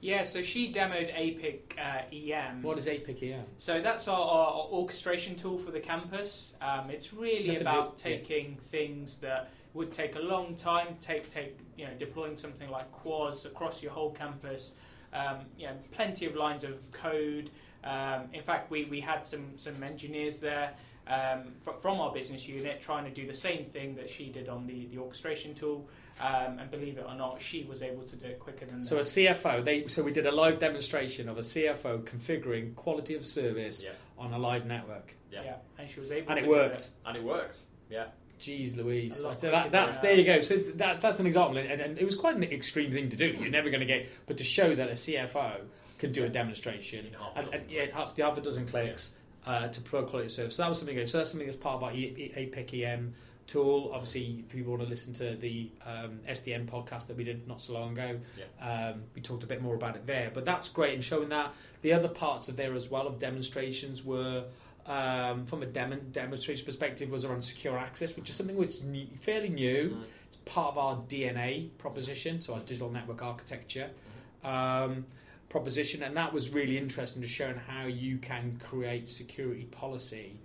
Yeah, 0.00 0.22
so 0.22 0.42
she 0.42 0.72
demoed 0.72 1.12
APIC 1.12 1.76
uh, 1.76 2.14
EM. 2.14 2.62
What 2.62 2.78
is 2.78 2.86
APIC 2.86 3.20
EM? 3.22 3.44
So 3.58 3.80
that's 3.80 4.06
our, 4.06 4.20
our, 4.20 4.46
our 4.46 4.66
orchestration 4.70 5.34
tool 5.34 5.58
for 5.58 5.72
the 5.72 5.80
campus. 5.80 6.52
Um, 6.60 6.90
it's 6.90 7.12
really 7.12 7.48
Nothing 7.48 7.54
to 7.54 7.60
about 7.62 7.94
yeah. 7.96 8.02
taking 8.04 8.56
things 8.70 9.16
that 9.18 9.50
would 9.74 9.92
take 9.92 10.14
a 10.14 10.20
long 10.20 10.54
time, 10.54 10.96
take 11.00 11.28
take 11.30 11.58
you 11.76 11.84
know 11.84 11.92
deploying 11.98 12.36
something 12.36 12.70
like 12.70 12.86
QoS 12.92 13.44
across 13.44 13.82
your 13.82 13.92
whole 13.92 14.12
campus. 14.12 14.74
Um, 15.12 15.38
you 15.56 15.66
know, 15.66 15.72
plenty 15.90 16.26
of 16.26 16.36
lines 16.36 16.64
of 16.64 16.90
code. 16.92 17.50
Um, 17.88 18.28
in 18.34 18.42
fact, 18.42 18.70
we, 18.70 18.84
we 18.84 19.00
had 19.00 19.26
some 19.26 19.52
some 19.56 19.82
engineers 19.82 20.38
there 20.38 20.72
um, 21.06 21.54
fr- 21.62 21.78
from 21.80 22.00
our 22.00 22.12
business 22.12 22.46
unit 22.46 22.82
trying 22.82 23.04
to 23.04 23.10
do 23.10 23.26
the 23.26 23.32
same 23.48 23.64
thing 23.64 23.94
that 23.96 24.10
she 24.10 24.28
did 24.28 24.48
on 24.48 24.66
the, 24.66 24.86
the 24.86 24.98
orchestration 24.98 25.54
tool. 25.54 25.88
Um, 26.20 26.58
and 26.58 26.68
believe 26.70 26.98
it 26.98 27.04
or 27.08 27.14
not, 27.14 27.40
she 27.40 27.62
was 27.64 27.80
able 27.80 28.02
to 28.02 28.16
do 28.16 28.26
it 28.26 28.40
quicker 28.40 28.66
than 28.66 28.82
So 28.82 28.96
a. 28.96 29.00
CFO, 29.00 29.64
they 29.64 29.86
so 29.86 30.02
we 30.02 30.12
did 30.12 30.26
a 30.26 30.32
live 30.32 30.58
demonstration 30.58 31.28
of 31.28 31.38
a 31.38 31.42
CFO 31.42 32.02
configuring 32.02 32.74
quality 32.74 33.14
of 33.14 33.24
service 33.24 33.82
Yeah. 33.84 33.90
on 34.18 34.32
a 34.34 34.38
live 34.38 34.66
network, 34.66 35.14
Yeah. 35.32 35.42
yeah, 35.44 35.54
and 35.78 35.88
she 35.88 36.00
was 36.00 36.10
able 36.10 36.30
and 36.32 36.38
to 36.40 36.44
it 36.44 36.46
do 36.46 36.50
worked. 36.50 36.90
And 37.06 37.16
it 37.16 37.22
worked. 37.22 37.60
Yeah. 37.88 38.06
Jeez 38.40 38.76
Louise. 38.76 39.16
So 39.16 39.50
that, 39.50 39.72
that's 39.72 39.98
there 39.98 40.14
you 40.14 40.24
go. 40.24 40.40
So 40.40 40.56
that 40.74 41.00
that's 41.00 41.18
an 41.20 41.26
example, 41.26 41.56
and, 41.58 41.80
and 41.80 41.98
it 41.98 42.04
was 42.04 42.16
quite 42.16 42.36
an 42.36 42.42
extreme 42.44 42.92
thing 42.92 43.08
to 43.10 43.16
do. 43.16 43.26
You're 43.26 43.50
never 43.50 43.70
going 43.70 43.80
to 43.80 43.86
get, 43.86 44.08
but 44.26 44.36
to 44.38 44.44
show 44.44 44.74
that 44.74 44.88
a 44.88 44.92
CFO 44.92 45.60
can 45.98 46.12
do 46.12 46.24
a 46.24 46.28
demonstration 46.28 47.06
In 47.06 47.12
half 47.12 47.34
a 47.34 47.38
and, 47.38 47.46
dozen 47.46 47.60
and, 47.60 47.70
yeah, 47.70 47.86
clicks. 47.86 47.96
half, 47.96 48.16
half 48.16 48.38
a 48.38 48.40
dozen 48.40 48.66
clicks 48.66 49.14
uh, 49.46 49.68
to 49.68 49.80
provide 49.80 50.08
quality 50.08 50.28
service. 50.28 50.56
So 50.56 50.62
that 50.62 50.68
was 50.68 50.78
something. 50.78 51.06
So 51.06 51.18
that's 51.18 51.30
something 51.30 51.46
that's 51.46 51.56
part 51.56 51.76
of 51.76 51.82
our 51.84 51.92
E- 51.92 52.84
EM 52.84 53.14
tool. 53.46 53.90
Obviously, 53.94 54.36
if 54.40 54.48
people 54.48 54.72
want 54.72 54.82
to 54.82 54.88
listen 54.88 55.12
to 55.14 55.34
the 55.36 55.70
um, 55.86 56.20
SDN 56.28 56.66
podcast 56.66 57.06
that 57.08 57.16
we 57.16 57.24
did 57.24 57.48
not 57.48 57.60
so 57.60 57.72
long 57.72 57.92
ago, 57.92 58.18
um, 58.60 59.02
we 59.14 59.20
talked 59.22 59.42
a 59.42 59.46
bit 59.46 59.62
more 59.62 59.74
about 59.74 59.96
it 59.96 60.06
there. 60.06 60.30
But 60.32 60.44
that's 60.44 60.68
great 60.68 60.94
in 60.94 61.00
showing 61.00 61.30
that. 61.30 61.54
The 61.82 61.92
other 61.92 62.08
parts 62.08 62.48
of 62.48 62.56
there 62.56 62.74
as 62.74 62.90
well 62.90 63.06
of 63.06 63.18
demonstrations 63.18 64.04
were. 64.04 64.44
Um, 64.86 65.44
from 65.44 65.62
a 65.62 65.66
dem- 65.66 66.08
demonstration 66.12 66.64
perspective, 66.64 67.10
was 67.10 67.22
around 67.26 67.42
secure 67.42 67.76
access, 67.76 68.16
which 68.16 68.30
is 68.30 68.36
something 68.36 68.56
which 68.56 68.70
is 68.70 68.82
new, 68.84 69.06
fairly 69.20 69.50
new. 69.50 69.90
Mm. 69.90 70.02
It's 70.28 70.36
part 70.46 70.68
of 70.72 70.78
our 70.78 70.96
DNA 71.06 71.68
proposition, 71.76 72.40
so 72.40 72.54
our 72.54 72.60
digital 72.60 72.88
network 72.88 73.20
architecture 73.22 73.90
um, 74.44 75.04
proposition, 75.48 76.02
and 76.02 76.16
that 76.16 76.32
was 76.32 76.50
really 76.50 76.76
interesting 76.76 77.22
to 77.22 77.28
show 77.28 77.54
how 77.66 77.86
you 77.86 78.18
can 78.18 78.60
create 78.64 79.08
security 79.08 79.64
policy 79.64 80.38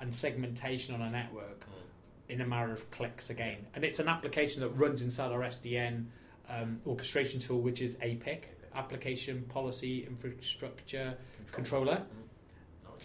and 0.00 0.14
segmentation 0.14 0.94
on 0.94 1.02
a 1.02 1.10
network 1.10 1.60
Mm. 1.60 2.32
in 2.34 2.40
a 2.40 2.46
matter 2.46 2.72
of 2.72 2.90
clicks 2.90 3.30
again. 3.30 3.58
And 3.74 3.84
it's 3.84 3.98
an 3.98 4.08
application 4.08 4.60
that 4.62 4.70
runs 4.70 5.02
inside 5.02 5.32
our 5.32 5.40
SDN 5.42 6.06
um, 6.50 6.80
orchestration 6.86 7.40
tool, 7.40 7.60
which 7.60 7.80
is 7.82 7.96
APIC, 8.00 8.48
Application 8.74 9.42
Policy 9.48 10.04
Infrastructure 10.06 11.14
Controller 11.52 11.96
Mm. 11.96 12.24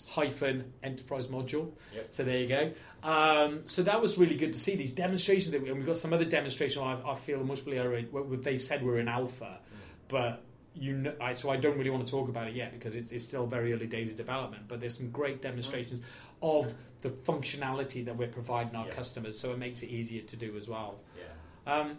Hyphen 0.09 0.73
enterprise 0.81 1.27
module. 1.27 1.71
Yep. 1.93 2.07
So 2.09 2.23
there 2.23 2.39
you 2.39 2.47
go. 2.47 2.71
Um, 3.03 3.61
so 3.65 3.83
that 3.83 4.01
was 4.01 4.17
really 4.17 4.35
good 4.35 4.53
to 4.53 4.59
see 4.59 4.75
these 4.75 4.91
demonstrations. 4.91 5.51
That 5.51 5.61
we, 5.61 5.69
and 5.69 5.77
we've 5.77 5.85
got 5.85 5.97
some 5.97 6.13
other 6.13 6.25
demonstrations. 6.25 6.83
I, 6.83 6.99
I 7.11 7.13
feel 7.15 7.43
probably 7.43 7.77
are 7.77 8.01
what 8.11 8.43
they 8.43 8.57
said 8.57 8.81
we're 8.83 8.97
in 8.97 9.07
alpha, 9.07 9.59
but 10.07 10.41
you 10.75 10.93
know, 10.97 11.13
I, 11.21 11.33
so 11.33 11.49
I 11.49 11.57
don't 11.57 11.77
really 11.77 11.89
want 11.89 12.05
to 12.05 12.11
talk 12.11 12.29
about 12.29 12.47
it 12.47 12.55
yet 12.55 12.71
because 12.73 12.95
it's, 12.95 13.11
it's 13.11 13.23
still 13.23 13.45
very 13.45 13.73
early 13.73 13.87
days 13.87 14.11
of 14.11 14.17
development. 14.17 14.63
But 14.67 14.79
there's 14.79 14.97
some 14.97 15.11
great 15.11 15.41
demonstrations 15.41 16.01
of 16.41 16.73
the 17.01 17.09
functionality 17.09 18.03
that 18.05 18.15
we're 18.17 18.27
providing 18.27 18.75
our 18.75 18.85
Yeah. 18.87 18.93
customers, 18.93 19.39
so 19.39 19.51
it 19.51 19.59
makes 19.59 19.83
it 19.83 19.89
easier 19.89 20.21
to 20.21 20.35
do 20.35 20.55
as 20.57 20.67
well. 20.67 20.99
Yeah. 21.17 21.73
Um, 21.73 21.97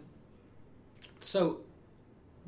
so, 1.21 1.61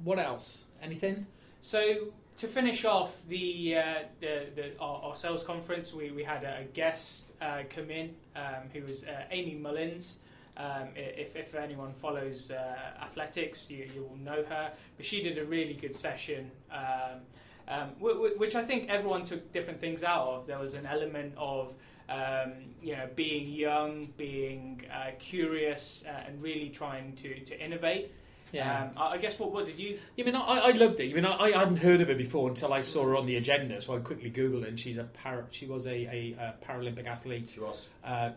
what 0.03 0.19
else? 0.19 0.65
Anything? 0.83 1.27
So 1.61 2.09
to 2.39 2.47
finish 2.47 2.85
off 2.85 3.17
the, 3.29 3.77
uh, 3.77 3.95
the, 4.21 4.47
the 4.55 4.79
our, 4.79 5.03
our 5.03 5.17
sales 5.17 5.43
conference, 5.43 5.93
we, 5.95 6.11
we 6.11 6.23
had 6.25 6.45
a 6.45 6.65
guest 6.75 7.33
uh, 7.41 7.63
come 7.71 7.91
in 7.91 8.15
um, 8.35 8.69
who 8.73 8.83
was 8.83 9.05
uh, 9.05 9.23
Aimee 9.31 9.55
Mullins. 9.55 10.19
Um, 10.57 10.89
if, 10.97 11.37
if 11.37 11.55
anyone 11.55 11.93
follows 11.93 12.51
uh, 12.51 12.77
athletics, 13.03 13.69
you, 13.71 13.89
you 13.95 14.03
will 14.03 14.17
know 14.17 14.43
her. 14.45 14.73
But 14.97 15.05
she 15.05 15.23
did 15.23 15.37
a 15.39 15.45
really 15.45 15.75
good 15.75 15.95
session, 15.95 16.51
um, 16.73 17.21
um, 17.69 17.89
wh- 18.01 18.17
wh- 18.17 18.41
which 18.41 18.55
I 18.55 18.63
think 18.65 18.89
everyone 18.89 19.25
took 19.25 19.53
different 19.53 19.81
things 19.81 20.03
out 20.03 20.27
of. 20.29 20.47
There 20.47 20.59
was 20.59 20.75
an 20.75 20.87
element 20.87 21.35
of 21.37 21.75
um, 22.09 22.53
you 22.81 22.97
know 22.97 23.09
being 23.15 23.49
young, 23.49 24.07
being 24.17 24.83
uh, 24.93 25.11
curious, 25.19 26.05
uh, 26.09 26.23
and 26.27 26.43
really 26.43 26.71
trying 26.71 27.15
to, 27.17 27.39
to 27.41 27.61
innovate. 27.63 28.13
Um, 28.85 28.91
I 28.97 29.07
I 29.15 29.19
guess 29.19 29.39
what 29.39 29.51
what 29.53 29.67
did 29.67 29.77
you 29.79 29.99
You 30.17 30.25
mean 30.25 30.37
I, 30.37 30.41
I 30.41 30.71
loved 30.71 31.01
it. 31.01 31.07
You 31.09 31.17
mean 31.17 31.27
I, 31.27 31.37
I 31.37 31.59
hadn't 31.59 31.79
heard 31.79 32.01
of 32.01 32.09
her 32.09 32.15
before 32.15 32.49
until 32.49 32.73
I 32.73 32.81
saw 32.81 33.05
her 33.05 33.17
on 33.17 33.27
the 33.27 33.37
agenda, 33.37 33.81
so 33.83 33.97
I 33.97 33.99
quickly 33.99 34.31
googled 34.31 34.63
it. 34.63 34.69
And 34.69 34.81
she's 34.81 34.99
a 34.99 35.05
para, 35.05 35.45
she 35.51 35.67
was 35.67 35.87
a, 35.87 35.91
a, 35.91 36.37
uh 36.41 36.53
Paralympic 36.65 37.07
athlete. 37.07 37.51
She 37.51 37.61
was. 37.61 37.87
Uh, 38.05 38.31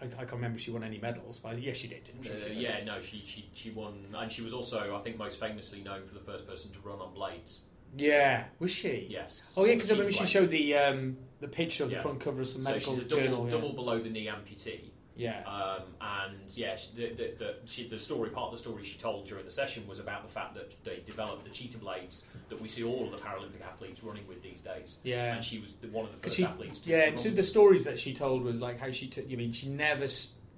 I, 0.00 0.04
I 0.06 0.08
can't 0.08 0.32
remember 0.32 0.56
if 0.58 0.62
she 0.64 0.70
won 0.70 0.82
any 0.84 0.98
medals, 0.98 1.38
but 1.38 1.60
yes, 1.60 1.76
she 1.78 1.88
did. 1.88 2.08
Sure 2.22 2.34
Uh, 2.34 2.38
she 2.38 2.48
did. 2.48 2.58
yeah, 2.58 2.84
no, 2.84 3.00
she, 3.00 3.22
she 3.24 3.48
she 3.54 3.70
won, 3.70 4.06
and 4.14 4.30
she 4.32 4.42
was 4.42 4.52
also, 4.54 4.94
I 4.96 5.00
think, 5.02 5.16
most 5.18 5.38
famously 5.40 5.82
known 5.82 6.04
for 6.06 6.14
the 6.14 6.20
first 6.20 6.46
person 6.46 6.70
to 6.72 6.78
run 6.80 7.00
on 7.00 7.14
blades. 7.14 7.62
yeah. 7.96 8.44
Was 8.58 8.70
she? 8.72 9.06
Yes. 9.10 9.52
Oh 9.56 9.64
yeah, 9.64 9.74
because 9.74 9.90
I 9.90 9.94
remember 9.94 10.12
she 10.12 10.18
blades. 10.18 10.30
showed 10.32 10.50
the 10.50 10.74
um, 10.76 11.16
the 11.40 11.48
picture 11.48 11.84
of 11.84 11.90
the 11.90 11.96
front 11.96 12.20
cover 12.20 12.40
of 12.42 12.48
some 12.48 12.62
So 12.64 12.70
medical 12.70 12.92
she's 12.94 13.02
a 13.02 13.08
double, 13.08 13.22
journal. 13.22 13.44
yeah. 13.44 13.50
double 13.50 13.72
below 13.74 14.00
the 14.02 14.10
knee 14.10 14.26
amputee, 14.26 14.90
Yeah. 15.16 15.42
um, 15.46 15.82
and 16.00 16.36
yeah, 16.54 16.76
she, 16.76 16.94
the, 16.94 17.06
the, 17.14 17.32
the, 17.38 17.54
she, 17.64 17.88
the 17.88 17.98
story 17.98 18.28
part 18.30 18.46
of 18.46 18.52
the 18.52 18.58
story 18.58 18.84
she 18.84 18.98
told 18.98 19.26
during 19.26 19.44
the 19.46 19.50
session 19.50 19.86
was 19.88 19.98
about 19.98 20.22
the 20.22 20.28
fact 20.32 20.54
that 20.54 20.74
they 20.84 21.00
developed 21.06 21.44
the 21.44 21.50
cheetah 21.50 21.78
blades 21.78 22.26
that 22.50 22.60
we 22.60 22.68
see 22.68 22.84
all 22.84 23.06
of 23.06 23.10
the 23.12 23.16
Paralympic 23.16 23.66
athletes 23.66 24.04
running 24.04 24.26
with 24.28 24.42
these 24.42 24.60
days, 24.60 24.98
yeah. 25.04 25.34
and 25.34 25.42
she 25.44 25.58
was 25.58 25.74
the, 25.76 25.88
one 25.88 26.04
of 26.04 26.12
the 26.12 26.18
first 26.18 26.36
she- 26.36 26.44
athletes. 26.44 26.80
To, 26.80 26.90
Yeah, 26.90 27.10
to 27.10 27.18
so 27.18 27.30
the 27.30 27.42
stories 27.42 27.84
that 27.84 27.98
she 27.98 28.12
told 28.12 28.42
was 28.42 28.60
like 28.60 28.78
how 28.78 28.90
she 28.90 29.06
took. 29.06 29.28
You 29.28 29.36
mean 29.38 29.52
she 29.52 29.68
never 29.68 30.06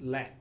let 0.01 0.37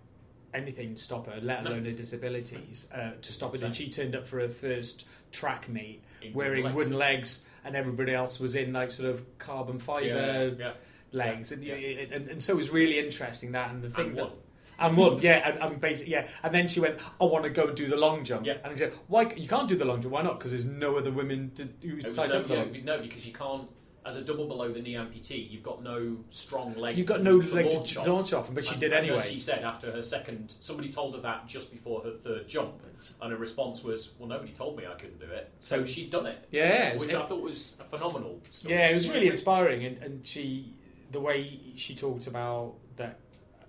anything 0.53 0.97
stop 0.97 1.27
her, 1.27 1.39
let 1.41 1.63
No. 1.63 1.71
alone 1.71 1.85
her 1.85 1.91
disabilities, 1.91 2.89
uh, 2.93 3.11
to 3.21 3.33
stop 3.33 3.53
it. 3.55 3.61
And 3.61 3.75
she 3.75 3.89
turned 3.89 4.15
up 4.15 4.25
for 4.25 4.39
her 4.39 4.49
first 4.49 5.05
track 5.31 5.69
meet 5.69 6.01
In 6.21 6.33
wearing 6.33 6.63
legs. 6.63 6.75
wooden 6.75 6.93
legs, 6.97 7.45
and 7.63 7.75
everybody 7.75 8.13
else 8.13 8.39
was 8.39 8.55
in 8.55 8.73
like 8.73 8.91
sort 8.91 9.09
of 9.09 9.37
carbon 9.37 9.77
fibre 9.79 10.05
yeah, 10.07 10.49
yeah. 10.57 10.71
Legs, 11.11 11.51
and, 11.51 11.63
Yeah. 11.63 11.75
and 11.75 12.27
and 12.27 12.43
so 12.43 12.53
it 12.53 12.57
was 12.57 12.69
really 12.69 12.99
interesting 12.99 13.51
that 13.53 13.71
and 13.71 13.81
the 13.83 13.89
thing 13.89 14.07
and 14.09 14.17
that. 14.17 14.23
one. 14.25 14.33
And 14.79 14.95
one, 14.95 15.19
yeah, 15.21 15.49
and, 15.49 15.59
and 15.59 15.81
basically, 15.81 16.11
yeah, 16.11 16.27
and 16.43 16.53
then 16.53 16.67
she 16.67 16.79
went, 16.79 16.99
"I 17.19 17.23
want 17.25 17.45
to 17.45 17.49
go 17.49 17.65
and 17.67 17.75
do 17.75 17.87
the 17.87 17.97
long 17.97 18.23
jump." 18.23 18.45
Yeah. 18.45 18.57
And 18.63 18.71
he 18.71 18.77
said, 18.77 18.93
"Why? 19.07 19.23
You 19.35 19.47
can't 19.47 19.67
do 19.67 19.75
the 19.75 19.85
long 19.85 20.01
jump. 20.01 20.13
Why 20.13 20.21
not? 20.21 20.37
Because 20.37 20.51
there's 20.51 20.65
no 20.65 20.97
other 20.97 21.11
women 21.11 21.51
to, 21.55 21.63
It 21.81 22.05
signed 22.05 22.29
no, 22.31 22.39
up 22.41 22.47
for 22.47 22.53
yeah, 22.53 22.83
no, 22.83 22.99
because 23.01 23.25
you 23.25 23.33
can't. 23.33 23.71
as 24.05 24.15
a 24.17 24.21
double 24.21 24.47
below 24.47 24.71
the 24.71 24.79
knee 24.79 24.93
amputee, 24.93 25.49
you've 25.49 25.63
got 25.63 25.83
no 25.83 26.15
strong 26.29 26.73
leg. 26.75 26.95
You've 26.97 27.07
got 27.07 27.17
to, 27.17 27.23
no 27.23 27.41
to 27.41 27.55
leg 27.55 27.65
launch 27.73 27.93
to 27.93 28.01
off. 28.01 28.07
launch 28.07 28.33
off, 28.33 28.53
but 28.53 28.63
she 28.65 28.73
And- 28.73 28.79
did 28.79 28.93
anyway. 28.93 29.17
She 29.21 29.39
said 29.39 29.63
after 29.63 29.91
her 29.91 30.03
second, 30.03 30.55
somebody 30.59 30.89
told 30.89 31.15
her 31.15 31.21
that 31.21 31.47
just 31.47 31.71
before 31.71 32.03
her 32.03 32.11
third 32.11 32.47
jump, 32.47 32.75
and 33.19 33.31
her 33.31 33.37
response 33.37 33.83
was, 33.83 34.11
"Well, 34.19 34.29
nobody 34.29 34.51
told 34.53 34.77
me 34.77 34.85
I 34.85 34.93
couldn't 34.93 35.19
do 35.19 35.25
it." 35.35 35.49
So 35.59 35.85
she'd 35.85 36.11
done 36.11 36.27
it, 36.27 36.37
yeah, 36.51 36.89
it 36.89 36.99
which 36.99 37.15
I 37.15 37.23
thought 37.23 37.41
was 37.41 37.77
a 37.79 37.83
phenomenal. 37.83 38.39
Story. 38.51 38.75
Yeah, 38.75 38.89
it 38.89 38.93
was 38.93 39.09
really 39.09 39.27
inspiring, 39.27 39.83
and, 39.85 39.97
and 40.03 40.25
she, 40.25 40.73
the 41.11 41.19
way 41.19 41.59
she 41.75 41.95
talked 41.95 42.27
about 42.27 42.75
that 42.97 43.19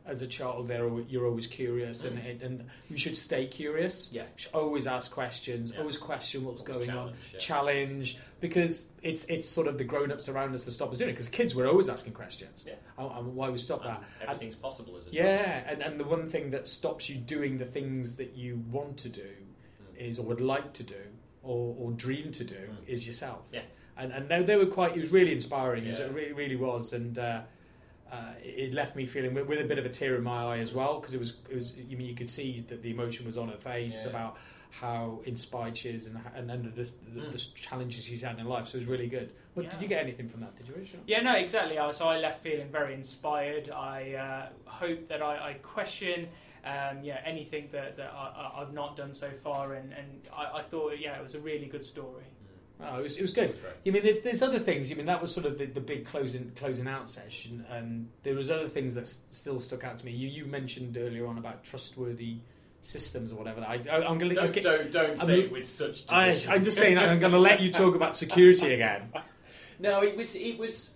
as 0.06 0.22
a 0.22 0.26
child, 0.26 0.68
there 0.68 0.88
you're 1.08 1.26
always 1.26 1.46
curious, 1.46 2.02
and 2.04 2.18
and, 2.18 2.40
and 2.40 2.66
you 2.88 2.96
should 2.96 3.14
stay 3.16 3.46
curious. 3.46 4.08
Yeah. 4.10 4.22
Always 4.54 4.86
ask 4.86 5.12
questions, 5.12 5.70
Yeah. 5.72 5.80
always 5.80 5.98
question 5.98 6.44
what's 6.46 6.62
Always 6.62 6.86
going 6.86 6.90
on, 6.96 7.04
challenge, 7.08 7.16
yeah. 7.34 7.38
challenge, 7.38 8.18
because 8.40 8.88
it's 9.02 9.24
it's 9.26 9.46
sort 9.46 9.66
of 9.66 9.76
the 9.76 9.84
grown 9.84 10.10
ups 10.10 10.28
around 10.30 10.54
us 10.54 10.64
that 10.64 10.70
stop 10.70 10.90
us 10.92 10.96
doing 10.96 11.10
it. 11.10 11.12
Because 11.12 11.28
kids 11.28 11.54
were 11.54 11.66
always 11.68 11.90
asking 11.90 12.14
questions, 12.14 12.64
Yeah. 12.66 12.74
and, 12.96 13.10
and 13.18 13.34
why 13.36 13.50
we 13.50 13.58
stop 13.58 13.82
And 13.82 13.90
that. 13.90 14.02
And- 14.20 14.30
everything's 14.30 14.56
possible 14.56 14.96
as 14.96 15.08
a 15.08 15.10
child. 15.10 15.16
yeah, 15.26 15.70
and, 15.70 15.82
and 15.82 16.00
the 16.00 16.04
one 16.04 16.26
thing 16.30 16.52
that 16.52 16.66
stops 16.66 17.10
you 17.10 17.16
doing 17.16 17.58
the 17.58 17.66
things 17.66 18.16
that 18.16 18.34
you 18.34 18.62
want 18.70 18.96
to 18.98 19.08
do 19.10 19.28
Mm. 19.28 20.08
is, 20.08 20.18
or 20.18 20.22
would 20.24 20.40
like 20.40 20.72
to 20.74 20.84
do, 20.84 21.02
or, 21.42 21.74
or 21.78 21.90
dream 21.92 22.32
to 22.32 22.44
do, 22.44 22.54
Mm. 22.54 22.88
is 22.88 23.06
yourself. 23.06 23.42
Yeah. 23.52 23.60
And 23.98 24.12
and 24.12 24.28
they, 24.28 24.42
they 24.42 24.56
were 24.56 24.66
quite. 24.66 24.96
It 24.96 25.00
was 25.00 25.10
really 25.10 25.32
inspiring. 25.32 25.84
It, 25.84 25.98
Yeah. 25.98 26.06
it 26.06 26.12
really, 26.12 26.32
really 26.32 26.56
was, 26.56 26.92
and 26.92 27.18
uh, 27.18 27.40
uh, 28.12 28.16
it 28.42 28.72
left 28.72 28.94
me 28.96 29.04
feeling 29.06 29.34
with, 29.34 29.46
with 29.48 29.60
a 29.60 29.64
bit 29.64 29.78
of 29.78 29.84
a 29.84 29.88
tear 29.88 30.14
in 30.16 30.22
my 30.22 30.44
eye 30.44 30.58
as 30.58 30.72
well 30.72 31.00
because 31.00 31.14
it 31.14 31.18
was. 31.18 31.34
It 31.50 31.54
was. 31.56 31.74
You 31.76 31.96
mean 31.96 32.06
you 32.06 32.14
could 32.14 32.30
see 32.30 32.64
that 32.68 32.82
the 32.82 32.90
emotion 32.90 33.26
was 33.26 33.36
on 33.36 33.48
her 33.48 33.56
face 33.56 34.02
Yeah. 34.04 34.10
about 34.10 34.36
how 34.70 35.20
inspired 35.24 35.76
she 35.76 35.88
is 35.88 36.06
and 36.06 36.20
and, 36.36 36.50
and 36.50 36.64
the, 36.74 36.82
the, 36.82 37.20
Mm. 37.20 37.32
the 37.32 37.38
challenges 37.58 38.04
she's 38.04 38.22
had 38.22 38.38
in 38.38 38.46
life. 38.46 38.68
So 38.68 38.76
it 38.76 38.80
was 38.82 38.88
really 38.88 39.08
good. 39.08 39.32
Well, 39.54 39.64
Yeah. 39.64 39.70
Did 39.70 39.82
you 39.82 39.88
get 39.88 40.02
anything 40.02 40.28
from 40.28 40.40
that? 40.42 40.54
Did 40.56 40.68
you, 40.68 40.74
Richard? 40.76 41.00
Yeah, 41.06 41.22
no, 41.22 41.32
exactly. 41.32 41.76
So 41.92 42.06
I 42.06 42.18
left 42.18 42.42
feeling 42.42 42.68
very 42.70 42.94
inspired. 42.94 43.70
I 43.70 44.12
uh, 44.14 44.70
hope 44.70 45.08
that 45.08 45.22
I, 45.22 45.48
I 45.48 45.52
question 45.54 46.28
um, 46.64 47.02
yeah, 47.02 47.20
anything 47.24 47.68
that, 47.72 47.96
that 47.96 48.12
I, 48.14 48.52
I- 48.56 48.60
I've 48.62 48.72
not 48.74 48.94
done 48.96 49.14
so 49.14 49.30
far, 49.42 49.74
and, 49.74 49.92
and 49.92 50.06
I, 50.36 50.58
I 50.58 50.62
thought, 50.62 50.92
yeah, 50.98 51.16
it 51.16 51.22
was 51.22 51.34
a 51.34 51.40
really 51.40 51.66
good 51.66 51.84
story. 51.84 52.24
Oh, 52.80 53.00
it 53.00 53.02
was, 53.02 53.16
it 53.16 53.22
was 53.22 53.32
good. 53.32 53.50
Great. 53.60 53.72
You 53.84 53.92
mean 53.92 54.04
there's, 54.04 54.20
there's 54.20 54.42
other 54.42 54.60
things. 54.60 54.88
You 54.88 54.96
mean 54.96 55.06
that 55.06 55.20
was 55.20 55.34
sort 55.34 55.46
of 55.46 55.58
the, 55.58 55.66
the 55.66 55.80
big 55.80 56.04
closing 56.06 56.52
closing 56.54 56.86
out 56.86 57.10
session, 57.10 57.64
and 57.70 58.08
there 58.22 58.34
was 58.34 58.50
other 58.50 58.68
things 58.68 58.94
that 58.94 59.02
s- 59.02 59.20
still 59.30 59.58
stuck 59.58 59.82
out 59.84 59.98
to 59.98 60.06
me. 60.06 60.12
You 60.12 60.28
you 60.28 60.44
mentioned 60.46 60.96
earlier 60.96 61.26
on 61.26 61.38
about 61.38 61.64
trustworthy 61.64 62.36
systems 62.80 63.32
or 63.32 63.34
whatever. 63.34 63.62
I, 63.62 63.80
I, 63.90 64.06
I'm 64.06 64.18
going 64.18 64.32
Don't, 64.34 64.52
to. 64.52 64.60
don't, 64.60 64.92
don't 64.92 65.10
I'm 65.10 65.16
say 65.16 65.40
it 65.40 65.50
with 65.52 65.68
such. 65.68 66.04
I, 66.10 66.38
I'm 66.48 66.62
just 66.62 66.78
saying. 66.78 66.98
I'm 66.98 67.18
going 67.18 67.32
to 67.32 67.38
let 67.40 67.60
you 67.60 67.72
talk 67.72 67.94
about 67.96 68.16
security 68.16 68.74
again. 68.74 69.12
No, 69.80 70.02
it 70.02 70.16
was 70.16 70.34
it 70.34 70.58
was 70.58 70.90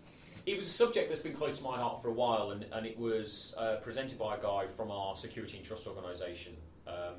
it 0.45 0.57
was 0.57 0.66
a 0.66 0.71
subject 0.71 1.09
that's 1.09 1.21
been 1.21 1.33
close 1.35 1.59
to 1.59 1.62
my 1.62 1.77
heart 1.77 2.03
for 2.03 2.09
a 2.09 2.12
while, 2.12 2.51
and, 2.51 2.66
and 2.73 2.85
it 2.85 2.99
was 2.99 3.55
uh, 3.57 3.77
presented 3.77 4.18
by 4.18 4.35
a 4.35 4.42
guy 4.42 4.66
from 4.77 4.90
our 4.90 5.14
security 5.14 5.57
and 5.59 5.64
trust 5.64 5.87
organisation. 5.87 6.55
Um, 6.88 7.14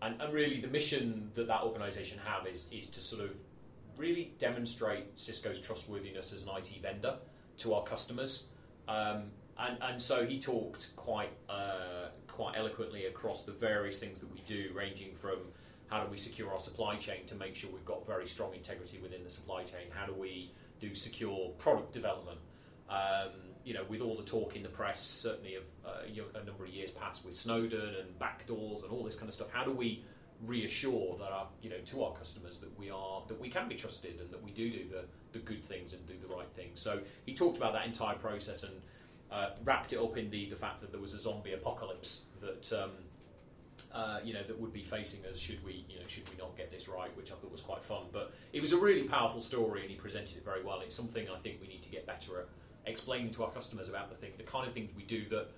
and, 0.00 0.20
and 0.22 0.32
really, 0.32 0.60
the 0.60 0.68
mission 0.68 1.28
that 1.34 1.48
that 1.48 1.62
organisation 1.64 2.20
have 2.24 2.46
is 2.46 2.66
is 2.70 2.86
to 2.90 3.00
sort 3.00 3.22
of 3.22 3.30
really 4.02 4.34
demonstrate 4.38 5.18
Cisco's 5.18 5.60
trustworthiness 5.60 6.32
as 6.32 6.42
an 6.42 6.48
IT 6.58 6.82
vendor 6.82 7.14
to 7.58 7.74
our 7.74 7.84
customers. 7.84 8.48
Um, 8.88 9.30
and, 9.56 9.78
and 9.80 10.02
so 10.02 10.26
he 10.26 10.40
talked 10.40 10.94
quite 10.96 11.30
uh, 11.48 12.08
quite 12.26 12.56
eloquently 12.56 13.06
across 13.06 13.44
the 13.44 13.52
various 13.52 13.98
things 13.98 14.18
that 14.18 14.32
we 14.32 14.40
do, 14.40 14.70
ranging 14.74 15.14
from 15.14 15.38
how 15.86 16.02
do 16.02 16.10
we 16.10 16.16
secure 16.16 16.50
our 16.50 16.58
supply 16.58 16.96
chain 16.96 17.24
to 17.26 17.34
make 17.36 17.54
sure 17.54 17.70
we've 17.70 17.84
got 17.84 18.04
very 18.06 18.26
strong 18.26 18.54
integrity 18.54 18.98
within 18.98 19.22
the 19.22 19.30
supply 19.30 19.62
chain? 19.62 19.86
How 19.90 20.06
do 20.06 20.14
we 20.14 20.52
do 20.80 20.94
secure 20.94 21.50
product 21.58 21.92
development? 21.92 22.38
Um, 22.88 23.30
you 23.64 23.74
know, 23.74 23.84
with 23.88 24.00
all 24.00 24.16
the 24.16 24.24
talk 24.24 24.56
in 24.56 24.62
the 24.62 24.68
press, 24.68 25.00
certainly 25.00 25.54
of 25.54 25.62
uh, 25.86 25.90
you 26.10 26.22
know, 26.22 26.40
a 26.40 26.44
number 26.44 26.64
of 26.64 26.70
years 26.70 26.90
past 26.90 27.24
with 27.24 27.36
Snowden 27.36 27.94
and 28.00 28.18
backdoors 28.18 28.82
and 28.82 28.90
all 28.90 29.04
this 29.04 29.14
kind 29.14 29.28
of 29.28 29.34
stuff, 29.34 29.48
how 29.52 29.64
do 29.64 29.70
we 29.70 30.04
reassure 30.46 31.16
that 31.18 31.30
our, 31.30 31.46
you 31.62 31.70
know, 31.70 31.78
to 31.84 32.04
our 32.04 32.12
customers 32.12 32.58
that 32.58 32.78
we 32.78 32.90
are 32.90 33.22
that 33.28 33.40
we 33.40 33.48
can 33.48 33.68
be 33.68 33.74
trusted 33.74 34.20
and 34.20 34.30
that 34.30 34.42
we 34.42 34.50
do 34.50 34.70
do 34.70 34.84
the, 34.90 35.04
the 35.32 35.38
good 35.38 35.62
things 35.64 35.92
and 35.92 36.06
do 36.06 36.14
the 36.26 36.34
right 36.34 36.48
things? 36.54 36.80
So 36.80 37.00
he 37.26 37.34
talked 37.34 37.56
about 37.56 37.72
that 37.74 37.86
entire 37.86 38.16
process 38.16 38.62
and 38.62 38.72
uh, 39.30 39.50
wrapped 39.64 39.92
it 39.92 39.98
up 39.98 40.16
in 40.16 40.30
the 40.30 40.48
the 40.48 40.56
fact 40.56 40.80
that 40.80 40.92
there 40.92 41.00
was 41.00 41.14
a 41.14 41.20
zombie 41.20 41.52
apocalypse 41.52 42.22
that. 42.40 42.72
Um, 42.72 42.90
uh, 43.94 44.20
you 44.24 44.32
know 44.32 44.42
that 44.44 44.58
would 44.58 44.72
be 44.72 44.82
facing 44.82 45.20
us 45.26 45.38
should 45.38 45.62
we 45.62 45.84
you 45.86 45.98
know 45.98 46.06
should 46.06 46.26
we 46.30 46.36
not 46.38 46.56
get 46.56 46.72
this 46.72 46.88
right, 46.88 47.14
which 47.14 47.30
I 47.30 47.34
thought 47.34 47.52
was 47.52 47.60
quite 47.60 47.84
fun. 47.84 48.04
But 48.10 48.32
it 48.52 48.62
was 48.62 48.72
a 48.72 48.78
really 48.78 49.02
powerful 49.02 49.42
story, 49.42 49.82
and 49.82 49.90
he 49.90 49.96
presented 49.96 50.38
it 50.38 50.44
very 50.44 50.62
well. 50.62 50.80
It's 50.80 50.96
something 50.96 51.28
I 51.28 51.38
think 51.40 51.60
we 51.60 51.68
need 51.68 51.82
to 51.82 51.90
get 51.90 52.06
better 52.06 52.40
at 52.40 52.46
explaining 52.86 53.30
to 53.32 53.44
our 53.44 53.50
customers 53.50 53.88
about 53.88 54.08
the 54.08 54.16
thing, 54.16 54.32
the 54.38 54.44
kind 54.44 54.66
of 54.66 54.74
things 54.74 54.90
we 54.96 55.02
do 55.02 55.28
that 55.28 55.48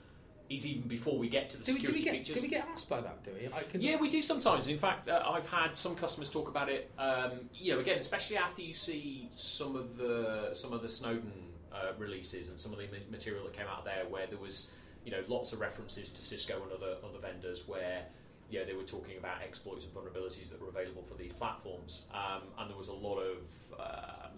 is 0.55 0.67
even 0.67 0.89
before 0.89 1.19
we 1.19 1.29
get 1.29 1.51
to 1.51 1.59
the 1.59 1.65
Do 1.65 1.75
we, 1.75 1.81
do, 1.81 1.93
we 1.93 1.99
security 1.99 2.05
get, 2.05 2.27
features. 2.27 2.37
do 2.37 2.43
we 2.43 2.49
get 2.49 2.69
asked 2.73 2.89
by 2.89 3.01
that? 3.01 3.23
Do 3.25 3.31
we? 3.41 3.49
Like, 3.49 3.69
Yeah, 3.75 3.97
we 3.97 4.09
do 4.09 4.23
sometimes. 4.23 4.67
In 4.67 4.79
fact, 4.79 5.09
uh, 5.09 5.23
I've 5.27 5.47
had 5.47 5.77
some 5.77 5.95
customers 5.95 6.31
talk 6.31 6.49
about 6.49 6.69
it. 6.69 6.91
Um, 6.99 7.33
you 7.55 7.75
know, 7.75 7.81
again, 7.81 7.99
especially 7.99 8.37
after 8.37 8.63
you 8.63 8.75
see 8.75 9.29
some 9.35 9.77
of 9.77 9.97
the 9.97 10.51
some 10.53 10.73
of 10.73 10.83
the 10.83 10.89
Snowden 10.89 11.33
uh, 11.73 11.93
releases 11.99 12.49
and 12.49 12.59
some 12.59 12.73
of 12.73 12.79
the 12.79 12.87
material 13.11 13.45
that 13.45 13.53
came 13.53 13.67
out 13.67 13.85
there, 13.85 14.05
where 14.09 14.27
there 14.27 14.39
was 14.39 14.71
you 15.05 15.11
know 15.11 15.23
lots 15.29 15.53
of 15.53 15.61
references 15.61 16.11
to 16.11 16.23
Cisco 16.23 16.63
and 16.63 16.73
other 16.73 16.97
other 17.05 17.19
vendors 17.19 17.67
where. 17.67 18.03
Yeah, 18.51 18.65
they 18.65 18.75
were 18.75 18.83
talking 18.85 19.17
about 19.17 19.37
exploits 19.43 19.85
and 19.87 19.95
vulnerabilities 19.95 20.51
that 20.51 20.61
were 20.61 20.69
available 20.69 21.03
for 21.03 21.15
these 21.15 21.33
platforms, 21.33 22.03
um, 22.13 22.43
and 22.59 22.69
there 22.71 22.77
was 22.77 22.89
a 22.89 22.93
lot 22.95 23.19
of 23.19 23.39
um, 23.81 24.31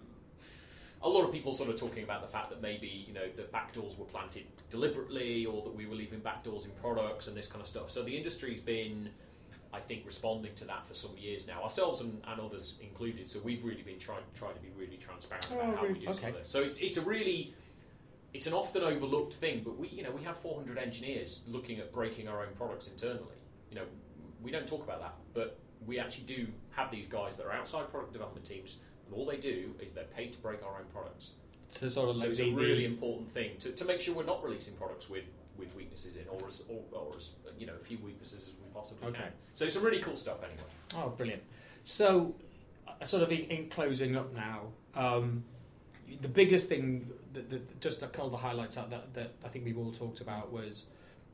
a 1.07 1.09
lot 1.09 1.23
of 1.23 1.31
people 1.31 1.53
sort 1.53 1.69
of 1.69 1.77
talking 1.77 2.03
about 2.03 2.21
the 2.21 2.27
fact 2.27 2.49
that 2.49 2.61
maybe 2.61 3.05
you 3.07 3.13
know 3.13 3.27
the 3.35 3.43
backdoors 3.43 3.97
were 3.97 4.05
planted 4.05 4.43
deliberately, 4.69 5.45
or 5.45 5.63
that 5.63 5.73
we 5.73 5.85
were 5.85 5.95
leaving 5.95 6.19
backdoors 6.19 6.65
in 6.65 6.71
products 6.71 7.27
and 7.27 7.35
this 7.35 7.47
kind 7.47 7.61
of 7.61 7.67
stuff. 7.67 7.89
So 7.89 8.03
the 8.03 8.15
industry's 8.15 8.59
been, 8.59 9.09
I 9.73 9.79
think, 9.79 10.05
responding 10.05 10.53
to 10.55 10.65
that 10.65 10.85
for 10.85 10.93
some 10.93 11.17
years 11.17 11.47
now, 11.47 11.63
ourselves 11.63 12.01
and, 12.01 12.21
and 12.27 12.41
others 12.41 12.75
included. 12.81 13.29
So 13.29 13.39
we've 13.43 13.63
really 13.63 13.83
been 13.83 13.99
trying 13.99 14.23
trying 14.35 14.55
to 14.55 14.61
be 14.61 14.69
really 14.77 14.97
transparent 14.97 15.47
about 15.47 15.73
Oh, 15.73 15.75
how 15.77 15.87
we 15.87 15.99
do 15.99 16.13
some 16.13 16.25
of 16.25 16.33
this. 16.35 16.49
So 16.49 16.61
it's 16.61 16.79
it's 16.79 16.97
a 16.97 17.01
really 17.01 17.53
it's 18.33 18.47
an 18.47 18.53
often 18.53 18.83
overlooked 18.83 19.35
thing, 19.35 19.61
but 19.63 19.77
we 19.77 19.87
you 19.87 20.03
know 20.03 20.11
we 20.11 20.23
have 20.23 20.37
400 20.37 20.77
engineers 20.77 21.41
looking 21.47 21.79
at 21.79 21.93
breaking 21.93 22.27
our 22.27 22.41
own 22.41 22.53
products 22.55 22.87
internally. 22.87 23.39
You 23.69 23.77
know, 23.77 23.85
we 24.41 24.51
don't 24.51 24.67
talk 24.67 24.83
about 24.83 25.01
that, 25.01 25.15
but 25.33 25.57
we 25.85 25.99
actually 25.99 26.25
do 26.25 26.47
have 26.71 26.91
these 26.91 27.05
guys 27.07 27.37
that 27.37 27.45
are 27.45 27.53
outside 27.53 27.89
product 27.89 28.13
development 28.13 28.45
teams, 28.45 28.77
all 29.13 29.25
they 29.25 29.37
do 29.37 29.73
is 29.81 29.93
they're 29.93 30.03
paid 30.05 30.33
to 30.33 30.39
break 30.39 30.63
our 30.63 30.77
own 30.77 30.85
products. 30.93 31.31
So 31.69 31.89
sort 31.89 32.09
of 32.09 32.17
So 32.17 32.23
like 32.23 32.31
it's 32.31 32.39
a 32.39 32.51
really 32.51 32.85
important 32.85 33.31
thing 33.31 33.57
to, 33.59 33.71
to 33.71 33.85
make 33.85 33.99
sure 34.01 34.15
we're 34.15 34.23
not 34.23 34.43
releasing 34.43 34.75
products 34.75 35.09
with, 35.09 35.25
with 35.57 35.75
weaknesses 35.75 36.15
in, 36.15 36.23
or 36.29 36.47
as, 36.47 36.63
or, 36.69 36.81
or 36.91 37.15
as 37.17 37.31
you 37.59 37.67
know, 37.67 37.73
a 37.73 37.83
few 37.83 37.97
weaknesses 37.97 38.43
as 38.43 38.49
we 38.49 38.69
possibly 38.73 39.07
Okay. 39.09 39.23
can. 39.23 39.31
So 39.53 39.67
some 39.67 39.83
really 39.83 39.99
cool 39.99 40.15
stuff 40.15 40.37
anyway. 40.43 40.61
Oh, 40.95 41.09
brilliant. 41.09 41.43
So, 41.83 42.35
uh, 42.87 43.03
sort 43.03 43.23
of 43.23 43.31
in, 43.31 43.39
in 43.45 43.69
closing 43.69 44.15
up 44.15 44.33
now, 44.33 44.67
um, 44.95 45.43
the 46.21 46.27
biggest 46.29 46.69
thing, 46.69 47.09
that, 47.33 47.49
that, 47.49 47.81
just 47.81 47.99
to 47.99 48.07
call 48.07 48.29
the 48.29 48.37
highlights 48.37 48.77
out 48.77 48.89
that, 48.91 49.13
that 49.13 49.31
I 49.43 49.49
think 49.49 49.65
we've 49.65 49.77
all 49.77 49.91
talked 49.91 50.21
about 50.21 50.53
was 50.53 50.85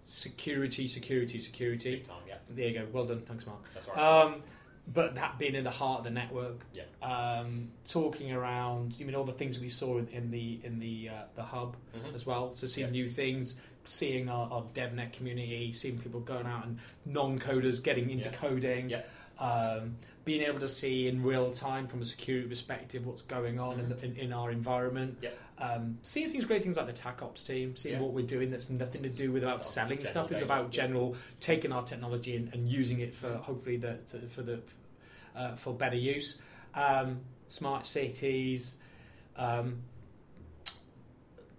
security, 0.02 0.88
security, 0.88 1.40
security. 1.40 1.96
Big 1.96 2.04
time, 2.04 2.18
yeah. 2.28 2.36
There 2.50 2.68
you 2.68 2.80
go. 2.80 2.88
Well 2.92 3.06
done. 3.06 3.22
Thanks, 3.22 3.46
Mark. 3.46 3.60
That's 3.74 3.88
right. 3.88 3.98
Um, 3.98 4.42
but 4.88 5.15
that 5.15 5.38
being 5.39 5.56
in 5.56 5.63
the 5.63 5.72
heart 5.72 6.00
of 6.00 6.04
the 6.06 6.10
network, 6.12 6.65
Yeah. 6.74 6.84
um, 7.02 7.69
talking 7.88 8.32
around, 8.34 9.00
you 9.00 9.06
mean 9.06 9.15
all 9.15 9.24
the 9.24 9.32
things 9.32 9.60
we 9.60 9.69
saw 9.69 9.98
in, 9.98 10.08
in 10.10 10.32
the 10.32 10.60
in 10.63 10.80
the 10.80 11.10
uh, 11.10 11.22
the 11.36 11.43
hub 11.43 11.76
Mhm. 11.96 12.13
as 12.13 12.26
well. 12.26 12.54
So 12.56 12.67
seeing 12.67 12.88
Yeah. 12.88 12.91
new 13.04 13.10
things, 13.10 13.56
seeing 13.86 14.30
our, 14.30 14.50
our 14.52 14.63
DevNet 14.74 15.13
community, 15.13 15.72
seeing 15.74 16.00
people 16.00 16.19
going 16.22 16.46
out 16.48 16.65
and 16.65 16.80
non-coders 17.06 17.82
getting 17.84 18.10
into 18.10 18.30
Yeah. 18.30 18.36
coding, 18.36 18.89
Yeah. 18.89 19.02
Um, 19.39 19.96
being 20.26 20.41
able 20.43 20.60
to 20.60 20.69
see 20.69 21.08
in 21.10 21.22
real 21.22 21.52
time 21.52 21.88
from 21.88 22.02
a 22.02 22.06
security 22.06 22.48
perspective 22.48 23.06
what's 23.06 23.24
going 23.24 23.60
on 23.60 23.80
in, 23.80 23.89
the, 23.89 24.06
in, 24.06 24.15
in 24.15 24.34
our 24.34 24.52
environment. 24.52 25.17
Yeah. 25.22 25.32
Um, 25.58 25.98
seeing 26.02 26.30
things, 26.30 26.46
great 26.46 26.63
things 26.63 26.78
like 26.78 26.88
the 26.88 26.93
TACOps 26.93 27.46
team, 27.46 27.76
seeing 27.76 27.96
Yeah. 27.96 28.02
what 28.02 28.13
we're 28.13 28.26
doing 28.26 28.50
that's 28.50 28.69
nothing 28.69 29.04
to 29.04 29.10
do 29.10 29.32
with 29.34 29.43
about 29.43 29.56
About 29.56 29.67
selling 29.67 30.06
stuff. 30.06 30.32
It's 30.32 30.39
data, 30.39 30.46
about 30.46 30.65
yeah. 30.65 30.84
general 30.84 31.17
taking 31.41 31.74
our 31.74 31.84
technology 31.84 32.38
and, 32.38 32.54
and 32.54 32.69
using 32.69 33.00
it 33.02 33.13
for 33.13 33.36
hopefully 33.36 33.78
the 33.78 33.98
to, 34.12 34.19
for 34.30 34.43
the 34.43 34.62
uh, 35.36 35.56
for 35.56 35.74
better 35.74 35.98
use. 35.98 36.41
Um, 36.74 37.19
smart 37.48 37.86
cities. 37.86 38.78
Um, 39.36 39.82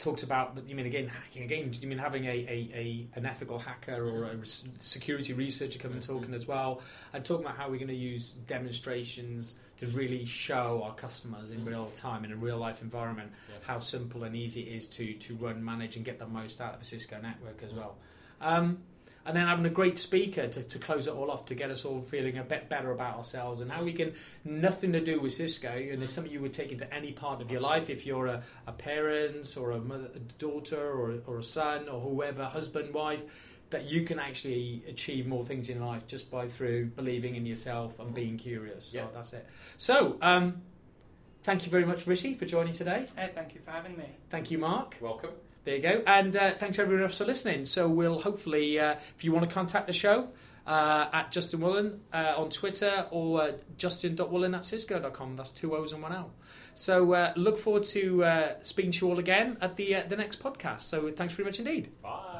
talked 0.04 0.22
about 0.22 0.58
you 0.66 0.74
mean 0.74 0.84
again 0.84 1.08
hacking 1.08 1.44
again 1.44 1.70
do 1.70 1.78
you 1.78 1.88
mean 1.88 1.96
having 1.98 2.26
a, 2.26 2.28
a, 2.28 2.70
a 2.74 3.06
an 3.14 3.24
ethical 3.24 3.58
hacker 3.58 4.06
or 4.06 4.24
a 4.24 4.36
res- 4.36 4.64
security 4.80 5.32
researcher 5.32 5.78
come 5.78 5.92
and 5.92 6.02
talking 6.02 6.26
mm-hmm. 6.26 6.34
as 6.34 6.46
well 6.46 6.82
and 7.14 7.24
talking 7.24 7.46
about 7.46 7.56
how 7.56 7.70
we're 7.70 7.78
going 7.78 7.88
to 7.88 7.94
use 7.94 8.32
demonstrations 8.46 9.56
to 9.78 9.86
really 9.88 10.26
show 10.26 10.82
our 10.84 10.94
customers 10.94 11.50
in 11.50 11.60
mm-hmm. 11.60 11.70
real 11.70 11.86
time 11.94 12.22
in 12.26 12.32
a 12.32 12.36
real 12.36 12.58
life 12.58 12.82
environment 12.82 13.32
Yeah. 13.48 13.56
how 13.66 13.80
simple 13.80 14.24
and 14.24 14.36
easy 14.36 14.60
it 14.60 14.76
is 14.76 14.86
to 14.88 15.14
to 15.14 15.36
run 15.36 15.64
manage 15.64 15.96
and 15.96 16.04
get 16.04 16.18
the 16.18 16.26
most 16.26 16.60
out 16.60 16.74
of 16.74 16.82
a 16.82 16.84
Cisco 16.84 17.18
network 17.20 17.62
as 17.62 17.70
mm-hmm. 17.70 17.78
well. 17.78 17.96
Um, 18.40 18.78
and 19.26 19.36
then 19.36 19.46
having 19.46 19.64
a 19.64 19.70
great 19.70 19.98
speaker 19.98 20.46
to, 20.48 20.62
to 20.62 20.78
close 20.78 21.06
it 21.06 21.14
all 21.14 21.30
off 21.30 21.46
to 21.46 21.54
get 21.54 21.70
us 21.70 21.84
all 21.84 22.02
feeling 22.02 22.36
a 22.38 22.42
bit 22.42 22.68
better 22.68 22.90
about 22.92 23.16
ourselves 23.16 23.60
and 23.60 23.72
how 23.72 23.82
we 23.82 23.92
can 23.92 24.12
nothing 24.44 24.92
to 24.92 25.00
do 25.00 25.20
with 25.20 25.32
Cisco 25.32 25.68
and 25.70 26.02
it's 26.02 26.12
something 26.12 26.32
you 26.32 26.40
would 26.40 26.52
take 26.52 26.72
into 26.72 26.92
any 26.92 27.12
part 27.12 27.40
of 27.40 27.50
your 27.50 27.60
life 27.60 27.88
if 27.88 28.04
you're 28.04 28.26
a, 28.26 28.42
a 28.66 28.72
parent 28.72 29.56
or 29.56 29.70
a, 29.72 29.78
mother, 29.80 30.08
a 30.14 30.18
daughter 30.38 30.76
or, 30.92 31.14
or 31.26 31.38
a 31.38 31.42
son 31.42 31.88
or 31.88 32.00
whoever 32.00 32.44
husband 32.44 32.92
wife 32.92 33.22
that 33.70 33.84
you 33.84 34.02
can 34.04 34.18
actually 34.18 34.82
achieve 34.88 35.26
more 35.26 35.44
things 35.44 35.68
in 35.70 35.84
life 35.84 36.06
just 36.06 36.30
by 36.30 36.46
through 36.46 36.86
believing 36.86 37.34
in 37.34 37.46
yourself 37.46 37.98
and 37.98 38.14
being 38.14 38.36
curious 38.36 38.86
so 38.92 38.98
Yeah. 38.98 39.06
that's 39.14 39.32
it 39.32 39.46
so 39.78 40.16
um, 40.20 40.60
thank 41.44 41.64
you 41.64 41.70
very 41.70 41.86
much 41.86 42.06
Rishi 42.06 42.34
for 42.34 42.44
joining 42.44 42.74
today 42.74 43.06
Hey, 43.16 43.30
thank 43.34 43.54
you 43.54 43.60
for 43.60 43.70
having 43.70 43.96
me. 43.96 44.04
thank 44.30 44.50
you 44.50 44.58
Mark 44.58 44.98
Welcome. 45.00 45.30
There 45.64 45.76
you 45.76 45.82
go. 45.82 46.02
And 46.06 46.36
uh, 46.36 46.52
thanks 46.52 46.78
everyone 46.78 47.04
else 47.04 47.18
for 47.18 47.24
listening. 47.24 47.64
So 47.66 47.88
we'll 47.88 48.20
hopefully, 48.20 48.78
uh, 48.78 48.96
if 49.16 49.24
you 49.24 49.32
want 49.32 49.48
to 49.48 49.54
contact 49.54 49.86
the 49.86 49.92
show, 49.92 50.28
uh, 50.66 51.08
at 51.12 51.30
Justin 51.30 51.60
Woolen 51.60 52.00
uh, 52.12 52.34
on 52.36 52.50
Twitter 52.50 53.06
or 53.10 53.42
uh, 53.42 53.52
justin.woolen 53.76 54.54
at 54.54 54.64
cisco.com. 54.64 55.36
That's 55.36 55.50
two 55.50 55.76
O's 55.76 55.92
and 55.92 56.02
one 56.02 56.12
L. 56.12 56.30
So 56.74 57.12
uh, 57.12 57.32
look 57.36 57.58
forward 57.58 57.84
to 57.84 58.24
uh, 58.24 58.54
speaking 58.62 58.92
to 58.92 59.06
you 59.06 59.12
all 59.12 59.18
again 59.18 59.58
at 59.60 59.76
the 59.76 60.02
the 60.08 60.16
next 60.16 60.42
podcast. 60.42 60.82
So 60.82 61.10
thanks 61.10 61.34
very 61.34 61.46
much 61.46 61.58
indeed. 61.58 61.90
Bye. 62.02 62.33